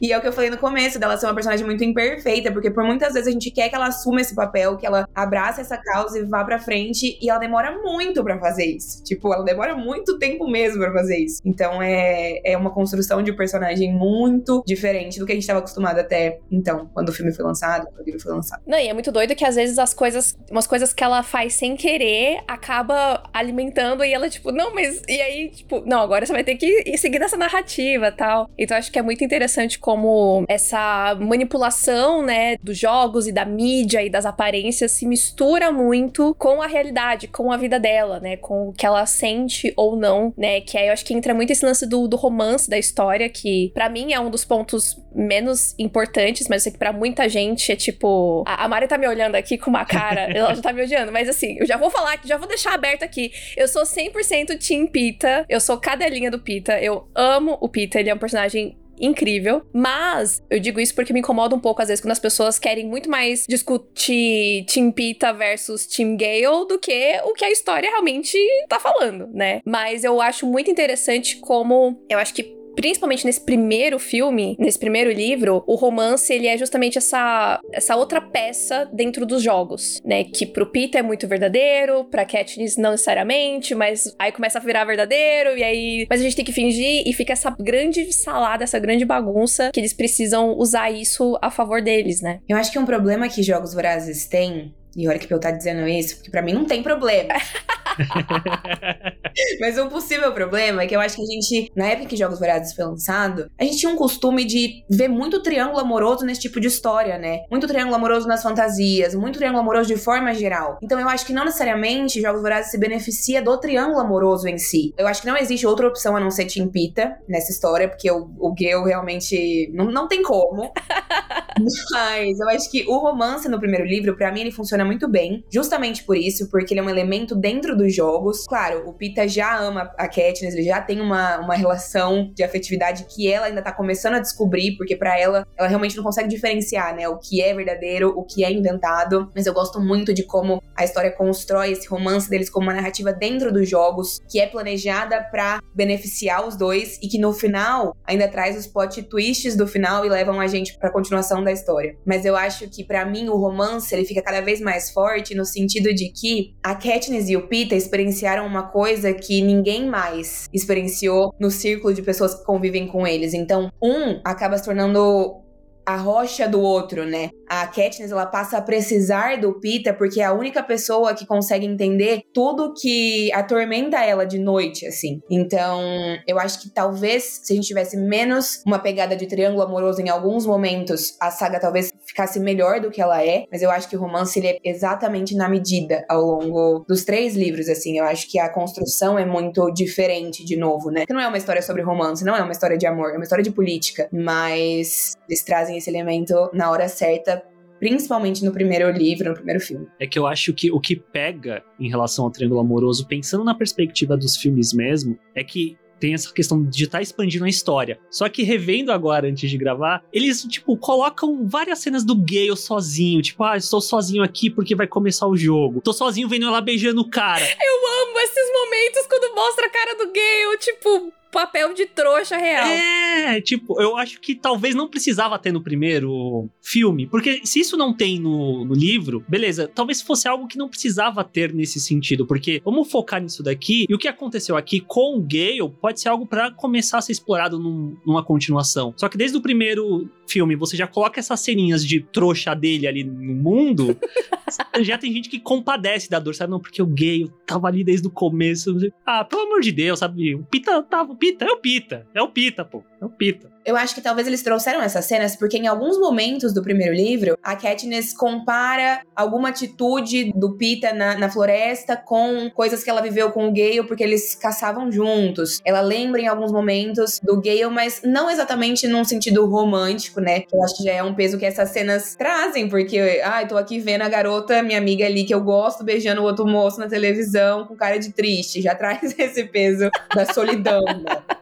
E 0.00 0.12
é 0.12 0.18
o 0.18 0.20
que 0.20 0.28
eu 0.28 0.32
falei 0.32 0.50
no 0.50 0.58
começo, 0.58 0.98
dela 0.98 1.16
ser 1.16 1.26
uma 1.26 1.34
personagem 1.34 1.64
muito 1.64 1.84
imperfeita, 1.84 2.52
porque 2.52 2.70
por 2.70 2.84
muitas 2.84 3.14
vezes 3.14 3.28
a 3.28 3.32
gente 3.32 3.50
quer 3.50 3.68
que 3.68 3.74
ela 3.74 3.86
assuma 3.86 4.20
esse 4.20 4.34
papel, 4.34 4.76
que 4.76 4.86
ela 4.86 5.08
abrace 5.14 5.60
essa 5.60 5.76
causa 5.76 6.18
e 6.18 6.24
vá 6.24 6.44
pra 6.44 6.58
frente, 6.58 7.18
e 7.20 7.30
ela 7.30 7.38
demora 7.38 7.80
muito 7.82 8.22
para 8.22 8.38
fazer 8.38 8.66
isso. 8.66 9.02
Tipo, 9.02 9.32
ela 9.32 9.44
demora 9.44 9.76
muito 9.76 10.18
tempo 10.18 10.48
mesmo 10.48 10.80
para 10.80 10.92
fazer 10.92 11.18
isso. 11.18 11.40
Então 11.44 11.82
é, 11.82 12.40
é 12.44 12.56
uma 12.56 12.70
construção 12.70 13.22
de 13.22 13.32
personagem 13.32 13.92
muito 13.92 14.62
diferente 14.66 15.18
do 15.18 15.26
que 15.26 15.32
a 15.32 15.34
gente 15.34 15.46
tava 15.46 15.60
acostumado 15.60 15.98
até 15.98 16.38
então, 16.50 16.88
quando 16.92 17.08
o 17.08 17.12
filme 17.12 17.32
foi 17.32 17.44
lançado, 17.44 17.86
quando 17.86 18.00
o 18.00 18.04
livro 18.04 18.20
foi 18.20 18.32
lançado. 18.32 18.62
Não, 18.66 18.78
e 18.78 18.88
é 18.88 18.94
muito 18.94 19.10
doido 19.12 19.34
que 19.34 19.44
às 19.44 19.54
vezes 19.54 19.78
as 19.78 19.92
coisas, 19.92 20.36
umas 20.50 20.66
coisas 20.66 20.92
que 20.92 21.02
ela 21.02 21.22
faz 21.22 21.54
sem 21.54 21.76
querer, 21.76 22.38
acaba 22.46 23.22
alimentando 23.32 24.04
e 24.04 24.12
ela, 24.12 24.28
tipo, 24.28 24.52
não, 24.52 24.74
mas. 24.74 25.02
E 25.08 25.20
aí, 25.20 25.50
tipo, 25.50 25.82
não, 25.86 26.00
agora 26.00 26.24
você 26.24 26.32
vai 26.32 26.44
ter 26.44 26.56
que 26.56 26.96
seguir 26.96 27.18
nessa 27.18 27.36
narrativa 27.36 28.12
tal. 28.12 28.50
Então 28.58 28.76
acho 28.76 28.90
que 28.90 28.98
é 28.98 29.02
muito 29.02 29.24
interessante 29.24 29.78
como 29.86 30.44
essa 30.48 31.14
manipulação, 31.14 32.20
né, 32.20 32.56
dos 32.60 32.76
jogos 32.76 33.28
e 33.28 33.32
da 33.32 33.44
mídia 33.44 34.02
e 34.02 34.10
das 34.10 34.26
aparências 34.26 34.90
se 34.90 35.06
mistura 35.06 35.70
muito 35.70 36.34
com 36.40 36.60
a 36.60 36.66
realidade, 36.66 37.28
com 37.28 37.52
a 37.52 37.56
vida 37.56 37.78
dela, 37.78 38.18
né, 38.18 38.36
com 38.36 38.70
o 38.70 38.72
que 38.72 38.84
ela 38.84 39.06
sente 39.06 39.72
ou 39.76 39.94
não, 39.94 40.34
né, 40.36 40.60
que 40.60 40.76
aí 40.76 40.88
eu 40.88 40.92
acho 40.92 41.04
que 41.04 41.14
entra 41.14 41.32
muito 41.32 41.52
esse 41.52 41.64
lance 41.64 41.86
do, 41.86 42.08
do 42.08 42.16
romance 42.16 42.68
da 42.68 42.76
história, 42.76 43.28
que 43.28 43.70
para 43.74 43.88
mim 43.88 44.12
é 44.12 44.18
um 44.18 44.28
dos 44.28 44.44
pontos 44.44 45.00
menos 45.14 45.72
importantes, 45.78 46.48
mas 46.48 46.62
eu 46.62 46.64
sei 46.64 46.72
que 46.72 46.78
pra 46.78 46.92
muita 46.92 47.28
gente 47.28 47.70
é 47.70 47.76
tipo. 47.76 48.42
A, 48.44 48.64
a 48.64 48.68
Mari 48.68 48.88
tá 48.88 48.98
me 48.98 49.06
olhando 49.06 49.36
aqui 49.36 49.56
com 49.56 49.70
uma 49.70 49.84
cara, 49.84 50.22
ela 50.36 50.52
já 50.52 50.60
tá 50.60 50.72
me 50.72 50.82
odiando, 50.82 51.12
mas 51.12 51.28
assim, 51.28 51.56
eu 51.60 51.66
já 51.66 51.76
vou 51.76 51.90
falar 51.90 52.14
aqui, 52.14 52.26
já 52.26 52.36
vou 52.36 52.48
deixar 52.48 52.74
aberto 52.74 53.04
aqui. 53.04 53.30
Eu 53.56 53.68
sou 53.68 53.84
100% 53.84 54.58
Team 54.58 54.88
Pita, 54.88 55.46
eu 55.48 55.60
sou 55.60 55.78
cadelinha 55.78 56.30
do 56.30 56.40
Pita, 56.40 56.80
eu 56.80 57.08
amo 57.14 57.56
o 57.60 57.68
Pita, 57.68 58.00
ele 58.00 58.10
é 58.10 58.14
um 58.14 58.18
personagem 58.18 58.76
incrível. 59.00 59.62
Mas 59.72 60.42
eu 60.50 60.60
digo 60.60 60.80
isso 60.80 60.94
porque 60.94 61.12
me 61.12 61.20
incomoda 61.20 61.54
um 61.54 61.60
pouco, 61.60 61.82
às 61.82 61.88
vezes, 61.88 62.02
quando 62.02 62.12
as 62.12 62.18
pessoas 62.18 62.58
querem 62.58 62.86
muito 62.86 63.10
mais 63.10 63.44
discutir 63.48 64.64
Team 64.66 64.90
Pita 64.92 65.32
versus 65.32 65.86
Team 65.86 66.16
Gale 66.16 66.66
do 66.68 66.78
que 66.78 67.20
o 67.24 67.32
que 67.32 67.44
a 67.44 67.50
história 67.50 67.90
realmente 67.90 68.38
tá 68.68 68.78
falando, 68.78 69.28
né? 69.32 69.60
Mas 69.64 70.04
eu 70.04 70.20
acho 70.20 70.46
muito 70.46 70.70
interessante 70.70 71.36
como 71.36 72.02
eu 72.08 72.18
acho 72.18 72.34
que 72.34 72.55
principalmente 72.76 73.24
nesse 73.24 73.40
primeiro 73.40 73.98
filme, 73.98 74.54
nesse 74.58 74.78
primeiro 74.78 75.10
livro, 75.10 75.64
o 75.66 75.74
romance 75.74 76.32
ele 76.32 76.46
é 76.46 76.56
justamente 76.56 76.98
essa, 76.98 77.58
essa 77.72 77.96
outra 77.96 78.20
peça 78.20 78.88
dentro 78.92 79.24
dos 79.24 79.42
jogos, 79.42 80.00
né? 80.04 80.24
Que 80.24 80.46
pro 80.46 80.70
Peter 80.70 81.00
é 81.00 81.02
muito 81.02 81.26
verdadeiro, 81.26 82.04
pra 82.04 82.24
Katniss 82.24 82.76
não 82.76 82.92
necessariamente, 82.92 83.74
mas 83.74 84.14
aí 84.18 84.30
começa 84.30 84.58
a 84.58 84.62
virar 84.62 84.84
verdadeiro 84.84 85.56
e 85.56 85.64
aí, 85.64 86.06
mas 86.08 86.20
a 86.20 86.22
gente 86.22 86.36
tem 86.36 86.44
que 86.44 86.52
fingir 86.52 87.02
e 87.06 87.12
fica 87.12 87.32
essa 87.32 87.50
grande 87.58 88.12
salada, 88.12 88.62
essa 88.62 88.78
grande 88.78 89.04
bagunça 89.04 89.70
que 89.72 89.80
eles 89.80 89.94
precisam 89.94 90.56
usar 90.56 90.90
isso 90.90 91.38
a 91.40 91.50
favor 91.50 91.80
deles, 91.80 92.20
né? 92.20 92.40
Eu 92.48 92.56
acho 92.56 92.70
que 92.70 92.78
um 92.78 92.84
problema 92.86 93.28
que 93.28 93.42
jogos 93.42 93.72
vorazes 93.72 94.26
têm 94.26 94.74
e 94.96 95.06
olha 95.06 95.18
que 95.18 95.32
eu 95.32 95.38
tá 95.38 95.50
dizendo 95.50 95.86
isso, 95.86 96.16
porque 96.16 96.30
para 96.30 96.40
mim 96.40 96.54
não 96.54 96.64
tem 96.64 96.82
problema. 96.82 97.34
Mas 99.60 99.78
um 99.78 99.88
possível 99.88 100.32
problema 100.32 100.82
é 100.82 100.86
que 100.86 100.96
eu 100.96 101.00
acho 101.00 101.16
que 101.16 101.22
a 101.22 101.26
gente, 101.26 101.70
na 101.76 101.86
época 101.86 102.08
que 102.08 102.16
Jogos 102.16 102.38
Vorazes 102.38 102.74
foi 102.74 102.84
lançado, 102.84 103.50
a 103.58 103.64
gente 103.64 103.78
tinha 103.78 103.92
um 103.92 103.96
costume 103.96 104.44
de 104.44 104.84
ver 104.88 105.08
muito 105.08 105.42
triângulo 105.42 105.78
amoroso 105.78 106.24
nesse 106.24 106.40
tipo 106.40 106.60
de 106.60 106.68
história, 106.68 107.18
né? 107.18 107.40
Muito 107.50 107.66
triângulo 107.66 107.96
amoroso 107.96 108.26
nas 108.26 108.42
fantasias, 108.42 109.14
muito 109.14 109.38
triângulo 109.38 109.62
amoroso 109.62 109.88
de 109.88 109.96
forma 109.96 110.32
geral. 110.34 110.78
Então 110.82 110.98
eu 110.98 111.08
acho 111.08 111.26
que 111.26 111.32
não 111.32 111.44
necessariamente 111.44 112.20
Jogos 112.20 112.40
Vorazes 112.40 112.70
se 112.70 112.78
beneficia 112.78 113.42
do 113.42 113.56
triângulo 113.58 114.00
amoroso 114.00 114.48
em 114.48 114.58
si. 114.58 114.94
Eu 114.96 115.06
acho 115.06 115.20
que 115.20 115.26
não 115.26 115.36
existe 115.36 115.66
outra 115.66 115.86
opção 115.86 116.16
a 116.16 116.20
não 116.20 116.30
ser 116.30 116.46
Tim 116.46 116.68
Pita 116.68 117.16
nessa 117.28 117.52
história, 117.52 117.88
porque 117.88 118.10
o, 118.10 118.30
o 118.38 118.54
Gale 118.54 118.84
realmente 118.86 119.70
não, 119.72 119.86
não 119.86 120.08
tem 120.08 120.22
como. 120.22 120.72
Mas 121.90 122.38
eu 122.38 122.48
acho 122.50 122.70
que 122.70 122.84
o 122.86 122.98
romance 122.98 123.48
no 123.48 123.58
primeiro 123.58 123.84
livro, 123.84 124.16
para 124.16 124.30
mim, 124.32 124.40
ele 124.40 124.52
funciona 124.52 124.84
muito 124.84 125.08
bem, 125.08 125.44
justamente 125.50 126.04
por 126.04 126.16
isso, 126.16 126.50
porque 126.50 126.74
ele 126.74 126.80
é 126.80 126.82
um 126.82 126.90
elemento 126.90 127.34
dentro 127.34 127.76
dos 127.86 127.94
jogos. 127.94 128.44
Claro, 128.46 128.88
o 128.88 128.92
Pita 128.92 129.26
já 129.28 129.58
ama 129.58 129.92
a 129.96 130.08
Katniss, 130.08 130.54
ele 130.54 130.64
já 130.64 130.80
tem 130.80 131.00
uma, 131.00 131.38
uma 131.38 131.54
relação 131.54 132.32
de 132.34 132.42
afetividade 132.42 133.04
que 133.04 133.30
ela 133.30 133.46
ainda 133.46 133.62
tá 133.62 133.72
começando 133.72 134.14
a 134.14 134.20
descobrir, 134.20 134.76
porque 134.76 134.96
para 134.96 135.18
ela, 135.18 135.46
ela 135.56 135.68
realmente 135.68 135.96
não 135.96 136.04
consegue 136.04 136.28
diferenciar, 136.28 136.94
né, 136.94 137.08
o 137.08 137.18
que 137.18 137.40
é 137.40 137.54
verdadeiro, 137.54 138.12
o 138.16 138.24
que 138.24 138.44
é 138.44 138.52
inventado. 138.52 139.30
Mas 139.34 139.46
eu 139.46 139.54
gosto 139.54 139.80
muito 139.80 140.12
de 140.12 140.22
como 140.22 140.62
a 140.74 140.84
história 140.84 141.10
constrói 141.10 141.72
esse 141.72 141.88
romance 141.88 142.28
deles 142.28 142.50
como 142.50 142.66
uma 142.66 142.74
narrativa 142.74 143.12
dentro 143.12 143.52
dos 143.52 143.68
jogos, 143.68 144.20
que 144.28 144.40
é 144.40 144.46
planejada 144.46 145.22
para 145.30 145.60
beneficiar 145.74 146.46
os 146.46 146.56
dois 146.56 146.98
e 147.02 147.08
que 147.08 147.18
no 147.18 147.32
final 147.32 147.96
ainda 148.04 148.28
traz 148.28 148.56
os 148.56 148.66
plot 148.66 149.02
twists 149.04 149.56
do 149.56 149.66
final 149.66 150.04
e 150.04 150.08
levam 150.08 150.40
a 150.40 150.46
gente 150.46 150.76
para 150.78 150.90
continuação 150.90 151.42
da 151.42 151.52
história. 151.52 151.96
Mas 152.04 152.24
eu 152.24 152.36
acho 152.36 152.68
que 152.68 152.84
para 152.84 153.04
mim 153.04 153.28
o 153.28 153.36
romance 153.36 153.94
ele 153.94 154.04
fica 154.04 154.22
cada 154.22 154.40
vez 154.40 154.60
mais 154.60 154.90
forte 154.90 155.34
no 155.34 155.44
sentido 155.44 155.94
de 155.94 156.10
que 156.10 156.54
a 156.62 156.74
Katniss 156.74 157.28
e 157.28 157.36
o 157.36 157.46
Pita 157.48 157.75
experienciaram 157.76 158.46
uma 158.46 158.64
coisa 158.64 159.12
que 159.12 159.42
ninguém 159.42 159.86
mais 159.86 160.48
experienciou 160.52 161.34
no 161.38 161.50
círculo 161.50 161.94
de 161.94 162.02
pessoas 162.02 162.34
que 162.34 162.44
convivem 162.44 162.86
com 162.86 163.06
eles. 163.06 163.34
Então, 163.34 163.70
um 163.82 164.20
acaba 164.24 164.58
se 164.58 164.64
tornando 164.64 165.42
a 165.84 165.96
rocha 165.96 166.48
do 166.48 166.60
outro, 166.60 167.04
né? 167.04 167.30
a 167.48 167.66
Katniss 167.66 168.10
ela 168.10 168.26
passa 168.26 168.58
a 168.58 168.62
precisar 168.62 169.40
do 169.40 169.60
Peter 169.60 169.96
porque 169.96 170.20
é 170.20 170.24
a 170.24 170.32
única 170.32 170.62
pessoa 170.62 171.14
que 171.14 171.24
consegue 171.24 171.64
entender 171.64 172.22
tudo 172.34 172.74
que 172.74 173.32
atormenta 173.32 174.04
ela 174.04 174.24
de 174.24 174.38
noite, 174.38 174.86
assim. 174.86 175.20
Então, 175.30 175.80
eu 176.26 176.38
acho 176.38 176.60
que 176.60 176.70
talvez 176.70 177.40
se 177.42 177.52
a 177.52 177.56
gente 177.56 177.68
tivesse 177.68 177.96
menos 177.96 178.62
uma 178.66 178.78
pegada 178.78 179.16
de 179.16 179.26
triângulo 179.26 179.62
amoroso 179.62 180.00
em 180.00 180.08
alguns 180.08 180.44
momentos, 180.44 181.16
a 181.20 181.30
saga 181.30 181.60
talvez 181.60 181.92
ficasse 182.16 182.40
melhor 182.40 182.80
do 182.80 182.90
que 182.90 183.02
ela 183.02 183.22
é, 183.22 183.44
mas 183.52 183.60
eu 183.60 183.70
acho 183.70 183.86
que 183.90 183.94
o 183.94 184.00
romance 184.00 184.38
ele 184.38 184.48
é 184.48 184.58
exatamente 184.64 185.36
na 185.36 185.46
medida 185.50 186.02
ao 186.08 186.22
longo 186.22 186.84
dos 186.88 187.04
três 187.04 187.36
livros, 187.36 187.68
assim. 187.68 187.98
Eu 187.98 188.04
acho 188.04 188.30
que 188.30 188.38
a 188.38 188.48
construção 188.48 189.18
é 189.18 189.26
muito 189.26 189.70
diferente 189.70 190.42
de 190.42 190.56
novo, 190.56 190.90
né? 190.90 191.04
Que 191.04 191.12
não 191.12 191.20
é 191.20 191.28
uma 191.28 191.36
história 191.36 191.60
sobre 191.60 191.82
romance, 191.82 192.24
não 192.24 192.34
é 192.34 192.42
uma 192.42 192.52
história 192.52 192.78
de 192.78 192.86
amor, 192.86 193.10
é 193.10 193.16
uma 193.16 193.22
história 193.22 193.44
de 193.44 193.50
política, 193.50 194.08
mas 194.10 195.12
eles 195.28 195.44
trazem 195.44 195.76
esse 195.76 195.90
elemento 195.90 196.34
na 196.54 196.70
hora 196.70 196.88
certa 196.88 197.42
principalmente 197.78 198.42
no 198.42 198.52
primeiro 198.52 198.90
livro, 198.90 199.28
no 199.28 199.34
primeiro 199.34 199.60
filme. 199.60 199.86
É 200.00 200.06
que 200.06 200.18
eu 200.18 200.26
acho 200.26 200.54
que 200.54 200.72
o 200.72 200.80
que 200.80 200.96
pega 200.96 201.62
em 201.78 201.90
relação 201.90 202.24
ao 202.24 202.30
Triângulo 202.30 202.60
Amoroso, 202.60 203.06
pensando 203.06 203.44
na 203.44 203.54
perspectiva 203.54 204.16
dos 204.16 204.34
filmes 204.34 204.72
mesmo, 204.72 205.18
é 205.34 205.44
que 205.44 205.76
tem 205.98 206.14
essa 206.14 206.32
questão 206.32 206.62
de 206.62 206.84
estar 206.84 206.98
tá 206.98 207.02
expandindo 207.02 207.44
a 207.44 207.48
história. 207.48 207.98
Só 208.10 208.28
que 208.28 208.42
revendo 208.42 208.92
agora, 208.92 209.28
antes 209.28 209.50
de 209.50 209.58
gravar, 209.58 210.04
eles, 210.12 210.42
tipo, 210.44 210.76
colocam 210.76 211.46
várias 211.46 211.78
cenas 211.78 212.04
do 212.04 212.14
Gale 212.14 212.56
sozinho. 212.56 213.22
Tipo, 213.22 213.44
ah, 213.44 213.56
estou 213.56 213.80
sozinho 213.80 214.22
aqui 214.22 214.50
porque 214.50 214.74
vai 214.74 214.86
começar 214.86 215.26
o 215.26 215.36
jogo. 215.36 215.80
Tô 215.80 215.92
sozinho 215.92 216.28
vendo 216.28 216.46
ela 216.46 216.60
beijando 216.60 217.00
o 217.00 217.10
cara. 217.10 217.44
Eu 217.44 218.08
amo 218.08 218.18
esses 218.18 218.52
momentos 218.52 219.06
quando 219.08 219.34
mostra 219.34 219.66
a 219.66 219.70
cara 219.70 219.94
do 219.94 220.12
Gale, 220.12 220.58
tipo, 220.58 221.12
papel 221.36 221.74
de 221.74 221.84
trouxa 221.84 222.38
real. 222.38 222.66
É, 222.66 223.42
tipo, 223.42 223.78
eu 223.78 223.94
acho 223.98 224.18
que 224.22 224.34
talvez 224.34 224.74
não 224.74 224.88
precisava 224.88 225.38
ter 225.38 225.52
no 225.52 225.60
primeiro 225.60 226.48
filme, 226.62 227.06
porque 227.06 227.42
se 227.44 227.60
isso 227.60 227.76
não 227.76 227.92
tem 227.92 228.18
no, 228.18 228.64
no 228.64 228.74
livro, 228.74 229.22
beleza, 229.28 229.68
talvez 229.68 230.00
fosse 230.00 230.26
algo 230.26 230.46
que 230.46 230.56
não 230.56 230.66
precisava 230.66 231.22
ter 231.22 231.52
nesse 231.52 231.78
sentido, 231.78 232.26
porque 232.26 232.62
vamos 232.64 232.90
focar 232.90 233.20
nisso 233.20 233.42
daqui, 233.42 233.84
e 233.86 233.94
o 233.94 233.98
que 233.98 234.08
aconteceu 234.08 234.56
aqui 234.56 234.80
com 234.80 235.18
o 235.18 235.20
Gale 235.20 235.70
pode 235.78 236.00
ser 236.00 236.08
algo 236.08 236.26
para 236.26 236.50
começar 236.50 236.96
a 236.98 237.02
ser 237.02 237.12
explorado 237.12 237.58
num, 237.58 237.94
numa 238.06 238.24
continuação. 238.24 238.94
Só 238.96 239.06
que 239.06 239.18
desde 239.18 239.36
o 239.36 239.42
primeiro 239.42 240.08
filme 240.26 240.56
você 240.56 240.74
já 240.74 240.86
coloca 240.86 241.20
essas 241.20 241.40
ceninhas 241.40 241.84
de 241.84 242.00
trouxa 242.00 242.54
dele 242.54 242.86
ali 242.86 243.04
no 243.04 243.34
mundo, 243.34 243.94
já 244.80 244.96
tem 244.96 245.12
gente 245.12 245.28
que 245.28 245.38
compadece 245.38 246.08
da 246.08 246.18
dor, 246.18 246.34
sabe? 246.34 246.50
Não, 246.50 246.60
porque 246.60 246.80
o 246.80 246.86
Gale 246.86 247.30
tava 247.46 247.68
ali 247.68 247.84
desde 247.84 248.06
o 248.06 248.10
começo. 248.10 248.76
Ah, 249.04 249.24
pelo 249.24 249.42
amor 249.42 249.60
de 249.60 249.72
Deus, 249.72 249.98
sabe? 249.98 250.34
O 250.34 250.44
Pita 250.44 250.82
tava, 250.82 251.12
o 251.12 251.16
Pita 251.16 251.25
é 251.40 251.52
o 251.52 251.56
Pita. 251.58 252.06
É 252.14 252.22
o 252.22 252.28
Pita, 252.28 252.64
pô. 252.64 252.84
É 253.00 253.04
o 253.04 253.10
Pita. 253.10 253.55
Eu 253.66 253.76
acho 253.76 253.96
que 253.96 254.00
talvez 254.00 254.28
eles 254.28 254.44
trouxeram 254.44 254.80
essas 254.80 255.04
cenas 255.06 255.34
porque 255.34 255.56
em 255.56 255.66
alguns 255.66 255.98
momentos 255.98 256.54
do 256.54 256.62
primeiro 256.62 256.94
livro, 256.94 257.36
a 257.42 257.56
Katniss 257.56 258.14
compara 258.14 259.00
alguma 259.14 259.48
atitude 259.48 260.30
do 260.36 260.56
Pita 260.56 260.92
na, 260.92 261.18
na 261.18 261.28
floresta 261.28 261.96
com 261.96 262.48
coisas 262.54 262.84
que 262.84 262.88
ela 262.88 263.02
viveu 263.02 263.32
com 263.32 263.48
o 263.48 263.52
Gale, 263.52 263.84
porque 263.84 264.04
eles 264.04 264.36
caçavam 264.36 264.92
juntos. 264.92 265.60
Ela 265.64 265.80
lembra 265.80 266.20
em 266.20 266.28
alguns 266.28 266.52
momentos 266.52 267.18
do 267.20 267.40
Gale, 267.40 267.68
mas 267.68 268.02
não 268.04 268.30
exatamente 268.30 268.86
num 268.86 269.04
sentido 269.04 269.44
romântico, 269.46 270.20
né? 270.20 270.44
Eu 270.52 270.62
acho 270.62 270.76
que 270.76 270.84
já 270.84 270.92
é 270.92 271.02
um 271.02 271.16
peso 271.16 271.36
que 271.36 271.44
essas 271.44 271.70
cenas 271.70 272.14
trazem, 272.14 272.68
porque, 272.68 273.20
ah, 273.24 273.42
eu 273.42 273.48
tô 273.48 273.56
aqui 273.56 273.80
vendo 273.80 274.02
a 274.02 274.08
garota, 274.08 274.62
minha 274.62 274.78
amiga 274.78 275.04
ali, 275.04 275.24
que 275.24 275.34
eu 275.34 275.40
gosto, 275.40 275.82
beijando 275.82 276.20
o 276.20 276.24
outro 276.24 276.46
moço 276.46 276.78
na 276.78 276.86
televisão 276.86 277.66
com 277.66 277.74
cara 277.74 277.98
de 277.98 278.12
triste. 278.12 278.62
Já 278.62 278.76
traz 278.78 279.18
esse 279.18 279.44
peso 279.46 279.90
da 280.14 280.24
solidão, 280.32 280.84
né? 280.84 281.36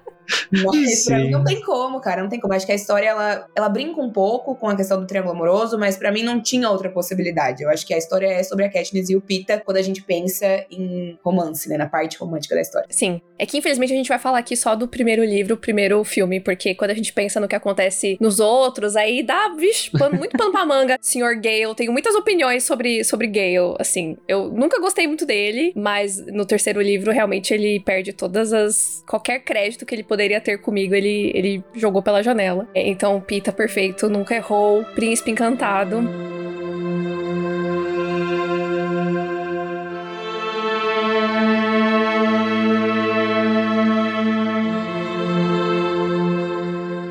Mas 0.50 1.04
pra 1.04 1.18
mim 1.18 1.30
não 1.30 1.44
tem 1.44 1.60
como, 1.60 2.00
cara, 2.00 2.22
não 2.22 2.28
tem 2.28 2.40
como. 2.40 2.54
Acho 2.54 2.66
que 2.66 2.72
a 2.72 2.74
história 2.74 3.08
ela, 3.08 3.46
ela 3.54 3.68
brinca 3.68 4.00
um 4.00 4.10
pouco 4.10 4.54
com 4.54 4.68
a 4.68 4.76
questão 4.76 5.00
do 5.00 5.06
triângulo 5.06 5.34
amoroso, 5.34 5.78
mas 5.78 5.96
para 5.96 6.10
mim 6.12 6.22
não 6.22 6.40
tinha 6.40 6.68
outra 6.70 6.90
possibilidade. 6.90 7.62
Eu 7.62 7.70
acho 7.70 7.87
que 7.87 7.94
a 7.94 7.98
história 7.98 8.26
é 8.26 8.42
sobre 8.42 8.64
a 8.64 8.70
Katniss 8.70 9.10
e 9.10 9.16
o 9.16 9.20
Pita 9.20 9.60
quando 9.64 9.76
a 9.76 9.82
gente 9.82 10.02
pensa 10.02 10.64
em 10.70 11.18
romance, 11.22 11.68
né, 11.68 11.76
na 11.76 11.87
parte 11.87 12.18
romântica 12.18 12.54
da 12.54 12.60
história. 12.60 12.88
Sim. 12.90 13.20
É 13.38 13.46
que 13.46 13.58
infelizmente 13.58 13.92
a 13.92 13.96
gente 13.96 14.08
vai 14.08 14.18
falar 14.18 14.38
aqui 14.38 14.56
só 14.56 14.74
do 14.74 14.87
primeiro 14.87 15.24
livro, 15.24 15.54
o 15.54 15.58
primeiro 15.58 16.02
filme, 16.04 16.40
porque 16.40 16.74
quando 16.74 16.92
a 16.92 16.94
gente 16.94 17.12
pensa 17.12 17.40
no 17.40 17.48
que 17.48 17.56
acontece 17.56 18.16
nos 18.20 18.38
outros, 18.38 18.94
aí 18.96 19.22
dá, 19.22 19.48
vixe, 19.56 19.90
pano, 19.90 20.16
muito 20.16 20.37
pano 20.37 20.52
pra 20.52 20.64
manga. 20.66 20.98
Senhor 21.00 21.34
Gale, 21.37 21.74
tenho 21.74 21.92
muitas 21.92 22.14
opiniões 22.14 22.64
sobre, 22.64 23.02
sobre 23.02 23.26
Gale, 23.26 23.74
assim. 23.78 24.16
Eu 24.28 24.50
nunca 24.50 24.80
gostei 24.80 25.06
muito 25.06 25.26
dele, 25.26 25.72
mas 25.74 26.24
no 26.26 26.46
terceiro 26.46 26.80
livro 26.80 27.10
realmente 27.10 27.52
ele 27.52 27.80
perde 27.80 28.12
todas 28.12 28.52
as 28.52 29.02
qualquer 29.06 29.40
crédito 29.40 29.84
que 29.84 29.94
ele 29.94 30.02
poderia 30.14 30.40
ter 30.40 30.59
comigo, 30.59 30.94
ele, 30.94 31.33
ele 31.35 31.64
jogou 31.74 32.00
pela 32.00 32.22
janela. 32.22 32.68
Então, 32.72 33.20
Pita 33.20 33.50
perfeito, 33.50 34.09
nunca 34.09 34.33
errou, 34.37 34.85
príncipe 34.94 35.33
encantado. 35.33 36.09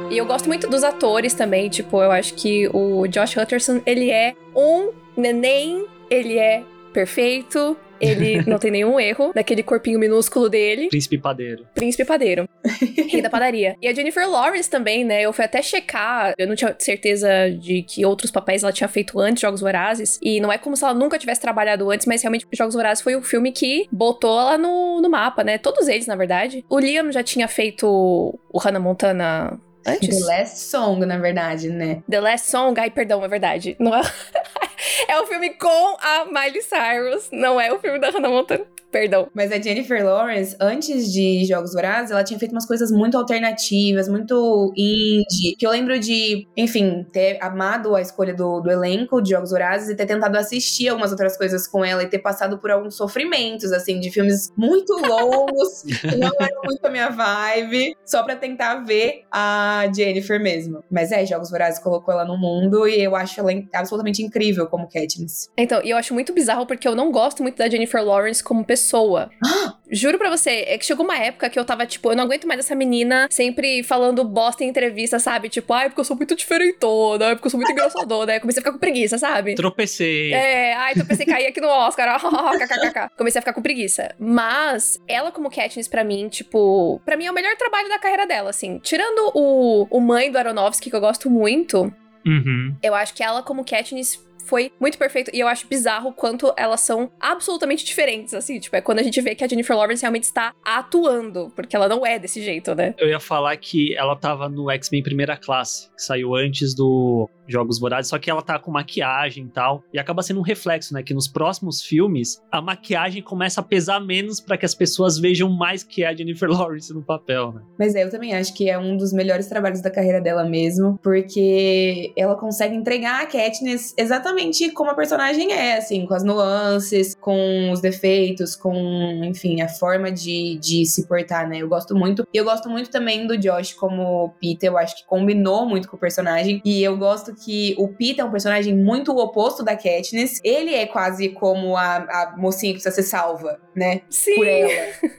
E 0.10 0.18
eu 0.18 0.26
gosto 0.26 0.48
muito 0.48 0.70
dos 0.70 0.86
atores 0.86 1.34
também, 1.34 1.68
tipo, 1.68 2.02
eu 2.02 2.12
acho 2.12 2.34
que 2.36 2.70
o 2.70 3.06
Josh 3.08 3.36
Hutcherson, 3.36 3.82
ele 3.86 4.12
é 4.12 4.34
um 4.56 4.92
neném, 5.18 5.86
ele 6.10 6.38
é 6.38 6.64
perfeito, 6.94 7.76
ele 8.04 8.44
não 8.50 8.58
tem 8.58 8.72
nenhum 8.72 9.00
erro 9.00 9.32
naquele 9.36 9.64
corpinho 9.64 10.00
minúsculo 10.00 10.50
dele. 10.50 10.90
Príncipe 10.90 11.18
padeiro. 11.18 11.68
Príncipe 11.74 12.06
padeiro. 12.06 12.48
Rei 13.10 13.22
da 13.22 13.30
padaria. 13.30 13.76
E 13.82 13.88
a 13.88 13.94
Jennifer 13.94 14.30
Lawrence 14.30 14.70
também, 14.70 15.04
né? 15.04 15.22
Eu 15.22 15.34
fui 15.34 15.46
até 15.46 15.62
checar, 15.62 16.34
eu 16.38 16.48
não 16.48 16.56
tinha 16.56 16.76
certeza 16.78 17.50
de 17.52 17.84
que 17.84 18.06
outros 18.06 18.32
papéis 18.32 18.64
ela 18.64 18.72
tinha 18.72 18.88
feito 18.88 19.20
antes, 19.20 19.42
Jogos 19.42 19.62
Vorazes. 19.62 20.20
E 20.22 20.40
não 20.40 20.52
é 20.52 20.58
como 20.58 20.76
se 20.76 20.84
ela 20.84 20.94
nunca 20.94 21.18
tivesse 21.18 21.42
trabalhado 21.42 21.90
antes, 21.90 22.06
mas 22.06 22.22
realmente 22.22 22.48
Jogos 22.52 22.76
Vorazes 22.76 23.04
foi 23.04 23.16
o 23.16 23.22
filme 23.22 23.52
que 23.52 23.88
botou 23.92 24.40
ela 24.40 24.58
no, 24.58 25.02
no 25.02 25.10
mapa, 25.10 25.44
né? 25.44 25.58
Todos 25.58 25.88
eles, 25.88 26.08
na 26.08 26.16
verdade. 26.16 26.66
O 26.70 26.80
Liam 26.80 27.12
já 27.12 27.24
tinha 27.24 27.48
feito 27.48 27.88
o 27.88 28.60
Hannah 28.60 28.80
Montana 28.80 29.60
Antes? 29.86 30.18
The 30.18 30.26
Last 30.26 30.60
Song, 30.60 31.06
na 31.06 31.18
verdade, 31.18 31.70
né? 31.70 32.02
The 32.10 32.22
Last 32.22 32.50
Song, 32.50 32.80
ai, 32.80 32.90
perdão, 32.90 33.24
é 33.24 33.28
verdade. 33.28 33.76
Não 33.80 33.94
é... 33.94 34.02
é 35.08 35.20
o 35.20 35.28
filme 35.28 35.52
com 35.52 35.98
a 36.00 36.26
Miley 36.26 36.62
Cyrus, 36.62 37.30
não 37.32 37.60
é 37.60 37.72
o 37.72 37.80
filme 37.80 38.00
da 38.00 38.10
Hannah 38.10 38.30
Montana. 38.30 38.66
Perdão. 38.94 39.28
Mas 39.34 39.52
a 39.52 39.60
Jennifer 39.60 40.06
Lawrence, 40.06 40.56
antes 40.62 41.12
de 41.12 41.44
Jogos 41.46 41.74
Vorazes, 41.74 42.12
ela 42.12 42.24
tinha 42.24 42.38
feito 42.38 42.52
umas 42.52 42.68
coisas 42.68 42.92
muito 42.92 43.18
alternativas, 43.18 44.08
muito 44.08 44.72
indie. 44.78 45.56
Que 45.58 45.66
eu 45.66 45.72
lembro 45.72 46.00
de, 46.00 46.48
enfim, 46.56 47.04
ter 47.12 47.40
amado 47.42 47.96
a 47.96 48.02
escolha 48.02 48.36
do, 48.36 48.62
do 48.62 48.70
elenco 48.70 49.20
de 49.20 49.32
Jogos 49.32 49.50
Vorazes 49.50 49.90
e 49.90 49.96
ter 49.96 50.06
tentado 50.06 50.38
assistir 50.38 50.90
algumas 50.90 51.10
outras 51.10 51.36
coisas 51.36 51.68
com 51.68 51.84
ela 51.84 52.04
e 52.04 52.08
ter 52.08 52.20
passado 52.20 52.60
por 52.60 52.70
alguns 52.70 52.96
sofrimentos, 52.96 53.72
assim, 53.72 54.00
de 54.00 54.12
filmes 54.12 54.54
muito 54.56 54.94
longos, 54.94 55.82
que 56.00 56.16
não 56.16 56.32
eram 56.40 56.62
muito 56.64 56.86
a 56.86 56.90
minha 56.92 57.10
vibe, 57.10 57.96
só 58.06 58.22
pra 58.22 58.36
tentar 58.36 58.84
ver 58.84 59.24
a 59.32 59.88
Jennifer 59.94 60.40
mesmo. 60.40 60.84
Mas 60.92 61.12
é, 61.12 61.26
Jogos 61.26 61.50
Vorazes 61.50 61.80
colocou 61.80 62.14
ela 62.14 62.26
no 62.26 62.38
mundo 62.38 62.88
e 62.88 63.02
eu 63.02 63.16
acho 63.16 63.40
ela 63.40 63.50
absolutamente 63.74 64.22
incrível 64.22 64.68
como 64.68 64.88
Katniss. 64.88 65.50
Então, 65.58 65.82
e 65.84 65.90
eu 65.90 65.98
acho 65.98 66.14
muito 66.14 66.32
bizarro 66.32 66.68
porque 66.68 66.88
eu 66.88 66.94
não 66.94 67.12
gosto 67.12 67.42
muito 67.42 67.58
da 67.58 67.68
Jennifer 67.68 68.04
Lawrence 68.06 68.44
como 68.44 68.64
pessoa 68.64 68.83
pessoa. 68.84 69.30
Juro 69.90 70.18
pra 70.18 70.30
você, 70.30 70.64
é 70.68 70.78
que 70.78 70.86
chegou 70.86 71.06
uma 71.06 71.18
época 71.18 71.50
que 71.50 71.58
eu 71.58 71.64
tava, 71.64 71.86
tipo, 71.86 72.12
eu 72.12 72.16
não 72.16 72.24
aguento 72.24 72.48
mais 72.48 72.60
essa 72.60 72.76
menina 72.76 73.28
sempre 73.30 73.84
falando 73.84 74.24
bosta 74.24 74.64
em 74.64 74.68
entrevista, 74.68 75.20
sabe? 75.20 75.50
Tipo, 75.50 75.72
ai, 75.72 75.90
porque 75.90 76.02
eu 76.02 76.06
sou 76.06 76.18
muito 76.18 76.36
diferentona, 76.36 77.28
ai, 77.28 77.36
porque 77.36 77.48
eu 77.48 77.52
sou 77.52 77.60
muito 77.60 77.72
engraçadona. 77.72 78.34
Aí 78.34 78.40
comecei 78.40 78.60
a 78.60 78.64
ficar 78.64 78.72
com 78.72 78.80
preguiça, 78.80 79.18
sabe? 79.18 79.56
Tropecei. 79.56 80.34
É, 80.34 80.74
ai, 80.74 80.94
tropecei, 80.96 81.26
caí 81.26 81.46
aqui 81.46 81.62
no 81.62 81.68
Oscar. 81.68 82.20
comecei 83.16 83.40
a 83.40 83.42
ficar 83.42 83.54
com 83.54 83.62
preguiça. 83.62 84.16
Mas, 84.20 85.00
ela 85.08 85.32
como 85.32 85.52
Katniss, 85.52 85.88
pra 85.88 86.04
mim, 86.04 86.28
tipo, 86.28 87.00
pra 87.06 87.16
mim 87.16 87.26
é 87.26 87.32
o 87.32 87.34
melhor 87.34 87.56
trabalho 87.56 87.88
da 87.88 88.00
carreira 88.00 88.26
dela, 88.26 88.50
assim. 88.50 88.80
Tirando 88.80 89.32
o, 89.36 89.88
o 89.92 90.02
mãe 90.02 90.32
do 90.32 90.38
Aronofsky, 90.38 90.90
que 90.90 90.96
eu 90.96 91.02
gosto 91.02 91.30
muito, 91.30 91.94
Uhum. 92.26 92.74
Eu 92.82 92.96
acho 92.96 93.14
que 93.14 93.22
ela, 93.22 93.44
como 93.44 93.66
Katniss, 93.66 94.18
foi 94.46 94.72
muito 94.80 94.98
perfeito. 94.98 95.32
E 95.34 95.40
eu 95.40 95.48
acho 95.48 95.68
bizarro 95.68 96.14
quanto 96.14 96.54
elas 96.58 96.82
são 96.82 97.12
absolutamente 97.20 97.84
diferentes, 97.86 98.34
assim. 98.34 98.60
Tipo, 98.60 98.76
é 98.76 98.82
quando 98.82 99.00
a 99.00 99.04
gente 99.04 99.20
vê 99.22 99.36
que 99.36 99.44
a 99.44 99.48
Jennifer 99.48 99.76
Lawrence 99.76 100.02
realmente 100.02 100.24
está 100.24 100.54
atuando, 100.64 101.52
porque 101.56 101.76
ela 101.76 101.88
não 101.88 102.06
é 102.06 102.20
desse 102.20 102.42
jeito, 102.42 102.76
né? 102.76 102.94
Eu 102.98 103.08
ia 103.08 103.20
falar 103.20 103.56
que 103.58 103.96
ela 103.96 104.16
tava 104.16 104.50
no 104.50 104.70
X-Men 104.70 105.04
Primeira 105.04 105.38
Classe, 105.38 105.90
que 105.96 106.02
saiu 106.02 106.36
antes 106.36 106.76
do 106.76 107.30
Jogos 107.48 107.80
Vorazes, 107.80 108.10
só 108.10 108.18
que 108.18 108.30
ela 108.30 108.42
tá 108.42 108.58
com 108.58 108.72
maquiagem 108.72 109.46
e 109.46 109.50
tal. 109.50 109.84
E 109.94 110.00
acaba 110.00 110.22
sendo 110.22 110.40
um 110.40 110.44
reflexo, 110.44 110.94
né? 110.94 111.04
Que 111.04 111.14
nos 111.14 111.28
próximos 111.28 111.82
filmes, 111.82 112.42
a 112.52 112.62
maquiagem 112.62 113.22
começa 113.22 113.62
a 113.62 113.64
pesar 113.64 114.00
menos 114.00 114.40
para 114.40 114.58
que 114.58 114.66
as 114.66 114.76
pessoas 114.76 115.18
vejam 115.18 115.50
mais 115.50 115.84
que 115.84 116.04
a 116.04 116.14
Jennifer 116.14 116.50
Lawrence 116.50 116.94
no 116.94 117.02
papel, 117.02 117.52
né? 117.54 117.62
Mas 117.78 117.96
é, 117.96 118.04
eu 118.04 118.10
também 118.10 118.34
acho 118.34 118.54
que 118.54 118.70
é 118.70 118.78
um 118.78 118.98
dos 118.98 119.12
melhores 119.14 119.48
trabalhos 119.48 119.82
da 119.82 119.92
carreira 119.92 120.22
dela 120.22 120.44
mesmo, 120.44 121.00
porque 121.02 122.14
ela 122.18 122.36
consegue 122.36 122.76
entregar 122.76 123.22
a 123.22 123.26
Katniss 123.26 123.94
exatamente 123.98 124.72
como 124.72 124.92
a 124.92 124.96
personagem 124.96 125.52
é, 125.52 125.78
assim, 125.78 126.06
com 126.06 126.14
as 126.14 126.24
nuances, 126.24 127.16
com 127.16 127.72
os 127.72 127.82
defeitos, 127.82 128.56
com, 128.56 129.22
enfim, 129.24 129.62
a 129.62 129.68
forma 129.68 130.12
de, 130.12 130.58
de 130.60 130.86
se 130.86 131.08
portar, 131.08 131.48
né? 131.48 131.58
Eu 131.58 131.68
gosto 131.68 131.96
muito. 131.96 132.24
E 132.34 132.38
eu 132.38 132.46
gosto 132.46 132.70
muito 132.70 132.90
também 132.90 133.28
do 133.28 133.38
Josh 133.38 133.74
como 133.74 134.34
Peter, 134.40 134.70
eu 134.70 134.78
acho 134.78 134.98
que 134.98 135.06
combinou 135.06 135.68
muito 135.68 135.90
com 135.90 135.98
o 135.98 136.00
personagem. 136.00 136.62
E 136.64 136.84
eu 136.84 136.98
gosto 136.98 137.33
que 137.34 137.76
o 137.78 137.88
Peter 137.88 138.24
é 138.24 138.28
um 138.28 138.32
personagem 138.32 138.76
muito 138.76 139.12
oposto 139.18 139.64
da 139.64 139.76
Katniss. 139.76 140.40
Ele 140.44 140.74
é 140.74 140.86
quase 140.86 141.30
como 141.30 141.76
a, 141.76 141.96
a 141.96 142.36
mocinha 142.38 142.74
que 142.74 142.80
precisa 142.80 142.96
ser 142.96 143.04
salva, 143.04 143.60
né? 143.76 144.02
Sim. 144.10 144.36
Por 144.36 144.48
ela 144.48 144.72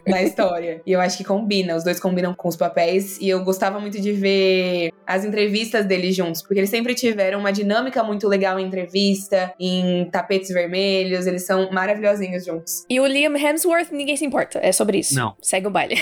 na 0.06 0.22
história. 0.22 0.82
E 0.86 0.92
eu 0.92 1.00
acho 1.00 1.18
que 1.18 1.24
combina, 1.24 1.76
os 1.76 1.84
dois 1.84 2.00
combinam 2.00 2.34
com 2.34 2.48
os 2.48 2.56
papéis. 2.56 3.18
E 3.20 3.28
eu 3.28 3.42
gostava 3.44 3.80
muito 3.80 4.00
de 4.00 4.12
ver 4.12 4.92
as 5.06 5.24
entrevistas 5.24 5.86
deles 5.86 6.14
juntos, 6.14 6.42
porque 6.42 6.60
eles 6.60 6.70
sempre 6.70 6.94
tiveram 6.94 7.40
uma 7.40 7.52
dinâmica 7.52 8.02
muito 8.02 8.28
legal 8.28 8.58
em 8.58 8.66
entrevista, 8.66 9.52
em 9.58 10.08
tapetes 10.10 10.48
vermelhos. 10.50 11.26
Eles 11.26 11.44
são 11.44 11.70
maravilhosinhos 11.70 12.44
juntos. 12.44 12.84
E 12.88 13.00
o 13.00 13.06
Liam 13.06 13.36
Hemsworth, 13.36 13.90
ninguém 13.90 14.16
se 14.16 14.24
importa. 14.24 14.58
É 14.62 14.72
sobre 14.72 14.98
isso. 14.98 15.14
Não. 15.14 15.34
Segue 15.40 15.66
o 15.66 15.70
baile. 15.70 15.96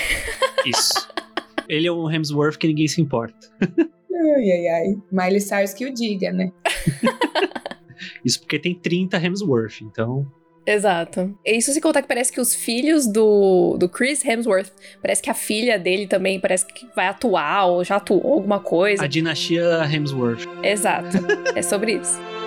Isso. 0.65 1.07
Ele 1.67 1.87
é 1.87 1.91
um 1.91 2.09
Hemsworth 2.09 2.57
que 2.57 2.67
ninguém 2.67 2.87
se 2.87 3.01
importa. 3.01 3.47
Ai, 4.13 4.51
ai, 4.51 4.67
ai. 4.67 4.95
Miley 5.11 5.41
Cyrus 5.41 5.73
que 5.73 5.85
o 5.85 5.93
diga, 5.93 6.31
né? 6.31 6.51
Isso 8.23 8.39
porque 8.39 8.59
tem 8.59 8.75
30 8.75 9.17
Hemsworth, 9.17 9.81
então 9.81 10.29
Exato. 10.65 11.37
E 11.45 11.57
isso 11.57 11.71
se 11.73 11.81
contar 11.81 12.01
que 12.01 12.07
parece 12.07 12.31
que 12.31 12.39
os 12.39 12.55
filhos 12.55 13.05
do, 13.05 13.75
do 13.77 13.89
Chris 13.89 14.23
Hemsworth, 14.23 14.71
parece 15.01 15.21
que 15.21 15.29
a 15.29 15.33
filha 15.33 15.77
dele 15.77 16.07
também 16.07 16.39
parece 16.39 16.65
que 16.65 16.87
vai 16.95 17.07
atuar 17.07 17.65
ou 17.65 17.83
já 17.83 17.97
atuou 17.97 18.33
alguma 18.33 18.59
coisa. 18.59 19.03
A 19.03 19.07
dinastia 19.07 19.83
Hemsworth. 19.91 20.47
Exato. 20.63 21.17
é 21.53 21.61
sobre 21.61 21.95
isso. 21.95 22.19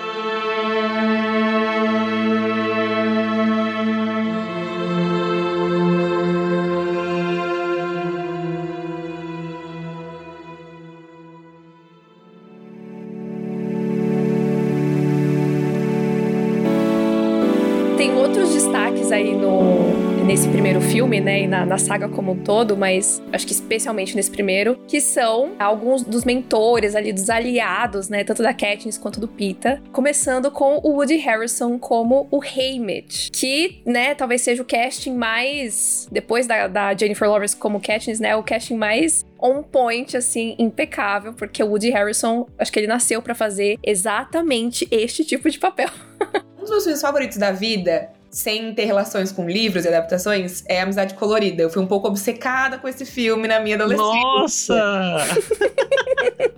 na, 21.46 21.64
na, 21.64 21.78
saga 21.78 22.08
como 22.08 22.32
um 22.32 22.42
todo, 22.42 22.76
mas 22.76 23.22
acho 23.32 23.46
que 23.46 23.52
especialmente 23.52 24.14
nesse 24.16 24.30
primeiro, 24.30 24.78
que 24.86 25.00
são 25.00 25.52
alguns 25.58 26.02
dos 26.02 26.24
mentores 26.24 26.94
ali, 26.94 27.12
dos 27.12 27.30
aliados, 27.30 28.08
né, 28.08 28.24
tanto 28.24 28.42
da 28.42 28.52
Katniss 28.52 28.98
quanto 28.98 29.20
do 29.20 29.28
Pita, 29.28 29.82
começando 29.92 30.50
com 30.50 30.80
o 30.82 30.96
Woody 30.96 31.16
Harrison 31.16 31.78
como 31.78 32.26
o 32.30 32.40
Haymitch, 32.42 33.30
que, 33.30 33.82
né, 33.84 34.14
talvez 34.14 34.42
seja 34.42 34.62
o 34.62 34.64
casting 34.64 35.14
mais, 35.14 36.08
depois 36.10 36.46
da, 36.46 36.66
da 36.66 36.94
Jennifer 36.94 37.28
Lawrence 37.28 37.56
como 37.56 37.80
Katniss, 37.80 38.20
né, 38.20 38.34
o 38.36 38.42
casting 38.42 38.76
mais 38.76 39.24
on 39.38 39.62
point, 39.62 40.16
assim, 40.16 40.56
impecável, 40.58 41.32
porque 41.32 41.62
o 41.62 41.68
Woody 41.68 41.90
Harrison, 41.90 42.46
acho 42.58 42.72
que 42.72 42.78
ele 42.78 42.86
nasceu 42.86 43.20
para 43.20 43.34
fazer 43.34 43.78
exatamente 43.82 44.88
este 44.90 45.24
tipo 45.24 45.48
de 45.50 45.58
papel. 45.58 45.90
um 46.58 46.62
dos 46.62 46.70
meus 46.70 46.84
filmes 46.84 47.00
favoritos 47.00 47.36
da 47.36 47.52
vida 47.52 48.15
sem 48.36 48.74
ter 48.74 48.84
relações 48.84 49.32
com 49.32 49.48
livros 49.48 49.86
e 49.86 49.88
adaptações, 49.88 50.62
é 50.68 50.82
Amizade 50.82 51.14
Colorida. 51.14 51.62
Eu 51.62 51.70
fui 51.70 51.82
um 51.82 51.86
pouco 51.86 52.06
obcecada 52.06 52.76
com 52.76 52.86
esse 52.86 53.06
filme 53.06 53.48
na 53.48 53.60
minha 53.60 53.76
adolescência. 53.76 54.74
Nossa! 54.74 55.24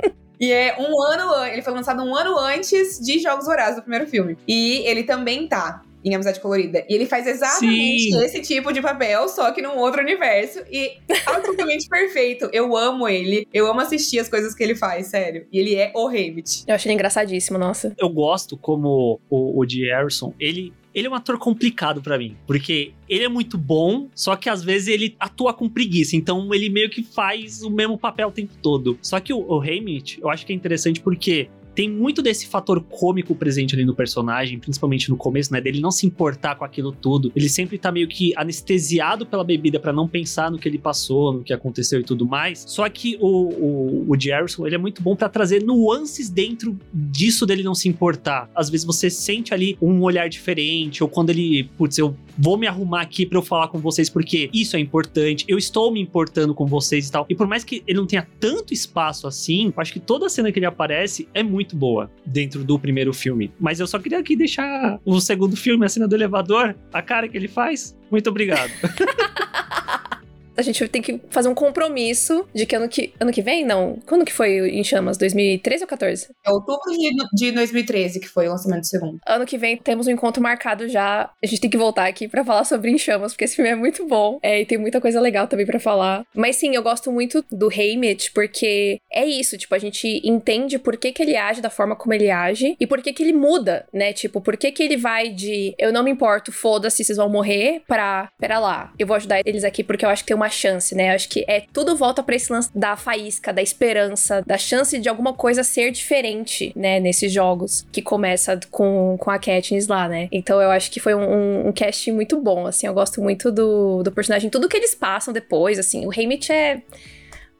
E 0.40 0.52
é 0.52 0.76
um 0.78 1.02
ano, 1.02 1.46
ele 1.46 1.62
foi 1.62 1.72
lançado 1.72 2.00
um 2.00 2.14
ano 2.14 2.38
antes 2.38 3.00
de 3.00 3.18
Jogos 3.18 3.44
Vorazes, 3.44 3.74
do 3.74 3.82
primeiro 3.82 4.06
filme. 4.06 4.38
E 4.46 4.84
ele 4.86 5.02
também 5.02 5.48
tá 5.48 5.82
em 6.04 6.14
Amizade 6.14 6.38
Colorida. 6.38 6.84
E 6.88 6.94
ele 6.94 7.06
faz 7.06 7.26
exatamente 7.26 8.12
Sim. 8.12 8.24
esse 8.24 8.40
tipo 8.42 8.72
de 8.72 8.80
papel, 8.80 9.28
só 9.28 9.50
que 9.50 9.60
num 9.60 9.76
outro 9.76 10.00
universo. 10.00 10.60
E 10.70 10.92
absolutamente 11.26 11.88
perfeito. 11.90 12.48
Eu 12.52 12.76
amo 12.76 13.08
ele. 13.08 13.48
Eu 13.52 13.66
amo 13.66 13.80
assistir 13.80 14.20
as 14.20 14.28
coisas 14.28 14.54
que 14.54 14.62
ele 14.62 14.76
faz, 14.76 15.08
sério. 15.08 15.44
E 15.52 15.58
ele 15.58 15.74
é 15.74 15.90
o 15.92 16.06
Hamid. 16.06 16.62
Eu 16.68 16.74
achei 16.76 16.88
ele 16.88 16.94
engraçadíssimo, 16.94 17.58
nossa. 17.58 17.92
Eu 17.98 18.08
gosto 18.08 18.56
como 18.56 19.20
o, 19.28 19.60
o 19.60 19.66
de 19.66 19.90
Harrison, 19.90 20.32
ele 20.38 20.72
ele 20.98 21.06
é 21.06 21.10
um 21.10 21.14
ator 21.14 21.38
complicado 21.38 22.02
para 22.02 22.18
mim, 22.18 22.36
porque 22.44 22.92
ele 23.08 23.24
é 23.24 23.28
muito 23.28 23.56
bom, 23.56 24.08
só 24.14 24.34
que 24.34 24.50
às 24.50 24.64
vezes 24.64 24.88
ele 24.88 25.14
atua 25.20 25.54
com 25.54 25.68
preguiça, 25.68 26.16
então 26.16 26.52
ele 26.52 26.68
meio 26.68 26.90
que 26.90 27.04
faz 27.04 27.62
o 27.62 27.70
mesmo 27.70 27.96
papel 27.96 28.28
o 28.28 28.32
tempo 28.32 28.54
todo. 28.60 28.98
Só 29.00 29.20
que 29.20 29.32
o, 29.32 29.38
o 29.38 29.60
Haymitch, 29.60 30.18
eu 30.18 30.28
acho 30.28 30.44
que 30.44 30.52
é 30.52 30.56
interessante 30.56 31.00
porque 31.00 31.48
tem 31.78 31.88
muito 31.88 32.20
desse 32.20 32.48
fator 32.48 32.82
cômico 32.82 33.36
presente 33.36 33.76
ali 33.76 33.84
no 33.84 33.94
personagem, 33.94 34.58
principalmente 34.58 35.08
no 35.08 35.16
começo, 35.16 35.52
né? 35.52 35.60
Dele 35.60 35.80
não 35.80 35.92
se 35.92 36.08
importar 36.08 36.56
com 36.56 36.64
aquilo 36.64 36.90
tudo. 36.90 37.30
Ele 37.36 37.48
sempre 37.48 37.78
tá 37.78 37.92
meio 37.92 38.08
que 38.08 38.32
anestesiado 38.36 39.24
pela 39.24 39.44
bebida 39.44 39.78
para 39.78 39.92
não 39.92 40.08
pensar 40.08 40.50
no 40.50 40.58
que 40.58 40.68
ele 40.68 40.76
passou, 40.76 41.34
no 41.34 41.44
que 41.44 41.52
aconteceu 41.52 42.00
e 42.00 42.02
tudo 42.02 42.26
mais. 42.26 42.64
Só 42.66 42.88
que 42.88 43.16
o, 43.20 43.28
o, 43.28 44.06
o 44.08 44.20
Jerrison, 44.20 44.66
ele 44.66 44.74
é 44.74 44.78
muito 44.78 45.00
bom 45.00 45.14
para 45.14 45.28
trazer 45.28 45.62
nuances 45.62 46.28
dentro 46.28 46.76
disso 46.92 47.46
dele 47.46 47.62
não 47.62 47.76
se 47.76 47.88
importar. 47.88 48.50
Às 48.56 48.68
vezes 48.68 48.84
você 48.84 49.08
sente 49.08 49.54
ali 49.54 49.78
um 49.80 50.02
olhar 50.02 50.28
diferente, 50.28 51.00
ou 51.00 51.08
quando 51.08 51.30
ele, 51.30 51.70
putz, 51.78 51.96
eu 51.96 52.12
vou 52.36 52.56
me 52.56 52.66
arrumar 52.66 53.02
aqui 53.02 53.24
para 53.24 53.38
eu 53.38 53.42
falar 53.42 53.68
com 53.68 53.78
vocês 53.78 54.08
porque 54.08 54.50
isso 54.52 54.76
é 54.76 54.80
importante, 54.80 55.44
eu 55.48 55.58
estou 55.58 55.92
me 55.92 56.00
importando 56.00 56.54
com 56.54 56.66
vocês 56.66 57.08
e 57.08 57.12
tal. 57.12 57.26
E 57.28 57.36
por 57.36 57.46
mais 57.46 57.62
que 57.62 57.84
ele 57.86 57.98
não 57.98 58.06
tenha 58.06 58.26
tanto 58.40 58.74
espaço 58.74 59.28
assim, 59.28 59.72
acho 59.76 59.92
que 59.92 60.00
toda 60.00 60.28
cena 60.28 60.50
que 60.50 60.58
ele 60.58 60.66
aparece 60.66 61.28
é 61.34 61.42
muito 61.42 61.67
muito 61.68 61.76
boa 61.76 62.10
dentro 62.24 62.64
do 62.64 62.78
primeiro 62.78 63.12
filme. 63.12 63.52
Mas 63.60 63.78
eu 63.78 63.86
só 63.86 63.98
queria 63.98 64.18
aqui 64.18 64.34
deixar 64.34 64.98
o 65.04 65.20
segundo 65.20 65.56
filme, 65.56 65.84
a 65.84 65.88
cena 65.88 66.08
do 66.08 66.14
elevador, 66.14 66.74
a 66.92 67.02
cara 67.02 67.28
que 67.28 67.36
ele 67.36 67.48
faz. 67.48 67.96
Muito 68.10 68.30
obrigado. 68.30 68.70
a 70.58 70.62
gente 70.62 70.86
tem 70.88 71.00
que 71.00 71.20
fazer 71.30 71.48
um 71.48 71.54
compromisso 71.54 72.44
de 72.52 72.66
que 72.66 72.74
ano 72.74 72.88
que, 72.88 73.14
ano 73.20 73.30
que 73.30 73.40
vem, 73.40 73.64
não? 73.64 73.98
Quando 74.04 74.24
que 74.24 74.32
foi 74.32 74.68
em 74.70 74.82
Chamas? 74.82 75.16
2013 75.16 75.84
ou 75.84 75.88
14? 75.88 76.26
É 76.44 76.50
outubro 76.50 76.90
de, 76.90 77.10
de 77.32 77.52
2013 77.52 78.18
que 78.18 78.28
foi 78.28 78.48
o 78.48 78.50
lançamento 78.50 78.80
do 78.80 78.86
segundo. 78.86 79.18
Ano 79.24 79.46
que 79.46 79.56
vem 79.56 79.76
temos 79.76 80.08
um 80.08 80.10
encontro 80.10 80.42
marcado 80.42 80.88
já. 80.88 81.30
A 81.42 81.46
gente 81.46 81.60
tem 81.60 81.70
que 81.70 81.78
voltar 81.78 82.08
aqui 82.08 82.26
para 82.26 82.44
falar 82.44 82.64
sobre 82.64 82.90
Em 82.90 82.98
Chamas, 82.98 83.32
porque 83.32 83.44
esse 83.44 83.54
filme 83.54 83.70
é 83.70 83.76
muito 83.76 84.04
bom. 84.04 84.40
É, 84.42 84.60
e 84.60 84.66
tem 84.66 84.76
muita 84.76 85.00
coisa 85.00 85.20
legal 85.20 85.46
também 85.46 85.64
para 85.64 85.78
falar. 85.78 86.24
Mas 86.34 86.56
sim, 86.56 86.74
eu 86.74 86.82
gosto 86.82 87.12
muito 87.12 87.44
do 87.52 87.68
Haymitch, 87.68 88.30
porque 88.34 89.00
é 89.12 89.24
isso, 89.24 89.56
tipo, 89.56 89.74
a 89.74 89.78
gente 89.78 90.20
entende 90.24 90.78
por 90.78 90.96
que, 90.96 91.12
que 91.12 91.22
ele 91.22 91.36
age 91.36 91.60
da 91.60 91.70
forma 91.70 91.94
como 91.94 92.14
ele 92.14 92.30
age 92.30 92.76
e 92.80 92.86
por 92.86 93.00
que, 93.00 93.12
que 93.12 93.22
ele 93.22 93.32
muda, 93.32 93.86
né? 93.92 94.12
Tipo, 94.12 94.40
por 94.40 94.56
que, 94.56 94.72
que 94.72 94.82
ele 94.82 94.96
vai 94.96 95.28
de 95.28 95.74
eu 95.78 95.92
não 95.92 96.02
me 96.02 96.10
importo, 96.10 96.50
foda-se, 96.50 97.04
vocês 97.04 97.16
vão 97.16 97.28
morrer, 97.28 97.82
pra 97.86 98.28
pera 98.38 98.58
lá, 98.58 98.92
eu 98.98 99.06
vou 99.06 99.16
ajudar 99.16 99.40
eles 99.44 99.62
aqui 99.62 99.84
porque 99.84 100.04
eu 100.04 100.08
acho 100.08 100.22
que 100.24 100.28
tem 100.28 100.36
uma 100.36 100.47
chance, 100.48 100.94
né? 100.94 101.14
Acho 101.14 101.28
que 101.28 101.44
é 101.48 101.64
tudo 101.72 101.96
volta 101.96 102.22
para 102.22 102.34
esse 102.36 102.52
lance 102.52 102.70
da 102.74 102.96
faísca, 102.96 103.52
da 103.52 103.62
esperança, 103.62 104.42
da 104.46 104.58
chance 104.58 104.98
de 104.98 105.08
alguma 105.08 105.32
coisa 105.32 105.62
ser 105.62 105.90
diferente, 105.90 106.72
né? 106.74 107.00
Nesses 107.00 107.32
jogos 107.32 107.86
que 107.92 108.02
começa 108.02 108.58
com, 108.70 109.16
com 109.18 109.30
a 109.30 109.38
Katniss 109.38 109.86
lá, 109.86 110.08
né? 110.08 110.28
Então 110.32 110.60
eu 110.60 110.70
acho 110.70 110.90
que 110.90 111.00
foi 111.00 111.14
um, 111.14 111.22
um, 111.22 111.68
um 111.68 111.72
cast 111.72 112.10
muito 112.12 112.40
bom, 112.40 112.66
assim. 112.66 112.86
Eu 112.86 112.94
gosto 112.94 113.20
muito 113.20 113.50
do, 113.50 114.02
do 114.02 114.12
personagem, 114.12 114.50
tudo 114.50 114.68
que 114.68 114.76
eles 114.76 114.94
passam 114.94 115.32
depois, 115.32 115.78
assim. 115.78 116.06
O 116.06 116.10
Haymitch 116.10 116.50
é 116.50 116.82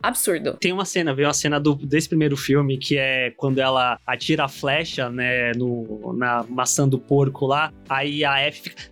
absurdo. 0.03 0.55
Tem 0.55 0.73
uma 0.73 0.85
cena, 0.85 1.15
veio 1.15 1.27
uma 1.27 1.35
cena 1.35 1.59
do, 1.59 1.75
desse 1.75 2.09
primeiro 2.09 2.37
filme, 2.37 2.79
que 2.79 2.97
é 2.97 3.33
quando 3.37 3.59
ela 3.59 3.99
atira 4.07 4.45
a 4.45 4.49
flecha, 4.49 5.11
né, 5.11 5.53
no, 5.53 6.13
na 6.17 6.45
maçã 6.49 6.89
do 6.89 6.99
porco 6.99 7.47
lá, 7.47 7.73
aí 7.89 8.25
a 8.25 8.39
F 8.41 8.63
fica, 8.63 8.83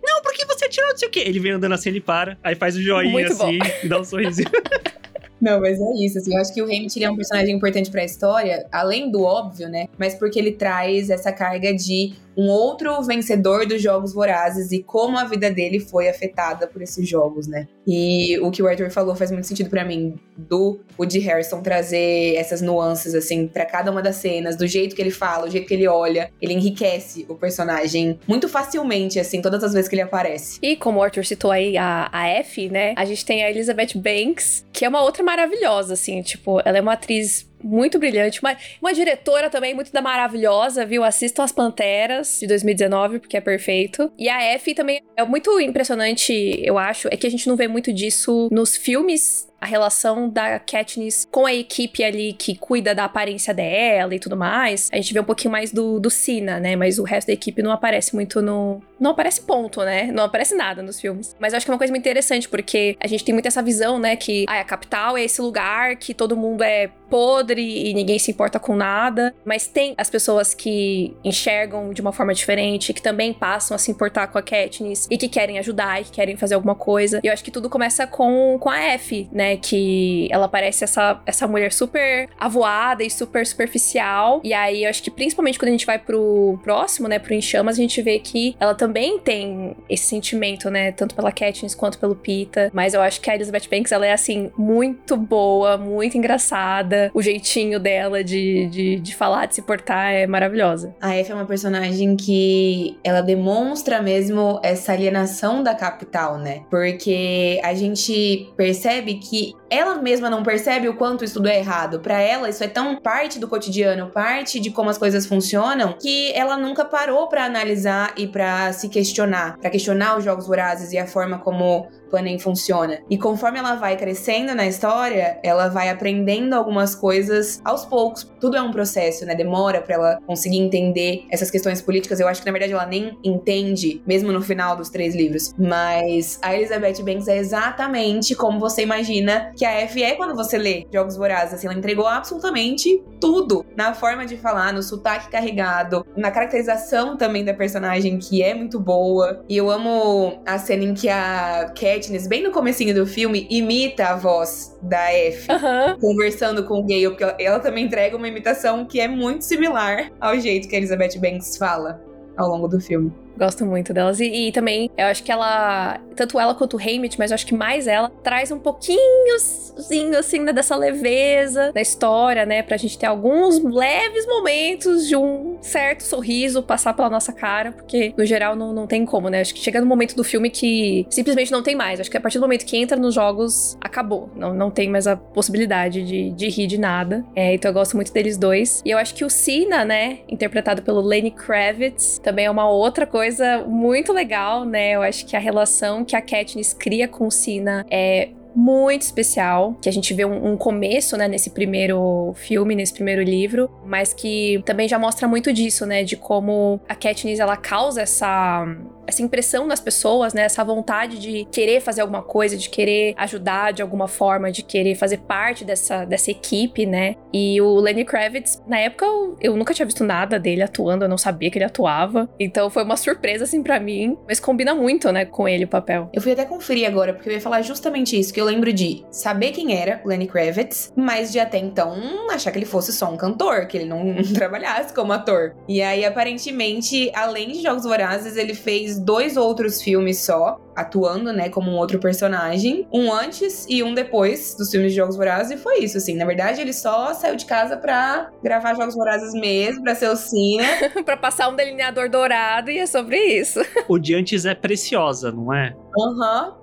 não, 0.97 0.99
sei 0.99 1.07
o 1.07 1.11
quê. 1.11 1.23
Ele 1.25 1.39
vem 1.39 1.51
andando 1.51 1.73
assim, 1.73 1.89
ele 1.89 2.01
para, 2.01 2.37
aí 2.43 2.55
faz 2.55 2.75
o 2.75 2.81
joinha 2.81 3.11
Muito 3.11 3.31
assim, 3.31 3.59
bom. 3.59 3.65
e 3.83 3.87
dá 3.87 3.99
um 3.99 4.03
sorrisinho. 4.03 4.49
Não, 5.39 5.61
mas 5.61 5.79
é 5.79 6.03
isso, 6.03 6.17
assim, 6.17 6.33
eu 6.33 6.41
acho 6.41 6.51
que 6.51 6.61
o 6.63 6.65
Hammett 6.65 7.03
é 7.03 7.11
um 7.11 7.15
personagem 7.15 7.55
importante 7.55 7.91
para 7.91 8.01
a 8.01 8.05
história, 8.05 8.65
além 8.71 9.11
do 9.11 9.21
óbvio, 9.21 9.69
né? 9.69 9.85
Mas 9.95 10.15
porque 10.15 10.39
ele 10.39 10.53
traz 10.53 11.11
essa 11.11 11.31
carga 11.31 11.71
de 11.71 12.13
um 12.37 12.49
outro 12.49 13.01
vencedor 13.01 13.65
dos 13.65 13.81
Jogos 13.81 14.13
Vorazes 14.13 14.71
e 14.71 14.83
como 14.83 15.17
a 15.17 15.23
vida 15.23 15.49
dele 15.49 15.79
foi 15.79 16.07
afetada 16.07 16.67
por 16.67 16.81
esses 16.81 17.07
jogos, 17.09 17.47
né? 17.47 17.67
E 17.85 18.37
o 18.39 18.51
que 18.51 18.61
o 18.61 18.67
Arthur 18.67 18.91
falou 18.91 19.15
faz 19.15 19.31
muito 19.31 19.47
sentido 19.47 19.69
para 19.69 19.83
mim, 19.83 20.15
do 20.37 20.79
Woody 20.99 21.19
Harrison 21.19 21.61
trazer 21.61 22.35
essas 22.35 22.61
nuances, 22.61 23.15
assim, 23.15 23.47
para 23.47 23.65
cada 23.65 23.89
uma 23.91 24.01
das 24.01 24.17
cenas, 24.17 24.55
do 24.55 24.67
jeito 24.67 24.95
que 24.95 25.01
ele 25.01 25.09
fala, 25.09 25.47
o 25.47 25.49
jeito 25.49 25.67
que 25.67 25.73
ele 25.73 25.87
olha, 25.87 26.29
ele 26.39 26.53
enriquece 26.53 27.25
o 27.27 27.33
personagem 27.33 28.19
muito 28.27 28.47
facilmente, 28.47 29.19
assim, 29.19 29.41
todas 29.41 29.63
as 29.63 29.73
vezes 29.73 29.89
que 29.89 29.95
ele 29.95 30.03
aparece. 30.03 30.59
E 30.61 30.75
como 30.75 30.99
o 30.99 31.03
Arthur 31.03 31.25
citou 31.25 31.49
aí 31.49 31.75
a, 31.77 32.09
a 32.11 32.27
F, 32.27 32.69
né? 32.69 32.93
A 32.95 33.05
gente 33.05 33.25
tem 33.25 33.43
a 33.43 33.49
Elizabeth 33.49 33.95
Banks, 33.95 34.65
que 34.71 34.85
é 34.85 34.89
uma 34.89 35.01
outra 35.01 35.23
maravilhosa, 35.23 35.93
assim, 35.93 36.21
tipo, 36.21 36.61
ela 36.63 36.77
é 36.77 36.81
uma 36.81 36.93
atriz 36.93 37.46
muito 37.63 37.99
brilhante. 37.99 38.39
Uma, 38.41 38.55
uma 38.81 38.93
diretora 38.93 39.49
também 39.49 39.73
muito 39.73 39.91
da 39.91 40.01
maravilhosa, 40.01 40.85
viu? 40.85 41.03
Assistam 41.03 41.43
As 41.43 41.51
Panteras, 41.51 42.39
de 42.39 42.47
2019, 42.47 43.19
porque 43.19 43.37
é 43.37 43.41
perfeito. 43.41 44.11
E 44.17 44.29
a 44.29 44.41
F 44.41 44.73
também 44.73 45.01
é 45.15 45.23
muito 45.23 45.59
impressionante, 45.59 46.33
eu 46.63 46.77
acho, 46.77 47.07
é 47.11 47.17
que 47.17 47.27
a 47.27 47.31
gente 47.31 47.47
não 47.47 47.55
vê 47.55 47.67
muito 47.67 47.91
disso 47.91 48.49
nos 48.51 48.75
filmes 48.75 49.47
a 49.59 49.65
relação 49.65 50.29
da 50.29 50.59
Katniss 50.59 51.27
com 51.31 51.45
a 51.45 51.53
equipe 51.53 52.03
ali 52.03 52.33
que 52.33 52.55
cuida 52.55 52.93
da 52.93 53.05
aparência 53.05 53.53
dela 53.53 54.13
e 54.13 54.19
tudo 54.19 54.37
mais. 54.37 54.89
A 54.91 54.97
gente 54.97 55.13
vê 55.13 55.19
um 55.19 55.23
pouquinho 55.23 55.51
mais 55.51 55.71
do, 55.71 55.99
do 55.99 56.09
Sina, 56.09 56.59
né? 56.59 56.75
Mas 56.75 56.99
o 56.99 57.03
resto 57.03 57.27
da 57.27 57.33
equipe 57.33 57.61
não 57.61 57.71
aparece 57.71 58.13
muito 58.13 58.41
no. 58.41 58.81
Não 58.99 59.11
aparece 59.11 59.41
ponto, 59.41 59.81
né? 59.83 60.11
Não 60.11 60.23
aparece 60.23 60.55
nada 60.55 60.81
nos 60.81 60.99
filmes. 60.99 61.35
Mas 61.39 61.53
eu 61.53 61.57
acho 61.57 61.65
que 61.65 61.71
é 61.71 61.73
uma 61.73 61.77
coisa 61.77 61.91
muito 61.91 62.03
interessante, 62.03 62.47
porque 62.47 62.95
a 62.99 63.07
gente 63.07 63.23
tem 63.23 63.33
muito 63.33 63.47
essa 63.47 63.61
visão, 63.61 63.99
né? 63.99 64.15
Que 64.15 64.45
ah, 64.47 64.59
a 64.59 64.63
capital 64.63 65.17
é 65.17 65.23
esse 65.23 65.41
lugar 65.41 65.95
que 65.95 66.13
todo 66.13 66.37
mundo 66.37 66.63
é 66.63 66.89
podre 67.09 67.89
e 67.89 67.93
ninguém 67.93 68.19
se 68.19 68.31
importa 68.31 68.59
com 68.59 68.75
nada. 68.75 69.33
Mas 69.45 69.67
tem 69.67 69.93
as 69.97 70.09
pessoas 70.09 70.53
que 70.53 71.15
enxergam 71.23 71.91
de 71.91 72.01
uma 72.01 72.11
forma 72.11 72.33
diferente, 72.33 72.93
que 72.93 73.01
também 73.01 73.33
passam 73.33 73.75
a 73.75 73.77
se 73.77 73.91
importar 73.91 74.27
com 74.27 74.37
a 74.37 74.41
Katniss 74.41 75.07
e 75.09 75.17
que 75.17 75.27
querem 75.27 75.59
ajudar 75.59 76.01
e 76.01 76.05
que 76.05 76.11
querem 76.11 76.35
fazer 76.35 76.55
alguma 76.55 76.75
coisa. 76.75 77.19
E 77.23 77.27
eu 77.27 77.33
acho 77.33 77.43
que 77.43 77.51
tudo 77.51 77.69
começa 77.69 78.05
com, 78.05 78.57
com 78.59 78.69
a 78.69 78.79
F, 78.79 79.27
né? 79.31 79.57
Que 79.57 80.27
ela 80.31 80.47
parece 80.47 80.83
essa, 80.83 81.21
essa 81.25 81.47
mulher 81.47 81.71
super 81.71 82.29
avoada 82.39 83.03
e 83.03 83.09
super 83.09 83.45
superficial. 83.45 84.41
E 84.43 84.53
aí 84.53 84.83
eu 84.83 84.89
acho 84.89 85.01
que 85.01 85.11
principalmente 85.11 85.57
quando 85.57 85.69
a 85.69 85.71
gente 85.71 85.85
vai 85.85 85.97
pro 85.97 86.59
próximo, 86.63 87.07
né? 87.07 87.19
Pro 87.19 87.33
Enchamas, 87.33 87.77
a 87.77 87.81
gente 87.81 88.01
vê 88.01 88.19
que 88.19 88.55
ela 88.59 88.75
também 88.75 88.97
também 88.97 89.19
tem 89.19 89.75
esse 89.89 90.05
sentimento, 90.05 90.69
né? 90.69 90.91
Tanto 90.91 91.13
pela 91.13 91.31
Katniss 91.31 91.75
quanto 91.75 91.99
pelo 91.99 92.15
Pita. 92.15 92.71
Mas 92.73 92.93
eu 92.93 93.01
acho 93.01 93.21
que 93.21 93.29
a 93.29 93.35
Elizabeth 93.35 93.67
Banks, 93.69 93.91
ela 93.91 94.05
é, 94.05 94.11
assim, 94.11 94.51
muito 94.57 95.15
boa, 95.15 95.77
muito 95.77 96.17
engraçada. 96.17 96.96
O 97.13 97.21
jeitinho 97.21 97.79
dela 97.79 98.23
de, 98.23 98.67
de, 98.67 98.99
de 98.99 99.15
falar, 99.15 99.45
de 99.45 99.55
se 99.55 99.61
portar 99.61 100.13
é 100.13 100.27
maravilhosa. 100.27 100.95
A 101.01 101.15
F 101.15 101.31
é 101.31 101.35
uma 101.35 101.45
personagem 101.45 102.15
que 102.15 102.97
ela 103.03 103.21
demonstra 103.21 104.01
mesmo 104.01 104.59
essa 104.63 104.93
alienação 104.93 105.63
da 105.63 105.73
capital, 105.73 106.37
né? 106.37 106.61
Porque 106.69 107.59
a 107.63 107.73
gente 107.73 108.49
percebe 108.55 109.15
que 109.15 109.53
ela 109.69 109.95
mesma 109.95 110.29
não 110.29 110.43
percebe 110.43 110.87
o 110.87 110.95
quanto 110.95 111.23
isso 111.23 111.35
tudo 111.35 111.47
é 111.47 111.59
errado. 111.59 111.99
Para 111.99 112.19
ela, 112.21 112.49
isso 112.49 112.63
é 112.63 112.67
tão 112.67 112.95
parte 112.97 113.39
do 113.39 113.47
cotidiano, 113.47 114.09
parte 114.09 114.59
de 114.59 114.71
como 114.71 114.89
as 114.89 114.97
coisas 114.97 115.25
funcionam, 115.25 115.93
que 115.93 116.31
ela 116.33 116.57
nunca 116.57 116.85
parou 116.85 117.27
para 117.27 117.45
analisar 117.45 118.13
e 118.17 118.27
para 118.27 118.71
se 118.73 118.89
questionar, 118.89 119.57
para 119.57 119.69
questionar 119.69 120.17
os 120.17 120.23
jogos 120.23 120.47
vorazes 120.47 120.91
e 120.93 120.97
a 120.97 121.05
forma 121.05 121.39
como 121.39 121.87
Panem 122.09 122.39
funciona. 122.39 122.99
E 123.09 123.17
conforme 123.17 123.59
ela 123.59 123.75
vai 123.75 123.97
crescendo 123.97 124.55
na 124.55 124.65
história, 124.65 125.39
ela 125.43 125.67
vai 125.67 125.89
aprendendo 125.89 126.53
algumas 126.53 126.95
coisas 126.95 127.61
aos 127.63 127.85
poucos. 127.85 128.23
Tudo 128.39 128.57
é 128.57 128.61
um 128.61 128.71
processo, 128.71 129.25
né? 129.25 129.35
Demora 129.35 129.81
para 129.81 129.95
ela 129.95 130.19
conseguir 130.25 130.57
entender 130.57 131.25
essas 131.29 131.51
questões 131.51 131.81
políticas. 131.81 132.19
Eu 132.19 132.27
acho 132.27 132.41
que 132.41 132.45
na 132.45 132.51
verdade 132.51 132.73
ela 132.73 132.85
nem 132.85 133.17
entende, 133.23 134.01
mesmo 134.05 134.31
no 134.31 134.41
final 134.41 134.75
dos 134.75 134.89
três 134.89 135.15
livros. 135.15 135.53
Mas 135.57 136.39
a 136.41 136.55
Elizabeth 136.55 137.03
Banks 137.03 137.27
é 137.27 137.37
exatamente 137.37 138.35
como 138.35 138.59
você 138.59 138.83
imagina 138.83 139.51
que 139.57 139.65
a 139.65 139.71
F 139.81 140.01
é 140.03 140.15
quando 140.15 140.35
você 140.35 140.57
lê 140.57 140.85
Jogos 140.93 141.17
Vorazes. 141.17 141.55
Assim, 141.55 141.67
ela 141.67 141.75
entregou 141.75 142.05
absolutamente 142.05 143.03
tudo 143.19 143.65
na 143.75 143.93
forma 143.93 144.25
de 144.25 144.37
falar, 144.37 144.71
no 144.71 144.83
sotaque 144.83 145.29
carregado, 145.29 146.05
na 146.15 146.29
caracterização 146.29 147.17
também 147.17 147.43
da 147.43 147.53
personagem 147.53 148.19
que 148.19 148.43
é 148.43 148.53
muito 148.53 148.79
boa. 148.79 149.43
E 149.49 149.57
eu 149.57 149.69
amo 149.69 150.39
a 150.45 150.59
cena 150.59 150.83
em 150.83 150.93
que 150.93 151.09
a 151.09 151.73
Katniss, 151.75 152.27
bem 152.27 152.43
no 152.43 152.51
comecinho 152.51 152.93
do 152.93 153.05
filme, 153.07 153.47
imita 153.49 154.09
a 154.09 154.15
voz 154.15 154.77
da 154.81 155.11
F, 155.11 155.47
uhum. 155.51 155.99
conversando 155.99 156.63
com 156.65 156.79
o 156.79 156.83
Gale, 156.83 157.09
porque 157.09 157.23
ela, 157.23 157.35
ela 157.39 157.59
também 157.59 157.85
entrega 157.85 158.15
uma 158.15 158.27
imitação 158.27 158.85
que 158.85 158.99
é 158.99 159.07
muito 159.07 159.43
similar 159.43 160.11
ao 160.21 160.39
jeito 160.39 160.67
que 160.67 160.75
a 160.75 160.77
Elizabeth 160.77 161.19
Banks 161.19 161.57
fala 161.57 161.99
ao 162.37 162.47
longo 162.47 162.67
do 162.67 162.79
filme. 162.79 163.11
Gosto 163.37 163.65
muito 163.65 163.93
delas. 163.93 164.19
E, 164.19 164.47
e, 164.47 164.51
também, 164.51 164.89
eu 164.97 165.05
acho 165.05 165.23
que 165.23 165.31
ela, 165.31 165.99
tanto 166.15 166.39
ela 166.39 166.55
quanto 166.55 166.75
o 166.75 166.79
Haymitch, 166.79 167.17
mas 167.17 167.31
eu 167.31 167.35
acho 167.35 167.45
que 167.45 167.53
mais 167.53 167.87
ela, 167.87 168.09
traz 168.23 168.51
um 168.51 168.57
pouquinhozinho, 168.57 170.17
assim, 170.17 170.39
né, 170.39 170.51
dessa 170.51 170.75
leveza 170.75 171.71
da 171.71 171.81
história, 171.81 172.45
né? 172.45 172.63
Pra 172.63 172.77
gente 172.77 172.97
ter 172.97 173.05
alguns 173.05 173.63
leves 173.63 174.25
momentos 174.25 175.07
de 175.07 175.15
um 175.15 175.57
certo 175.61 176.01
sorriso 176.01 176.63
passar 176.63 176.93
pela 176.93 177.09
nossa 177.09 177.31
cara, 177.31 177.71
porque 177.71 178.13
no 178.17 178.25
geral 178.25 178.55
não, 178.55 178.73
não 178.73 178.87
tem 178.87 179.05
como, 179.05 179.29
né? 179.29 179.41
Acho 179.41 179.53
que 179.53 179.59
chega 179.59 179.79
no 179.79 179.85
momento 179.85 180.15
do 180.15 180.23
filme 180.23 180.49
que 180.49 181.05
simplesmente 181.09 181.51
não 181.51 181.61
tem 181.61 181.75
mais. 181.75 181.99
Acho 181.99 182.09
que 182.09 182.17
a 182.17 182.21
partir 182.21 182.39
do 182.39 182.41
momento 182.41 182.65
que 182.65 182.75
entra 182.75 182.97
nos 182.97 183.13
jogos, 183.13 183.77
acabou. 183.79 184.31
Não, 184.35 184.53
não 184.53 184.71
tem 184.71 184.89
mais 184.89 185.05
a 185.05 185.15
possibilidade 185.15 186.03
de, 186.03 186.31
de 186.31 186.49
rir 186.49 186.65
de 186.65 186.79
nada. 186.79 187.23
É, 187.35 187.53
então 187.53 187.69
eu 187.69 187.73
gosto 187.73 187.95
muito 187.95 188.11
deles 188.11 188.37
dois. 188.37 188.81
E 188.83 188.89
eu 188.89 188.97
acho 188.97 189.13
que 189.13 189.23
o 189.23 189.29
Sina, 189.29 189.85
né, 189.85 190.19
interpretado 190.27 190.81
pelo 190.81 191.01
Lenny 191.01 191.31
Kravitz, 191.31 192.19
também 192.19 192.45
é 192.45 192.51
uma 192.51 192.67
outra 192.69 193.05
coisa 193.05 193.26
coisa 193.27 193.65
muito 193.67 194.13
legal, 194.13 194.63
né? 194.63 194.91
Eu 194.91 195.01
acho 195.01 195.25
que 195.25 195.35
a 195.35 195.39
relação 195.39 196.05
que 196.05 196.15
a 196.15 196.21
Katniss 196.21 196.73
cria 196.73 197.09
com 197.09 197.27
o 197.27 197.31
Sina 197.31 197.85
é 197.91 198.29
muito 198.55 199.01
especial, 199.01 199.75
que 199.81 199.89
a 199.89 199.91
gente 199.91 200.13
vê 200.13 200.23
um, 200.23 200.53
um, 200.53 200.57
começo, 200.57 201.15
né, 201.17 201.27
nesse 201.27 201.49
primeiro 201.49 202.33
filme, 202.35 202.73
nesse 202.73 202.93
primeiro 202.93 203.21
livro, 203.21 203.69
mas 203.85 204.13
que 204.13 204.63
também 204.65 204.87
já 204.87 204.97
mostra 204.97 205.27
muito 205.27 205.53
disso, 205.53 205.85
né, 205.85 206.03
de 206.03 206.15
como 206.15 206.79
a 206.89 206.95
Katniss, 206.95 207.39
ela 207.39 207.55
causa 207.55 208.01
essa 208.01 208.65
essa 209.07 209.21
impressão 209.21 209.65
nas 209.65 209.79
pessoas, 209.79 210.33
né? 210.33 210.43
Essa 210.43 210.63
vontade 210.63 211.17
de 211.17 211.45
querer 211.51 211.81
fazer 211.81 212.01
alguma 212.01 212.21
coisa, 212.21 212.57
de 212.57 212.69
querer 212.69 213.13
ajudar 213.17 213.71
de 213.71 213.81
alguma 213.81 214.07
forma, 214.07 214.51
de 214.51 214.61
querer 214.61 214.95
fazer 214.95 215.19
parte 215.19 215.63
dessa, 215.63 216.05
dessa 216.05 216.29
equipe, 216.29 216.85
né? 216.85 217.15
E 217.33 217.59
o 217.61 217.79
Lenny 217.79 218.03
Kravitz, 218.03 218.61
na 218.67 218.77
época, 218.79 219.05
eu, 219.05 219.37
eu 219.41 219.55
nunca 219.55 219.73
tinha 219.73 219.85
visto 219.85 220.03
nada 220.03 220.37
dele 220.37 220.61
atuando, 220.61 221.05
eu 221.05 221.09
não 221.09 221.17
sabia 221.17 221.49
que 221.49 221.57
ele 221.57 221.65
atuava. 221.65 222.29
Então 222.39 222.69
foi 222.69 222.83
uma 222.83 222.97
surpresa, 222.97 223.45
assim, 223.45 223.63
para 223.63 223.79
mim. 223.79 224.17
Mas 224.27 224.39
combina 224.39 224.75
muito, 224.75 225.11
né, 225.11 225.25
com 225.25 225.47
ele 225.47 225.63
o 225.63 225.67
papel. 225.67 226.09
Eu 226.13 226.21
fui 226.21 226.33
até 226.33 226.45
conferir 226.45 226.87
agora, 226.87 227.13
porque 227.13 227.29
eu 227.29 227.33
ia 227.33 227.41
falar 227.41 227.61
justamente 227.61 228.19
isso, 228.19 228.33
que 228.33 228.41
eu 228.41 228.45
lembro 228.45 228.73
de 228.73 229.05
saber 229.09 229.51
quem 229.51 229.75
era 229.75 230.01
o 230.03 230.07
Lenny 230.07 230.27
Kravitz, 230.27 230.91
mas 230.95 231.31
de 231.31 231.39
até 231.39 231.57
então 231.57 231.95
achar 232.29 232.51
que 232.51 232.57
ele 232.57 232.65
fosse 232.65 232.91
só 232.91 233.11
um 233.11 233.17
cantor, 233.17 233.67
que 233.67 233.77
ele 233.77 233.85
não 233.85 234.15
trabalhasse 234.33 234.93
como 234.93 235.13
ator. 235.13 235.55
E 235.67 235.81
aí, 235.81 236.03
aparentemente, 236.05 237.11
além 237.13 237.51
de 237.51 237.61
Jogos 237.61 237.83
Vorazes, 237.83 238.35
ele 238.35 238.53
fez 238.97 238.99
dois 238.99 239.37
outros 239.37 239.81
filmes 239.81 240.19
só, 240.19 240.59
atuando, 240.75 241.31
né, 241.31 241.49
como 241.49 241.71
um 241.71 241.75
outro 241.75 241.99
personagem. 241.99 242.87
Um 242.91 243.11
antes 243.11 243.65
e 243.69 243.83
um 243.83 243.93
depois 243.93 244.55
dos 244.55 244.69
filmes 244.69 244.91
de 244.91 244.97
Jogos 244.97 245.15
Vorazes, 245.15 245.51
e 245.51 245.61
foi 245.61 245.79
isso, 245.79 245.97
assim. 245.97 246.15
Na 246.15 246.25
verdade, 246.25 246.61
ele 246.61 246.73
só 246.73 247.13
saiu 247.13 247.35
de 247.35 247.45
casa 247.45 247.77
pra 247.77 248.29
gravar 248.43 248.75
Jogos 248.75 248.95
Vorazes 248.95 249.33
mesmo, 249.33 249.83
pra 249.83 249.95
ser 249.95 250.09
o 250.09 250.15
Cine. 250.15 250.63
pra 251.05 251.17
passar 251.17 251.49
um 251.49 251.55
delineador 251.55 252.09
dourado, 252.09 252.71
e 252.71 252.79
é 252.79 252.85
sobre 252.85 253.17
isso. 253.17 253.59
o 253.87 253.97
de 253.97 254.15
antes 254.15 254.45
é 254.45 254.55
preciosa, 254.55 255.31
não 255.31 255.53
é? 255.53 255.73
Aham. 255.97 256.49
Uhum 256.49 256.56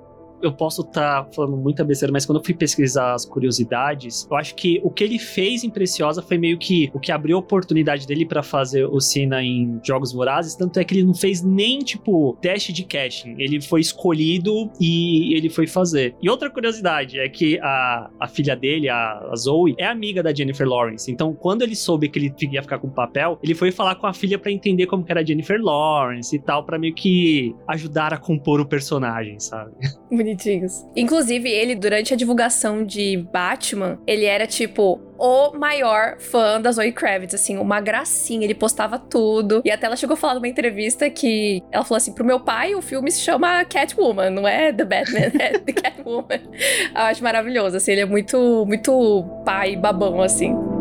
eu 0.46 0.52
posso 0.52 0.82
estar 0.82 1.24
tá 1.24 1.32
falando 1.32 1.56
muita 1.56 1.84
besteira, 1.84 2.12
mas 2.12 2.26
quando 2.26 2.38
eu 2.38 2.44
fui 2.44 2.54
pesquisar 2.54 3.14
as 3.14 3.24
curiosidades, 3.24 4.26
eu 4.30 4.36
acho 4.36 4.54
que 4.54 4.80
o 4.82 4.90
que 4.90 5.04
ele 5.04 5.18
fez 5.18 5.64
em 5.64 5.70
Preciosa 5.70 6.22
foi 6.22 6.38
meio 6.38 6.58
que 6.58 6.90
o 6.92 7.00
que 7.00 7.12
abriu 7.12 7.36
a 7.36 7.40
oportunidade 7.40 8.06
dele 8.06 8.24
para 8.24 8.42
fazer 8.42 8.86
o 8.86 9.00
Cena 9.00 9.42
em 9.42 9.80
Jogos 9.84 10.12
Vorazes, 10.12 10.54
tanto 10.54 10.78
é 10.78 10.84
que 10.84 10.94
ele 10.94 11.04
não 11.04 11.14
fez 11.14 11.42
nem, 11.42 11.80
tipo, 11.80 12.36
teste 12.40 12.72
de 12.72 12.84
casting. 12.84 13.34
Ele 13.38 13.60
foi 13.60 13.80
escolhido 13.80 14.70
e 14.80 15.34
ele 15.36 15.48
foi 15.48 15.66
fazer. 15.66 16.14
E 16.20 16.28
outra 16.28 16.50
curiosidade 16.50 17.18
é 17.18 17.28
que 17.28 17.58
a, 17.60 18.10
a 18.20 18.28
filha 18.28 18.56
dele, 18.56 18.88
a, 18.88 19.28
a 19.30 19.36
Zoe, 19.36 19.74
é 19.78 19.86
amiga 19.86 20.22
da 20.22 20.34
Jennifer 20.34 20.66
Lawrence. 20.66 21.10
Então, 21.10 21.34
quando 21.34 21.62
ele 21.62 21.76
soube 21.76 22.08
que 22.08 22.18
ele 22.18 22.34
ia 22.52 22.62
ficar 22.62 22.78
com 22.78 22.88
o 22.88 22.90
papel, 22.90 23.38
ele 23.42 23.54
foi 23.54 23.70
falar 23.70 23.94
com 23.96 24.06
a 24.06 24.12
filha 24.12 24.38
para 24.38 24.50
entender 24.50 24.86
como 24.86 25.04
era 25.08 25.20
a 25.20 25.24
Jennifer 25.24 25.60
Lawrence 25.60 26.34
e 26.34 26.38
tal, 26.38 26.64
para 26.64 26.78
meio 26.78 26.94
que 26.94 27.54
ajudar 27.68 28.12
a 28.12 28.16
compor 28.16 28.60
o 28.60 28.66
personagem, 28.66 29.38
sabe? 29.38 29.72
Bonito 30.10 30.33
bonitinhos. 30.34 30.84
Inclusive, 30.96 31.48
ele, 31.48 31.74
durante 31.74 32.12
a 32.12 32.16
divulgação 32.16 32.84
de 32.84 33.16
Batman, 33.32 33.98
ele 34.06 34.24
era 34.24 34.46
tipo 34.46 35.00
o 35.16 35.56
maior 35.56 36.18
fã 36.18 36.60
da 36.60 36.72
Zoe 36.72 36.92
Kravitz, 36.92 37.34
assim, 37.34 37.56
uma 37.56 37.80
gracinha, 37.80 38.44
ele 38.44 38.54
postava 38.54 38.98
tudo. 38.98 39.62
E 39.64 39.70
até 39.70 39.86
ela 39.86 39.96
chegou 39.96 40.14
a 40.14 40.16
falar 40.16 40.34
numa 40.34 40.48
entrevista 40.48 41.08
que 41.08 41.62
ela 41.70 41.84
falou 41.84 41.96
assim: 41.96 42.12
pro 42.12 42.24
meu 42.24 42.40
pai, 42.40 42.74
o 42.74 42.82
filme 42.82 43.10
se 43.10 43.20
chama 43.20 43.64
Catwoman, 43.64 44.30
não 44.30 44.46
é 44.46 44.72
The 44.72 44.84
Batman, 44.84 45.18
é 45.40 45.58
The 45.58 45.72
Catwoman. 45.72 46.40
Eu 46.94 47.02
acho 47.02 47.22
maravilhoso, 47.22 47.76
assim, 47.76 47.92
ele 47.92 48.00
é 48.02 48.06
muito, 48.06 48.64
muito 48.66 49.24
pai 49.44 49.76
babão, 49.76 50.20
assim. 50.20 50.73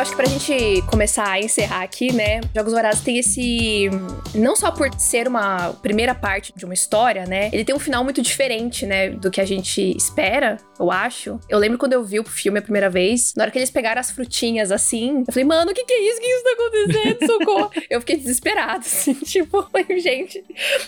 Acho 0.00 0.10
que 0.12 0.16
pra 0.16 0.26
gente 0.26 0.82
começar 0.82 1.28
a 1.28 1.40
encerrar 1.40 1.82
aqui, 1.82 2.12
né? 2.12 2.40
Jogos 2.54 2.72
Vorazes 2.72 3.00
tem 3.00 3.18
esse. 3.18 3.88
Não 4.34 4.54
só 4.54 4.70
por 4.70 4.92
ser 4.94 5.26
uma 5.26 5.72
primeira 5.82 6.14
parte 6.14 6.52
de 6.54 6.64
uma 6.64 6.74
história, 6.74 7.26
né? 7.26 7.50
Ele 7.52 7.64
tem 7.64 7.74
um 7.74 7.78
final 7.78 8.04
muito 8.04 8.22
diferente, 8.22 8.86
né? 8.86 9.10
Do 9.10 9.30
que 9.30 9.40
a 9.40 9.44
gente 9.44 9.96
espera, 9.96 10.58
eu 10.78 10.90
acho. 10.90 11.40
Eu 11.48 11.58
lembro 11.58 11.78
quando 11.78 11.94
eu 11.94 12.04
vi 12.04 12.20
o 12.20 12.24
filme 12.24 12.58
a 12.58 12.62
primeira 12.62 12.88
vez, 12.88 13.34
na 13.34 13.44
hora 13.44 13.50
que 13.50 13.58
eles 13.58 13.70
pegaram 13.70 14.00
as 14.00 14.10
frutinhas 14.10 14.70
assim, 14.70 15.24
eu 15.26 15.32
falei, 15.32 15.44
mano, 15.44 15.70
o 15.70 15.74
que, 15.74 15.84
que 15.84 15.92
é 15.92 16.08
isso? 16.08 16.18
O 16.18 16.20
que 16.20 16.26
isso 16.26 16.44
tá 16.44 16.50
acontecendo? 16.52 17.26
Socorro! 17.26 17.70
eu 17.90 18.00
fiquei 18.00 18.16
desesperada, 18.16 18.78
assim, 18.78 19.14
tipo, 19.24 19.68
gente, 20.00 20.44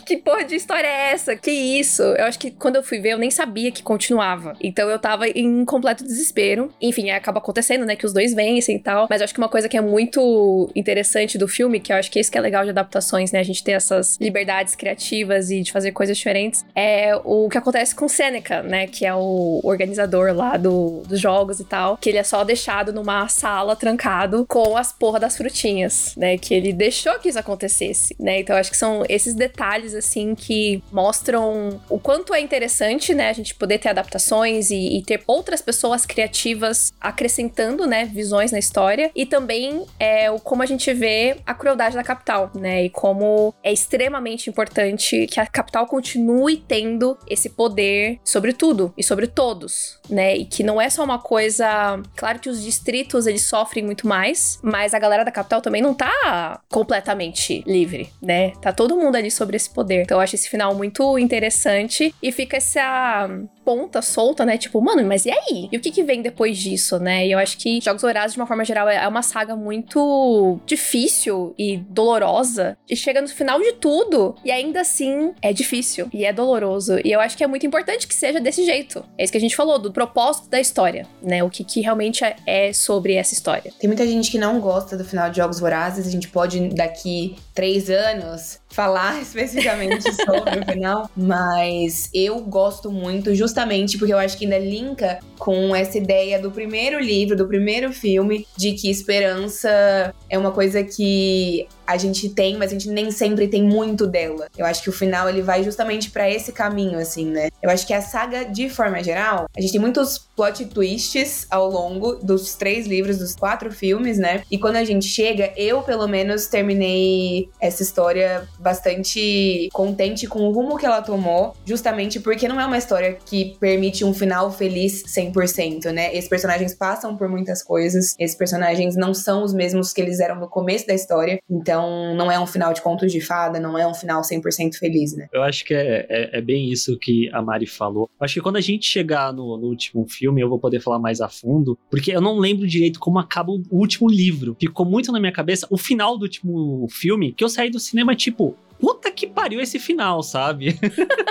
que 0.07 0.19
porra 0.19 0.45
de 0.45 0.55
história 0.55 0.87
é 0.87 1.13
essa? 1.13 1.37
Que 1.37 1.51
isso? 1.51 2.03
Eu 2.03 2.27
acho 2.27 2.39
que 2.39 2.51
quando 2.51 2.77
eu 2.77 2.83
fui 2.83 3.01
ver, 3.01 3.11
eu 3.11 3.19
nem 3.19 3.31
sabia 3.31 3.73
que 3.73 3.83
continuava. 3.83 4.55
Então 4.61 4.89
eu 4.89 4.99
tava 4.99 5.29
em 5.29 5.65
completo 5.65 6.05
desespero. 6.05 6.73
Enfim, 6.81 7.11
acaba 7.11 7.39
acontecendo, 7.39 7.85
né? 7.85 7.97
Que 7.97 8.07
os 8.07 8.13
dois 8.13 8.35
vencem 8.35 8.77
e 8.77 8.79
tal 8.79 9.00
Mas 9.09 9.21
eu 9.21 9.25
acho 9.25 9.35
que 9.35 9.41
uma 9.41 9.49
coisa 9.49 9.69
que 9.69 9.77
é 9.77 9.81
muito 9.81 10.71
interessante 10.75 11.39
do 11.39 11.49
filme, 11.49 11.81
que 11.81 11.93
eu 11.93 11.97
acho 11.97 12.11
que 12.11 12.19
é 12.19 12.21
isso 12.21 12.31
que 12.31 12.39
é 12.39 12.41
legal 12.41 12.65
de 12.65 12.71
adaptações, 12.71 13.33
né? 13.33 13.41
A 13.41 13.45
gente 13.45 13.63
ter 13.63 13.73
essas 13.73 14.17
liberdades 14.21 14.75
criativas 14.75 15.51
e 15.51 15.63
de 15.63 15.73
fazer 15.73 15.93
coisas 15.93 16.17
diferentes, 16.17 16.65
é 16.75 17.15
o 17.25 17.49
que 17.49 17.59
acontece 17.59 17.95
com 17.95 18.09
Seneca, 18.09 18.63
né? 18.63 18.87
Que 18.87 19.07
é 19.07 19.15
o 19.15 19.61
organizador 19.63 20.35
lá 20.35 20.57
do, 20.57 21.03
dos 21.07 21.21
jogos 21.21 21.61
e 21.61 21.65
tal. 21.65 21.97
Que 21.97 22.11
ele 22.11 22.19
é 22.19 22.25
só 22.25 22.45
deixado 22.45 22.93
numa 22.93 23.29
sala 23.29 23.77
trancado 23.77 24.45
com 24.49 24.77
as 24.77 24.93
porra 24.93 25.21
das 25.21 25.37
frutinhas, 25.37 26.15
né? 26.17 26.37
Que 26.39 26.55
ele 26.55 26.73
deixou 26.73 27.19
que 27.19 27.29
isso 27.29 27.39
acontecesse, 27.39 28.15
né? 28.19 28.41
Então 28.41 28.57
eu 28.57 28.61
acho 28.61 28.71
que 28.71 28.77
são 28.77 29.05
esses 29.09 29.35
detalhes, 29.35 29.95
assim, 29.95 30.35
que 30.35 30.83
mostram 30.93 31.81
o 31.89 31.99
quanto 31.99 32.35
é 32.35 32.41
interessante, 32.41 33.15
né? 33.15 33.31
A 33.31 33.33
gente 33.33 33.55
poder 33.55 33.79
ter 33.79 33.89
adaptações 33.89 34.71
e, 34.71 34.99
e 34.99 35.03
ter 35.03 35.23
outras 35.27 35.61
pessoas 35.61 36.05
criativas 36.05 36.93
acrescentando, 37.01 37.87
né? 37.87 38.05
Visões 38.05 38.53
na 38.53 38.59
história 38.59 38.90
história 38.91 39.11
e 39.15 39.25
também 39.25 39.87
é 39.99 40.31
o 40.31 40.39
como 40.39 40.63
a 40.63 40.67
gente 40.67 40.93
vê 40.93 41.37
a 41.47 41.55
crueldade 41.55 41.95
da 41.95 42.03
capital, 42.03 42.51
né? 42.55 42.85
E 42.85 42.91
como 42.91 43.55
é 43.63 43.73
extremamente 43.73 44.51
importante 44.51 45.27
que 45.27 45.39
a 45.39 45.47
capital 45.47 45.87
continue 45.87 46.57
tendo 46.57 47.17
esse 47.29 47.51
poder 47.51 48.19
sobre 48.25 48.53
tudo 48.53 48.93
e 48.97 49.03
sobre 49.03 49.27
todos, 49.27 49.99
né? 50.09 50.37
E 50.37 50.45
que 50.45 50.63
não 50.63 50.81
é 50.81 50.91
só 50.91 51.05
uma 51.05 51.19
coisa, 51.19 52.01
claro 52.17 52.39
que 52.39 52.49
os 52.49 52.63
distritos 52.63 53.27
eles 53.27 53.47
sofrem 53.47 53.85
muito 53.85 54.07
mais, 54.07 54.59
mas 54.63 54.95
a 54.95 54.99
galera 54.99 55.25
da 55.25 55.31
capital 55.31 55.61
também 55.61 55.83
não 55.83 55.95
tá 55.95 56.61
completamente 56.69 57.63
livre, 57.67 58.11
né? 58.21 58.51
Tá 58.61 58.73
todo 58.73 58.97
mundo 58.97 59.17
ali 59.17 59.31
sobre 59.31 59.57
esse 59.57 59.71
poder. 59.71 60.03
Então 60.03 60.19
eu 60.19 60.23
acho 60.23 60.35
esse 60.35 60.49
final 60.49 60.75
muito 60.75 61.19
interessante 61.19 62.15
e 62.23 62.33
fica 62.33 62.57
essa 62.57 63.29
ponta 63.65 64.03
solta, 64.03 64.45
né? 64.45 64.59
Tipo, 64.59 64.81
mano, 64.81 65.07
mas 65.07 65.27
e 65.27 65.31
aí? 65.31 65.69
E 65.71 65.77
o 65.77 65.81
que 65.81 65.91
que 65.91 66.03
vem 66.03 66.23
depois 66.23 66.59
disso, 66.59 66.99
né? 66.99 67.27
E 67.27 67.33
eu 67.33 67.39
acho 67.39 67.57
que 67.57 67.81
Jogos 67.81 68.03
Vorazes, 68.03 68.33
de 68.33 68.41
uma 68.41 68.47
forma 68.47 68.65
geral, 68.65 68.80
é 68.89 69.07
uma 69.07 69.23
saga 69.23 69.57
muito 69.57 70.59
difícil 70.67 71.55
e 71.59 71.77
dolorosa. 71.77 72.77
E 72.89 72.97
chega 72.97 73.21
no 73.21 73.29
final 73.29 73.61
de 73.61 73.73
tudo, 73.75 74.35
e 74.45 74.51
ainda 74.51 74.81
assim 74.81 75.33
é 75.43 75.53
difícil 75.53 76.09
e 76.13 76.25
é 76.25 76.33
doloroso. 76.33 76.99
E 77.05 77.13
eu 77.13 77.21
acho 77.21 77.37
que 77.37 77.45
é 77.45 77.47
muito 77.47 77.67
importante 77.67 78.07
que 78.07 78.15
seja 78.15 78.41
desse 78.41 78.65
jeito. 78.65 79.05
É 79.17 79.25
isso 79.25 79.33
que 79.33 79.39
a 79.39 79.41
gente 79.41 79.57
falou, 79.57 79.79
do 79.79 79.93
propósito 79.93 80.49
da 80.49 80.61
história, 80.61 81.07
né? 81.23 81.43
O 81.43 81.51
que, 81.51 81.65
que 81.65 81.81
realmente 81.81 82.25
é, 82.25 82.37
é 82.47 82.73
sobre 82.73 83.15
essa 83.15 83.35
história. 83.35 83.73
Tem 83.79 83.89
muita 83.89 84.07
gente 84.07 84.31
que 84.31 84.39
não 84.39 84.61
gosta 84.61 84.97
do 84.97 85.05
final 85.05 85.31
de 85.31 85.37
Jogos 85.37 85.61
Vorazes. 85.61 86.07
A 86.07 86.11
gente 86.11 86.29
pode, 86.29 86.69
daqui 86.69 87.37
três 87.55 87.91
anos, 87.91 88.61
falar 88.71 89.21
especificamente 89.23 90.13
sobre 90.15 90.61
o 90.61 90.65
final, 90.73 91.11
mas 91.17 92.09
eu 92.15 92.41
gosto 92.41 92.91
muito 92.91 93.35
justamente 93.35 93.99
porque 93.99 94.13
eu 94.13 94.19
acho 94.19 94.37
que 94.37 94.45
ainda 94.45 94.59
linka 94.59 95.19
com 95.39 95.75
essa 95.75 95.99
ideia 95.99 96.39
do 96.41 96.51
primeiro 96.51 97.01
livro, 97.01 97.37
do 97.37 97.47
primeiro 97.47 97.93
filme, 97.93 98.47
de 98.57 98.70
que 98.75 98.91
esperança 98.91 100.15
é 100.29 100.39
uma 100.39 100.51
coisa 100.51 100.83
que 100.83 101.67
a 101.91 101.97
gente 101.97 102.29
tem, 102.29 102.57
mas 102.57 102.71
a 102.71 102.75
gente 102.75 102.89
nem 102.89 103.11
sempre 103.11 103.49
tem 103.49 103.65
muito 103.65 104.07
dela. 104.07 104.47
Eu 104.57 104.65
acho 104.65 104.81
que 104.81 104.89
o 104.89 104.93
final 104.93 105.29
ele 105.29 105.43
vai 105.43 105.65
justamente 105.65 106.11
para 106.11 106.31
esse 106.31 106.53
caminho, 106.53 106.97
assim, 107.01 107.27
né? 107.27 107.49
Eu 107.61 107.69
acho 107.69 107.85
que 107.85 107.93
a 107.93 108.01
saga, 108.01 108.45
de 108.45 108.71
forma 108.71 109.03
geral, 109.03 109.47
a 109.57 109.61
gente 109.61 109.73
tem 109.73 109.81
muitos 109.81 110.17
plot 110.37 110.67
twists 110.67 111.49
ao 111.51 111.69
longo 111.69 112.15
dos 112.15 112.55
três 112.55 112.87
livros, 112.87 113.19
dos 113.19 113.35
quatro 113.35 113.73
filmes, 113.73 114.19
né? 114.19 114.43
E 114.49 114.57
quando 114.57 114.77
a 114.77 114.85
gente 114.85 115.07
chega, 115.07 115.53
eu 115.57 115.83
pelo 115.83 116.07
menos 116.07 116.47
terminei 116.47 117.49
essa 117.61 117.83
história 117.83 118.49
bastante 118.61 119.69
contente 119.73 120.29
com 120.29 120.41
o 120.49 120.53
rumo 120.53 120.79
que 120.79 120.87
ela 120.87 121.03
tomou, 121.03 121.57
justamente 121.65 122.21
porque 122.21 122.47
não 122.47 122.61
é 122.61 122.67
uma 122.67 122.79
história 122.79 123.19
que 123.27 123.57
permite 123.59 124.05
um 124.05 124.15
final 124.15 124.53
feliz 124.53 125.03
100%, 125.09 125.91
né? 125.91 126.15
Esses 126.15 126.31
personagens 126.31 126.73
passam 126.73 127.17
por 127.17 127.29
muitas 127.29 127.65
coisas, 127.65 128.15
esses 128.17 128.37
personagens 128.37 128.60
não 128.97 129.15
são 129.15 129.43
os 129.43 129.53
mesmos 129.53 129.93
que 129.93 130.01
eles 130.01 130.21
eram 130.21 130.39
no 130.39 130.49
começo 130.49 130.87
da 130.87 130.95
história, 130.95 131.41
então 131.49 132.15
não 132.15 132.31
é 132.31 132.39
um 132.39 132.47
final 132.47 132.73
de 132.73 132.83
contos 132.83 133.13
de 133.13 133.21
fada, 133.21 133.59
não 133.59 133.79
é 133.79 133.87
um 133.87 133.95
final 133.95 134.23
100% 134.23 134.75
feliz, 134.75 135.17
né? 135.17 135.29
Eu 135.33 135.43
acho 135.43 135.65
que 135.65 135.75
é, 135.75 136.07
é, 136.09 136.39
é, 136.39 136.41
bem 136.41 136.71
isso 136.71 136.99
que 136.99 137.31
a 137.33 137.43
Mari 137.43 137.67
falou. 137.67 138.09
Acho 138.21 138.35
que 138.35 138.41
quando 138.41 138.57
a 138.57 138.61
gente 138.61 138.87
chegar 138.87 139.33
no, 139.33 139.57
no, 139.57 139.67
último 139.67 140.07
filme, 140.09 140.41
eu 140.41 140.49
vou 140.49 140.59
poder 140.59 140.81
falar 140.81 140.99
mais 140.99 141.21
a 141.21 141.29
fundo, 141.29 141.79
porque 141.91 142.13
eu 142.13 142.21
não 142.21 142.39
lembro 142.39 142.67
direito 142.67 143.01
como 143.01 143.19
acaba 143.19 143.53
o 143.53 143.63
último 143.71 144.09
livro. 144.09 144.57
Ficou 144.61 144.87
muito 144.87 145.13
na 145.13 145.21
minha 145.21 145.33
cabeça 145.33 145.67
o 145.71 145.77
final 145.77 146.19
do 146.19 146.23
último 146.23 146.87
filme, 146.91 147.33
que 147.33 147.43
eu 147.43 147.49
saí 147.49 147.71
do 147.71 147.81
cinema 147.81 148.15
tipo, 148.15 148.57
puta 148.79 149.11
que 149.11 149.27
pariu 149.27 149.61
esse 149.61 149.79
final, 149.79 150.23
sabe? 150.23 150.79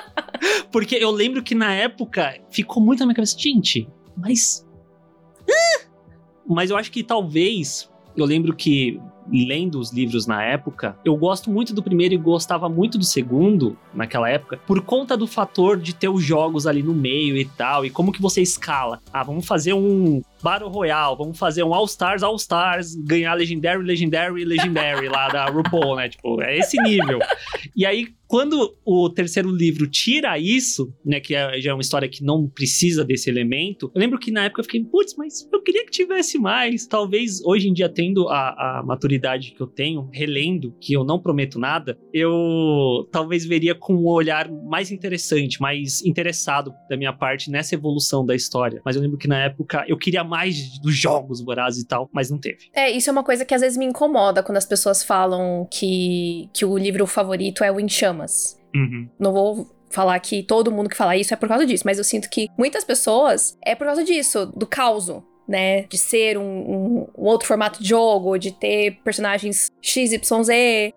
Porque 0.71 0.95
eu 0.95 1.11
lembro 1.11 1.43
que 1.43 1.55
na 1.55 1.73
época 1.73 2.39
ficou 2.49 2.81
muito 2.81 2.99
na 2.99 3.07
minha 3.07 3.15
cabeça, 3.15 3.37
gente, 3.37 3.87
mas. 4.15 4.65
Mas 6.49 6.69
eu 6.69 6.77
acho 6.77 6.91
que 6.91 7.03
talvez. 7.03 7.89
Eu 8.17 8.25
lembro 8.25 8.53
que 8.53 8.99
lendo 9.31 9.79
os 9.79 9.93
livros 9.93 10.25
na 10.25 10.43
época, 10.43 10.97
eu 11.05 11.15
gosto 11.15 11.49
muito 11.49 11.73
do 11.73 11.83
primeiro 11.83 12.15
e 12.15 12.17
gostava 12.17 12.67
muito 12.67 12.97
do 12.97 13.05
segundo 13.05 13.77
naquela 13.93 14.29
época, 14.29 14.59
por 14.65 14.81
conta 14.81 15.15
do 15.15 15.27
fator 15.27 15.77
de 15.77 15.93
ter 15.93 16.09
os 16.09 16.23
jogos 16.23 16.65
ali 16.65 16.81
no 16.81 16.93
meio 16.93 17.37
e 17.37 17.45
tal, 17.45 17.85
e 17.85 17.89
como 17.89 18.11
que 18.11 18.21
você 18.21 18.41
escala. 18.41 18.99
Ah, 19.13 19.23
vamos 19.23 19.45
fazer 19.45 19.73
um 19.73 20.21
Battle 20.41 20.69
Royale, 20.69 21.17
vamos 21.17 21.37
fazer 21.37 21.63
um 21.63 21.73
All 21.73 21.85
Stars, 21.85 22.23
All 22.23 22.35
Stars, 22.35 22.95
ganhar 22.95 23.33
Legendary, 23.33 23.83
Legendary, 23.83 24.45
Legendary 24.45 25.07
lá 25.07 25.29
da 25.29 25.45
RuPaul, 25.45 25.95
né? 25.95 26.09
Tipo, 26.09 26.41
é 26.41 26.57
esse 26.57 26.81
nível. 26.81 27.19
E 27.75 27.85
aí, 27.85 28.07
quando 28.29 28.77
o 28.85 29.09
terceiro 29.09 29.49
livro 29.49 29.87
tira 29.87 30.37
isso, 30.37 30.93
né, 31.03 31.19
que 31.19 31.33
é, 31.33 31.59
já 31.59 31.71
é 31.71 31.73
uma 31.73 31.81
história 31.81 32.07
que 32.07 32.23
não 32.23 32.47
precisa 32.47 33.03
desse 33.03 33.27
elemento, 33.27 33.91
eu 33.95 33.99
lembro 33.99 34.19
que 34.19 34.29
na 34.29 34.45
época 34.45 34.61
eu 34.61 34.65
fiquei, 34.65 34.83
putz, 34.83 35.15
mas 35.17 35.49
eu 35.51 35.63
queria 35.63 35.83
que 35.83 35.89
tivesse 35.89 36.37
mais. 36.37 36.85
Talvez 36.85 37.43
hoje 37.43 37.67
em 37.67 37.73
dia, 37.73 37.89
tendo 37.89 38.29
a, 38.29 38.79
a 38.79 38.83
maturidade 38.83 39.55
que 39.55 39.59
eu 39.59 39.65
tenho, 39.65 40.07
relendo, 40.13 40.75
que 40.79 40.93
eu 40.93 41.03
não 41.03 41.19
prometo 41.19 41.57
nada, 41.57 41.97
eu 42.13 43.09
talvez 43.11 43.43
veria 43.45 43.73
com 43.73 43.95
um 43.95 44.05
olhar 44.05 44.47
mais 44.47 44.91
interessante, 44.91 45.59
mais 45.59 46.05
interessado 46.05 46.71
da 46.87 46.95
minha 46.95 47.11
parte 47.11 47.49
nessa 47.49 47.73
evolução 47.73 48.23
da 48.23 48.35
história. 48.35 48.79
Mas 48.85 48.95
eu 48.95 49.01
lembro 49.01 49.17
que 49.17 49.27
na 49.27 49.39
época 49.39 49.83
eu 49.87 49.97
queria 49.97 50.23
mais 50.29 50.79
dos 50.79 50.95
jogos 50.95 51.41
vorazes 51.41 51.81
e 51.81 51.87
tal, 51.87 52.09
mas 52.13 52.29
não 52.29 52.37
teve. 52.37 52.69
É, 52.73 52.89
isso 52.89 53.09
é 53.09 53.11
uma 53.11 53.23
coisa 53.23 53.43
que 53.43 53.53
às 53.53 53.61
vezes 53.61 53.77
me 53.77 53.85
incomoda 53.85 54.43
quando 54.43 54.57
as 54.57 54.65
pessoas 54.65 55.03
falam 55.03 55.67
que, 55.69 56.49
que 56.53 56.63
o 56.63 56.77
livro 56.77 57.05
favorito 57.05 57.63
é 57.63 57.71
o 57.71 57.79
Em 57.79 57.89
Chamas. 57.89 58.57
Uhum. 58.75 59.09
Não 59.19 59.33
vou 59.33 59.67
falar 59.89 60.19
que 60.19 60.43
todo 60.43 60.71
mundo 60.71 60.89
que 60.89 60.95
fala 60.95 61.17
isso 61.17 61.33
é 61.33 61.37
por 61.37 61.49
causa 61.49 61.65
disso, 61.65 61.83
mas 61.85 61.97
eu 61.97 62.03
sinto 62.03 62.29
que 62.29 62.47
muitas 62.57 62.83
pessoas 62.83 63.57
é 63.65 63.75
por 63.75 63.85
causa 63.85 64.03
disso, 64.03 64.45
do 64.55 64.67
caos, 64.67 65.07
né? 65.49 65.81
De 65.83 65.97
ser 65.97 66.37
um, 66.37 66.43
um, 66.43 67.07
um, 67.17 67.25
outro 67.25 67.47
formato 67.47 67.81
de 67.81 67.89
jogo, 67.89 68.37
de 68.37 68.51
ter 68.51 68.99
personagens 69.03 69.71
XYZ, 69.81 70.49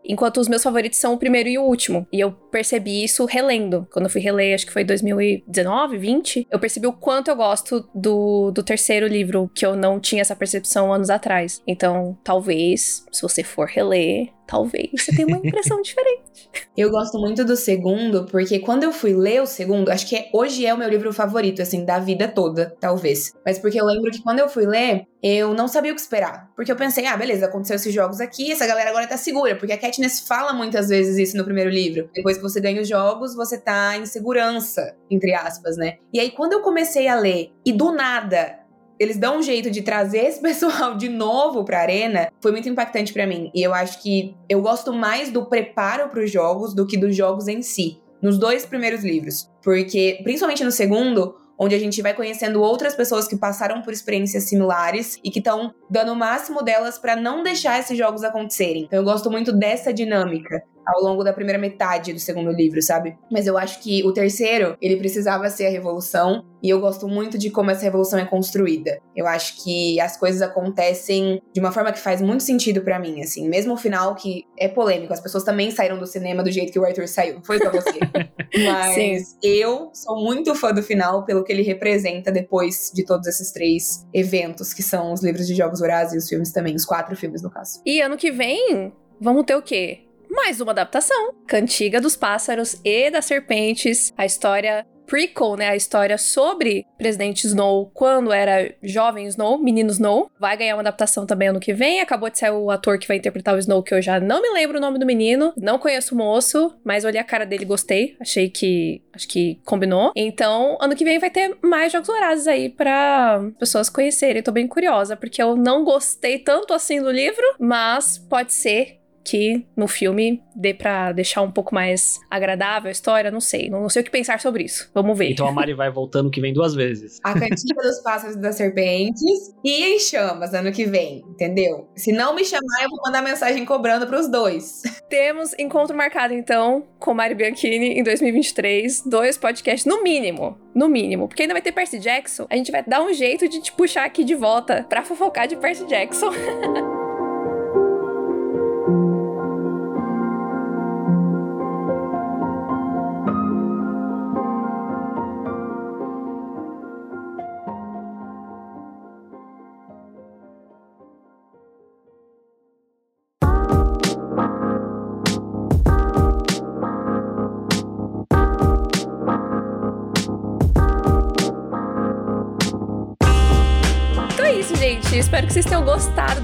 enquanto 0.05 0.39
os 0.39 0.47
meus 0.47 0.63
favoritos 0.63 0.99
são 0.99 1.15
o 1.15 1.19
primeiro 1.19 1.49
e 1.49 1.59
o 1.59 1.63
último. 1.63 2.07
E 2.13 2.21
eu 2.21 2.31
percebi 2.31 3.03
isso 3.03 3.25
relendo. 3.25 3.89
Quando 3.91 4.05
eu 4.05 4.11
fui 4.11 4.21
reler, 4.21 4.55
acho 4.55 4.67
que 4.67 4.73
foi 4.73 4.85
2019, 4.85 5.97
20, 5.97 6.47
eu 6.51 6.59
percebi 6.59 6.87
o 6.87 6.93
quanto 6.93 7.29
eu 7.29 7.37
gosto 7.37 7.89
do, 7.95 8.51
do 8.51 8.63
terceiro 8.63 9.07
livro, 9.07 9.51
que 9.55 9.65
eu 9.65 9.75
não 9.75 9.99
tinha 9.99 10.21
essa 10.21 10.37
percepção 10.37 10.93
anos 10.93 11.09
atrás. 11.09 11.63
Então, 11.67 12.19
talvez, 12.23 13.07
se 13.11 13.23
você 13.23 13.43
for 13.43 13.67
reler, 13.67 14.29
talvez 14.53 14.91
você 14.95 15.17
tenha 15.17 15.27
uma 15.27 15.39
impressão 15.39 15.81
diferente. 15.83 16.51
Eu 16.77 16.91
gosto 16.91 17.19
muito 17.19 17.43
do 17.43 17.57
segundo, 17.57 18.27
porque 18.27 18.59
quando 18.59 18.83
eu 18.83 18.93
fui 18.93 19.15
ler 19.15 19.41
o 19.41 19.47
segundo, 19.47 19.91
acho 19.91 20.07
que 20.07 20.15
é, 20.15 20.29
hoje 20.33 20.67
é 20.67 20.75
o 20.75 20.77
meu 20.77 20.89
livro 20.89 21.11
favorito, 21.11 21.63
assim, 21.63 21.87
da 21.87 21.99
vida 21.99 22.29
toda, 22.29 22.77
talvez. 22.79 23.33
Mas 23.47 23.59
porque 23.59 23.81
eu 23.81 23.87
lembro 23.87 24.11
que 24.11 24.23
quando 24.23 24.41
eu 24.41 24.49
fui 24.51 24.67
ler, 24.67 25.07
eu 25.23 25.55
não 25.55 25.67
sabia 25.67 25.93
o 25.93 25.95
que 25.95 26.01
esperar. 26.03 26.51
Porque 26.55 26.71
eu 26.71 26.77
pensei, 26.77 27.07
ah, 27.07 27.17
beleza, 27.17 27.47
aconteceu 27.47 27.77
esses 27.77 27.95
jogos 27.95 28.21
aqui, 28.21 28.53
essa 28.53 28.67
galera 28.67 28.91
agora 28.91 29.07
tá 29.07 29.17
segura. 29.17 29.57
Porque 29.57 29.73
a 29.73 29.79
Katniss 29.79 30.21
fala 30.21 30.53
muitas 30.53 30.91
vezes 30.91 31.17
isso 31.17 31.37
no 31.37 31.45
primeiro 31.45 31.71
livro. 31.71 32.11
Depois 32.15 32.37
que 32.37 32.43
você 32.43 32.61
ganha 32.61 32.83
os 32.83 32.89
jogos, 32.89 33.35
você 33.35 33.59
tá 33.59 33.97
em 33.97 34.05
segurança, 34.05 34.95
entre 35.11 35.33
aspas, 35.33 35.79
né? 35.79 35.97
E 36.13 36.21
aí, 36.21 36.31
quando 36.31 36.53
eu 36.53 36.61
comecei 36.61 37.09
a 37.09 37.15
ler, 37.15 37.53
e 37.65 37.73
do 37.73 37.93
nada 37.93 38.62
eles 38.99 39.17
dão 39.17 39.39
um 39.39 39.43
jeito 39.43 39.71
de 39.71 39.83
trazer 39.83 40.27
esse 40.27 40.41
pessoal 40.43 40.97
de 40.97 41.09
novo 41.09 41.65
pra 41.65 41.81
arena, 41.81 42.31
foi 42.41 42.53
muito 42.53 42.69
impactante 42.69 43.13
para 43.13 43.27
mim. 43.27 43.51
E 43.55 43.63
eu 43.63 43.75
acho 43.75 44.03
que 44.03 44.35
eu 44.49 44.61
gosto 44.61 44.93
mais 44.93 45.31
do 45.31 45.47
preparo 45.47 46.09
para 46.09 46.23
os 46.23 46.31
jogos 46.31 46.75
do 46.75 46.87
que 46.87 46.97
dos 46.97 47.17
jogos 47.17 47.49
em 47.49 47.63
si. 47.63 48.01
Nos 48.21 48.39
dois 48.39 48.65
primeiros 48.65 49.03
livros. 49.03 49.51
Porque, 49.65 50.21
principalmente 50.23 50.63
no 50.63 50.71
segundo, 50.71 51.35
onde 51.59 51.75
a 51.75 51.79
gente 51.79 52.01
vai 52.03 52.15
conhecendo 52.15 52.61
outras 52.61 52.95
pessoas 52.95 53.29
que 53.29 53.37
passaram 53.37 53.83
por 53.83 53.93
experiências 53.93 54.45
similares 54.45 55.19
e 55.23 55.31
que 55.31 55.39
estão 55.39 55.75
dando 55.91 56.13
o 56.13 56.17
máximo 56.17 56.63
delas 56.63 56.99
para 56.99 57.17
não 57.17 57.43
deixar 57.43 57.79
esses 57.79 57.97
jogos 57.97 58.25
acontecerem. 58.25 58.85
Então 58.85 58.99
eu 58.99 59.05
gosto 59.05 59.31
muito 59.31 59.53
dessa 59.53 59.93
dinâmica 59.93 60.63
ao 60.87 61.03
longo 61.03 61.23
da 61.25 61.33
primeira 61.33 61.59
metade 61.59 62.13
do 62.13 62.19
segundo 62.19 62.51
livro, 62.51 62.81
sabe? 62.83 63.17
Mas 63.31 63.47
eu 63.47 63.57
acho 63.57 63.81
que 63.81 64.05
o 64.05 64.13
terceiro, 64.13 64.77
ele 64.81 64.97
precisava 64.97 65.49
ser 65.49 65.67
a 65.67 65.71
revolução, 65.71 66.45
e 66.63 66.71
eu 66.71 66.81
gosto 66.81 67.09
muito 67.09 67.37
de 67.37 67.51
como 67.51 67.71
essa 67.71 67.83
revolução 67.83 68.19
é 68.19 68.25
construída. 68.25 69.01
Eu 69.17 69.27
acho 69.27 69.63
que 69.63 70.01
as 70.01 70.17
coisas 70.17 70.41
acontecem 70.41 71.43
de 71.53 71.61
uma 71.61 71.73
forma 71.73 71.93
que 71.93 71.99
faz 71.99 72.21
muito 72.21 72.43
sentido 72.43 72.83
para 72.83 72.99
mim, 72.99 73.21
assim, 73.21 73.49
mesmo 73.49 73.75
o 73.75 73.77
final 73.77 74.15
que 74.15 74.45
é 74.57 74.69
polêmico, 74.69 75.13
as 75.13 75.21
pessoas 75.21 75.43
também 75.43 75.71
saíram 75.71 75.99
do 75.99 76.07
cinema 76.07 76.43
do 76.43 76.51
jeito 76.51 76.73
que 76.73 76.79
o 76.79 76.85
Arthur 76.85 77.09
saiu, 77.09 77.41
foi 77.43 77.59
pra 77.59 77.71
você. 77.71 77.99
Mas 78.65 78.95
Sim. 78.95 79.39
eu 79.43 79.91
sou 79.93 80.23
muito 80.23 80.55
fã 80.55 80.73
do 80.73 80.83
final 80.83 81.25
pelo 81.25 81.43
que 81.43 81.53
ele 81.53 81.63
representa 81.63 82.31
depois 82.31 82.93
de 82.95 83.05
todos 83.05 83.27
esses 83.27 83.51
três 83.51 84.07
eventos 84.13 84.73
que 84.73 84.83
são 84.83 85.13
os 85.13 85.23
livros 85.23 85.47
de 85.47 85.55
Jogos 85.55 85.81
Vorazes 85.81 86.15
e 86.15 86.19
os 86.19 86.29
filmes 86.29 86.53
também, 86.53 86.75
os 86.75 86.85
quatro 86.85 87.17
filmes 87.17 87.43
no 87.43 87.51
caso. 87.51 87.81
E 87.85 88.01
ano 88.01 88.17
que 88.17 88.31
vem, 88.31 88.93
vamos 89.21 89.45
ter 89.45 89.57
o 89.57 89.63
quê? 89.63 90.12
Mais 90.33 90.61
uma 90.61 90.73
adaptação. 90.73 91.35
Cantiga 91.47 92.01
dos 92.01 92.17
Pássaros 92.17 92.81
e 92.83 93.11
das 93.11 93.27
Serpentes, 93.27 94.13
a 94.17 94.25
história 94.25 94.87
prequel, 95.07 95.57
né? 95.57 95.69
A 95.69 95.77
história 95.77 96.17
sobre 96.17 96.87
Presidente 96.97 97.47
Snow 97.47 97.91
quando 97.93 98.33
era 98.33 98.75
jovem 98.83 99.27
Snow, 99.27 99.59
menino 99.59 99.91
Snow. 99.91 100.31
Vai 100.41 100.57
ganhar 100.57 100.75
uma 100.75 100.81
adaptação 100.81 101.27
também 101.27 101.49
ano 101.49 101.61
que 101.61 101.75
vem. 101.75 102.01
Acabou 102.01 102.31
de 102.31 102.39
sair 102.39 102.51
o 102.51 102.71
ator 102.71 102.99
que 102.99 103.07
vai 103.07 103.19
interpretar 103.19 103.55
o 103.55 103.59
Snow, 103.59 103.83
que 103.83 103.93
eu 103.93 104.01
já 104.01 104.19
não 104.19 104.41
me 104.41 104.49
lembro 104.55 104.79
o 104.79 104.81
nome 104.81 104.99
do 104.99 105.05
menino. 105.05 105.53
Não 105.55 105.79
conheço 105.79 106.15
o 106.15 106.19
moço, 106.19 106.75
mas 106.83 107.05
olhei 107.05 107.21
a 107.21 107.25
cara 107.25 107.45
dele 107.45 107.67
gostei. 107.67 108.17
Achei 108.19 108.49
que. 108.49 109.03
Acho 109.13 109.29
que 109.29 109.61
combinou. 109.67 110.13
Então, 110.17 110.79
ano 110.81 110.97
que 110.97 111.05
vem 111.05 111.19
vai 111.19 111.29
ter 111.29 111.59
mais 111.61 111.93
jogos 111.93 112.09
horazes 112.09 112.47
aí 112.47 112.71
para 112.71 113.43
pessoas 113.59 113.91
conhecerem. 113.91 114.43
Tô 114.43 114.51
bem 114.51 114.67
curiosa, 114.67 115.15
porque 115.15 115.43
eu 115.43 115.57
não 115.57 115.85
gostei 115.85 116.39
tanto 116.39 116.73
assim 116.73 117.03
do 117.03 117.11
livro, 117.11 117.45
mas 117.59 118.17
pode 118.17 118.55
ser 118.55 119.02
que 119.25 119.65
no 119.77 119.87
filme 119.87 120.43
dê 120.55 120.75
pra 120.75 121.13
deixar 121.13 121.43
um 121.43 121.51
pouco 121.51 121.75
mais 121.75 122.19
agradável 122.31 122.89
a 122.89 122.93
história, 122.93 123.31
não 123.31 123.41
sei. 123.41 123.71
Não, 123.71 123.89
sei 123.89 124.03
o 124.03 124.05
que 124.05 124.11
pensar 124.11 124.41
sobre 124.41 124.65
isso. 124.65 124.91
Vamos 124.95 125.17
ver. 125.17 125.31
Então 125.31 125.47
a 125.47 125.53
Mari 125.53 125.75
vai 125.75 125.91
voltando 125.91 126.31
que 126.31 126.41
vem 126.41 126.53
duas 126.53 126.75
vezes. 126.75 127.19
A 127.25 127.33
Cantiga 127.33 127.83
dos 127.83 128.01
Pássaros 128.01 128.37
e 128.37 128.41
das 128.41 128.57
Serpentes 128.57 129.55
e 129.65 129.85
em 129.95 129.99
Chamas 129.99 130.55
ano 130.55 130.73
que 130.73 130.85
vem, 130.85 131.23
entendeu? 131.29 131.89
Se 131.97 132.13
não 132.13 132.35
me 132.35 132.45
chamar, 132.45 132.83
eu 132.83 132.91
vou 132.91 133.01
mandar 133.05 133.23
mensagem 133.23 133.65
cobrando 133.65 134.07
pros 134.07 134.31
dois. 134.31 134.83
Temos 135.09 135.53
encontro 135.59 135.97
marcado, 135.97 136.35
então, 136.35 136.85
com 136.99 137.15
Mari 137.15 137.35
Bianchini 137.35 137.99
em 137.99 138.03
2023. 138.03 139.05
Dois 139.07 139.37
podcasts, 139.37 139.85
no 139.85 140.03
mínimo. 140.03 140.59
No 140.75 140.89
mínimo. 140.89 141.29
Porque 141.29 141.43
ainda 141.43 141.55
vai 141.55 141.63
ter 141.63 141.73
Percy 141.73 141.99
Jackson. 141.99 142.47
A 142.49 142.57
gente 142.57 142.73
vai 142.73 142.83
dar 142.83 143.03
um 143.03 143.13
jeito 143.13 143.49
de 143.49 143.61
te 143.61 143.73
puxar 143.73 144.05
aqui 144.05 144.25
de 144.25 144.35
volta 144.35 144.87
pra 144.89 145.03
fofocar 145.03 145.47
de 145.47 145.57
Percy 145.57 145.87
Jackson. 145.87 146.31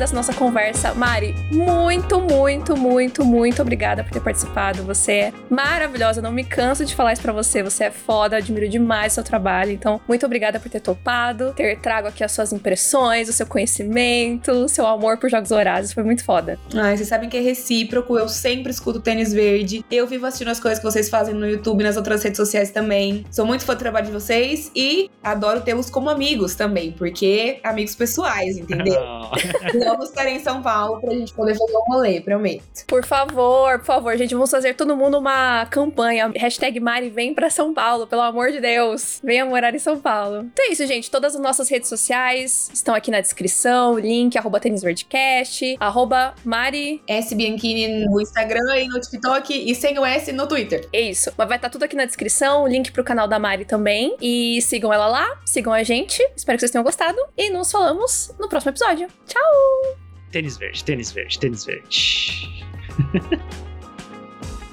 dessa 0.08 0.14
nossa 0.14 0.32
conversa. 0.32 0.94
Mari, 0.94 1.34
muito, 1.52 2.20
muito, 2.20 2.76
muito, 2.76 3.24
muito 3.24 3.60
obrigada 3.60 4.02
por 4.02 4.10
ter 4.10 4.20
participado. 4.20 4.82
Você 4.84 5.12
é 5.12 5.32
maravilhosa, 5.50 6.22
não 6.22 6.32
me 6.32 6.44
canso 6.44 6.84
de 6.84 6.94
falar 6.94 7.12
isso 7.12 7.22
pra 7.22 7.32
você. 7.32 7.62
Você 7.62 7.84
é 7.84 7.90
foda, 7.90 8.36
admiro 8.36 8.68
demais 8.68 9.12
o 9.12 9.14
seu 9.16 9.24
trabalho. 9.24 9.70
Então, 9.70 10.00
muito 10.08 10.24
obrigada 10.24 10.58
por 10.58 10.70
ter 10.70 10.80
topado, 10.80 11.52
ter 11.54 11.78
trago 11.80 12.08
aqui 12.08 12.24
as 12.24 12.32
suas 12.32 12.52
impressões, 12.52 13.28
o 13.28 13.32
seu 13.32 13.46
conhecimento, 13.46 14.50
o 14.50 14.68
seu 14.68 14.86
amor 14.86 15.18
por 15.18 15.28
Jogos 15.28 15.50
Horazes. 15.50 15.92
Foi 15.92 16.02
muito 16.02 16.24
foda. 16.24 16.58
Ai, 16.74 16.96
vocês 16.96 17.08
sabem 17.08 17.28
que 17.28 17.36
é 17.36 17.40
recíproco. 17.40 18.18
Eu 18.18 18.28
sempre 18.28 18.70
escuto 18.70 19.00
Tênis 19.00 19.32
Verde. 19.32 19.84
Eu 19.90 20.06
vivo 20.06 20.26
assistindo 20.26 20.48
as 20.48 20.60
coisas 20.60 20.78
que 20.78 20.84
vocês 20.84 21.08
fazem 21.08 21.34
no 21.34 21.46
YouTube 21.46 21.80
e 21.80 21.84
nas 21.84 21.96
outras 21.96 22.22
redes 22.22 22.38
sociais 22.38 22.70
também. 22.70 23.24
Sou 23.30 23.44
muito 23.44 23.64
fã 23.64 23.74
do 23.74 23.78
trabalho 23.78 24.06
de 24.06 24.12
vocês 24.12 24.70
e 24.74 25.10
adoro 25.22 25.60
tê-los 25.60 25.90
como 25.90 26.08
amigos 26.08 26.54
também, 26.54 26.92
porque 26.92 27.60
amigos 27.62 27.94
pessoais, 27.94 28.56
entendeu? 28.56 28.98
Vamos 29.98 30.10
estar 30.10 30.28
em 30.28 30.38
São 30.38 30.62
Paulo 30.62 31.00
pra 31.00 31.12
gente 31.12 31.34
poder 31.34 31.58
fazer 31.58 31.76
um 31.76 31.92
rolê, 31.92 32.20
prometo. 32.20 32.86
Por 32.86 33.04
favor, 33.04 33.80
por 33.80 33.84
favor, 33.84 34.16
gente, 34.16 34.32
vamos 34.32 34.48
fazer 34.48 34.74
todo 34.74 34.96
mundo 34.96 35.18
uma 35.18 35.66
campanha. 35.66 36.30
Hashtag 36.36 36.78
Mari 36.78 37.10
vem 37.10 37.34
pra 37.34 37.50
São 37.50 37.74
Paulo, 37.74 38.06
pelo 38.06 38.22
amor 38.22 38.52
de 38.52 38.60
Deus. 38.60 39.20
Venha 39.24 39.44
morar 39.44 39.74
em 39.74 39.78
São 39.80 39.98
Paulo. 39.98 40.48
Então 40.52 40.66
é 40.66 40.68
isso, 40.68 40.86
gente. 40.86 41.10
Todas 41.10 41.34
as 41.34 41.40
nossas 41.40 41.68
redes 41.68 41.88
sociais 41.88 42.70
estão 42.72 42.94
aqui 42.94 43.10
na 43.10 43.20
descrição. 43.20 43.98
Link, 43.98 44.38
arroba 44.38 44.60
tênisverdecast, 44.60 45.76
arroba 45.80 46.32
Mari... 46.44 47.02
S 47.08 47.34
Bianchini 47.34 48.06
no 48.06 48.20
Instagram 48.20 48.78
e 48.78 48.86
no 48.86 49.00
TikTok 49.00 49.68
e 49.68 49.74
sem 49.74 49.98
o 49.98 50.06
S 50.06 50.30
no 50.30 50.46
Twitter. 50.46 50.88
É 50.92 51.00
isso. 51.00 51.32
Mas 51.36 51.48
vai 51.48 51.58
estar 51.58 51.70
tá 51.70 51.72
tudo 51.72 51.82
aqui 51.82 51.96
na 51.96 52.04
descrição. 52.04 52.68
Link 52.68 52.92
pro 52.92 53.02
canal 53.02 53.26
da 53.26 53.40
Mari 53.40 53.64
também. 53.64 54.16
E 54.20 54.62
sigam 54.62 54.92
ela 54.92 55.08
lá, 55.08 55.40
sigam 55.44 55.72
a 55.72 55.82
gente. 55.82 56.22
Espero 56.36 56.56
que 56.56 56.60
vocês 56.60 56.70
tenham 56.70 56.84
gostado. 56.84 57.18
E 57.36 57.50
nos 57.50 57.72
falamos 57.72 58.32
no 58.38 58.48
próximo 58.48 58.70
episódio. 58.70 59.08
Tchau! 59.26 59.87
Tênis 60.32 60.58
verde, 60.58 60.84
tênis 60.84 61.12
verde, 61.14 61.38
tênis 61.38 61.64
verde. 61.64 61.88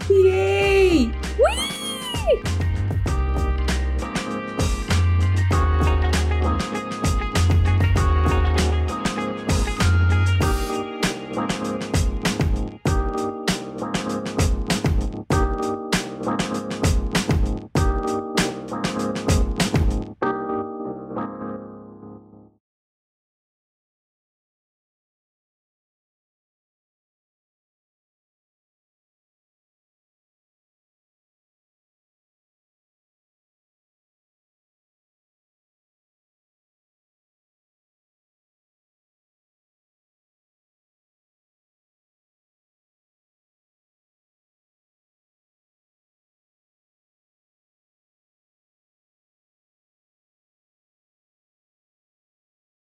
Yay! 0.10 1.10
Whee! 1.40 2.75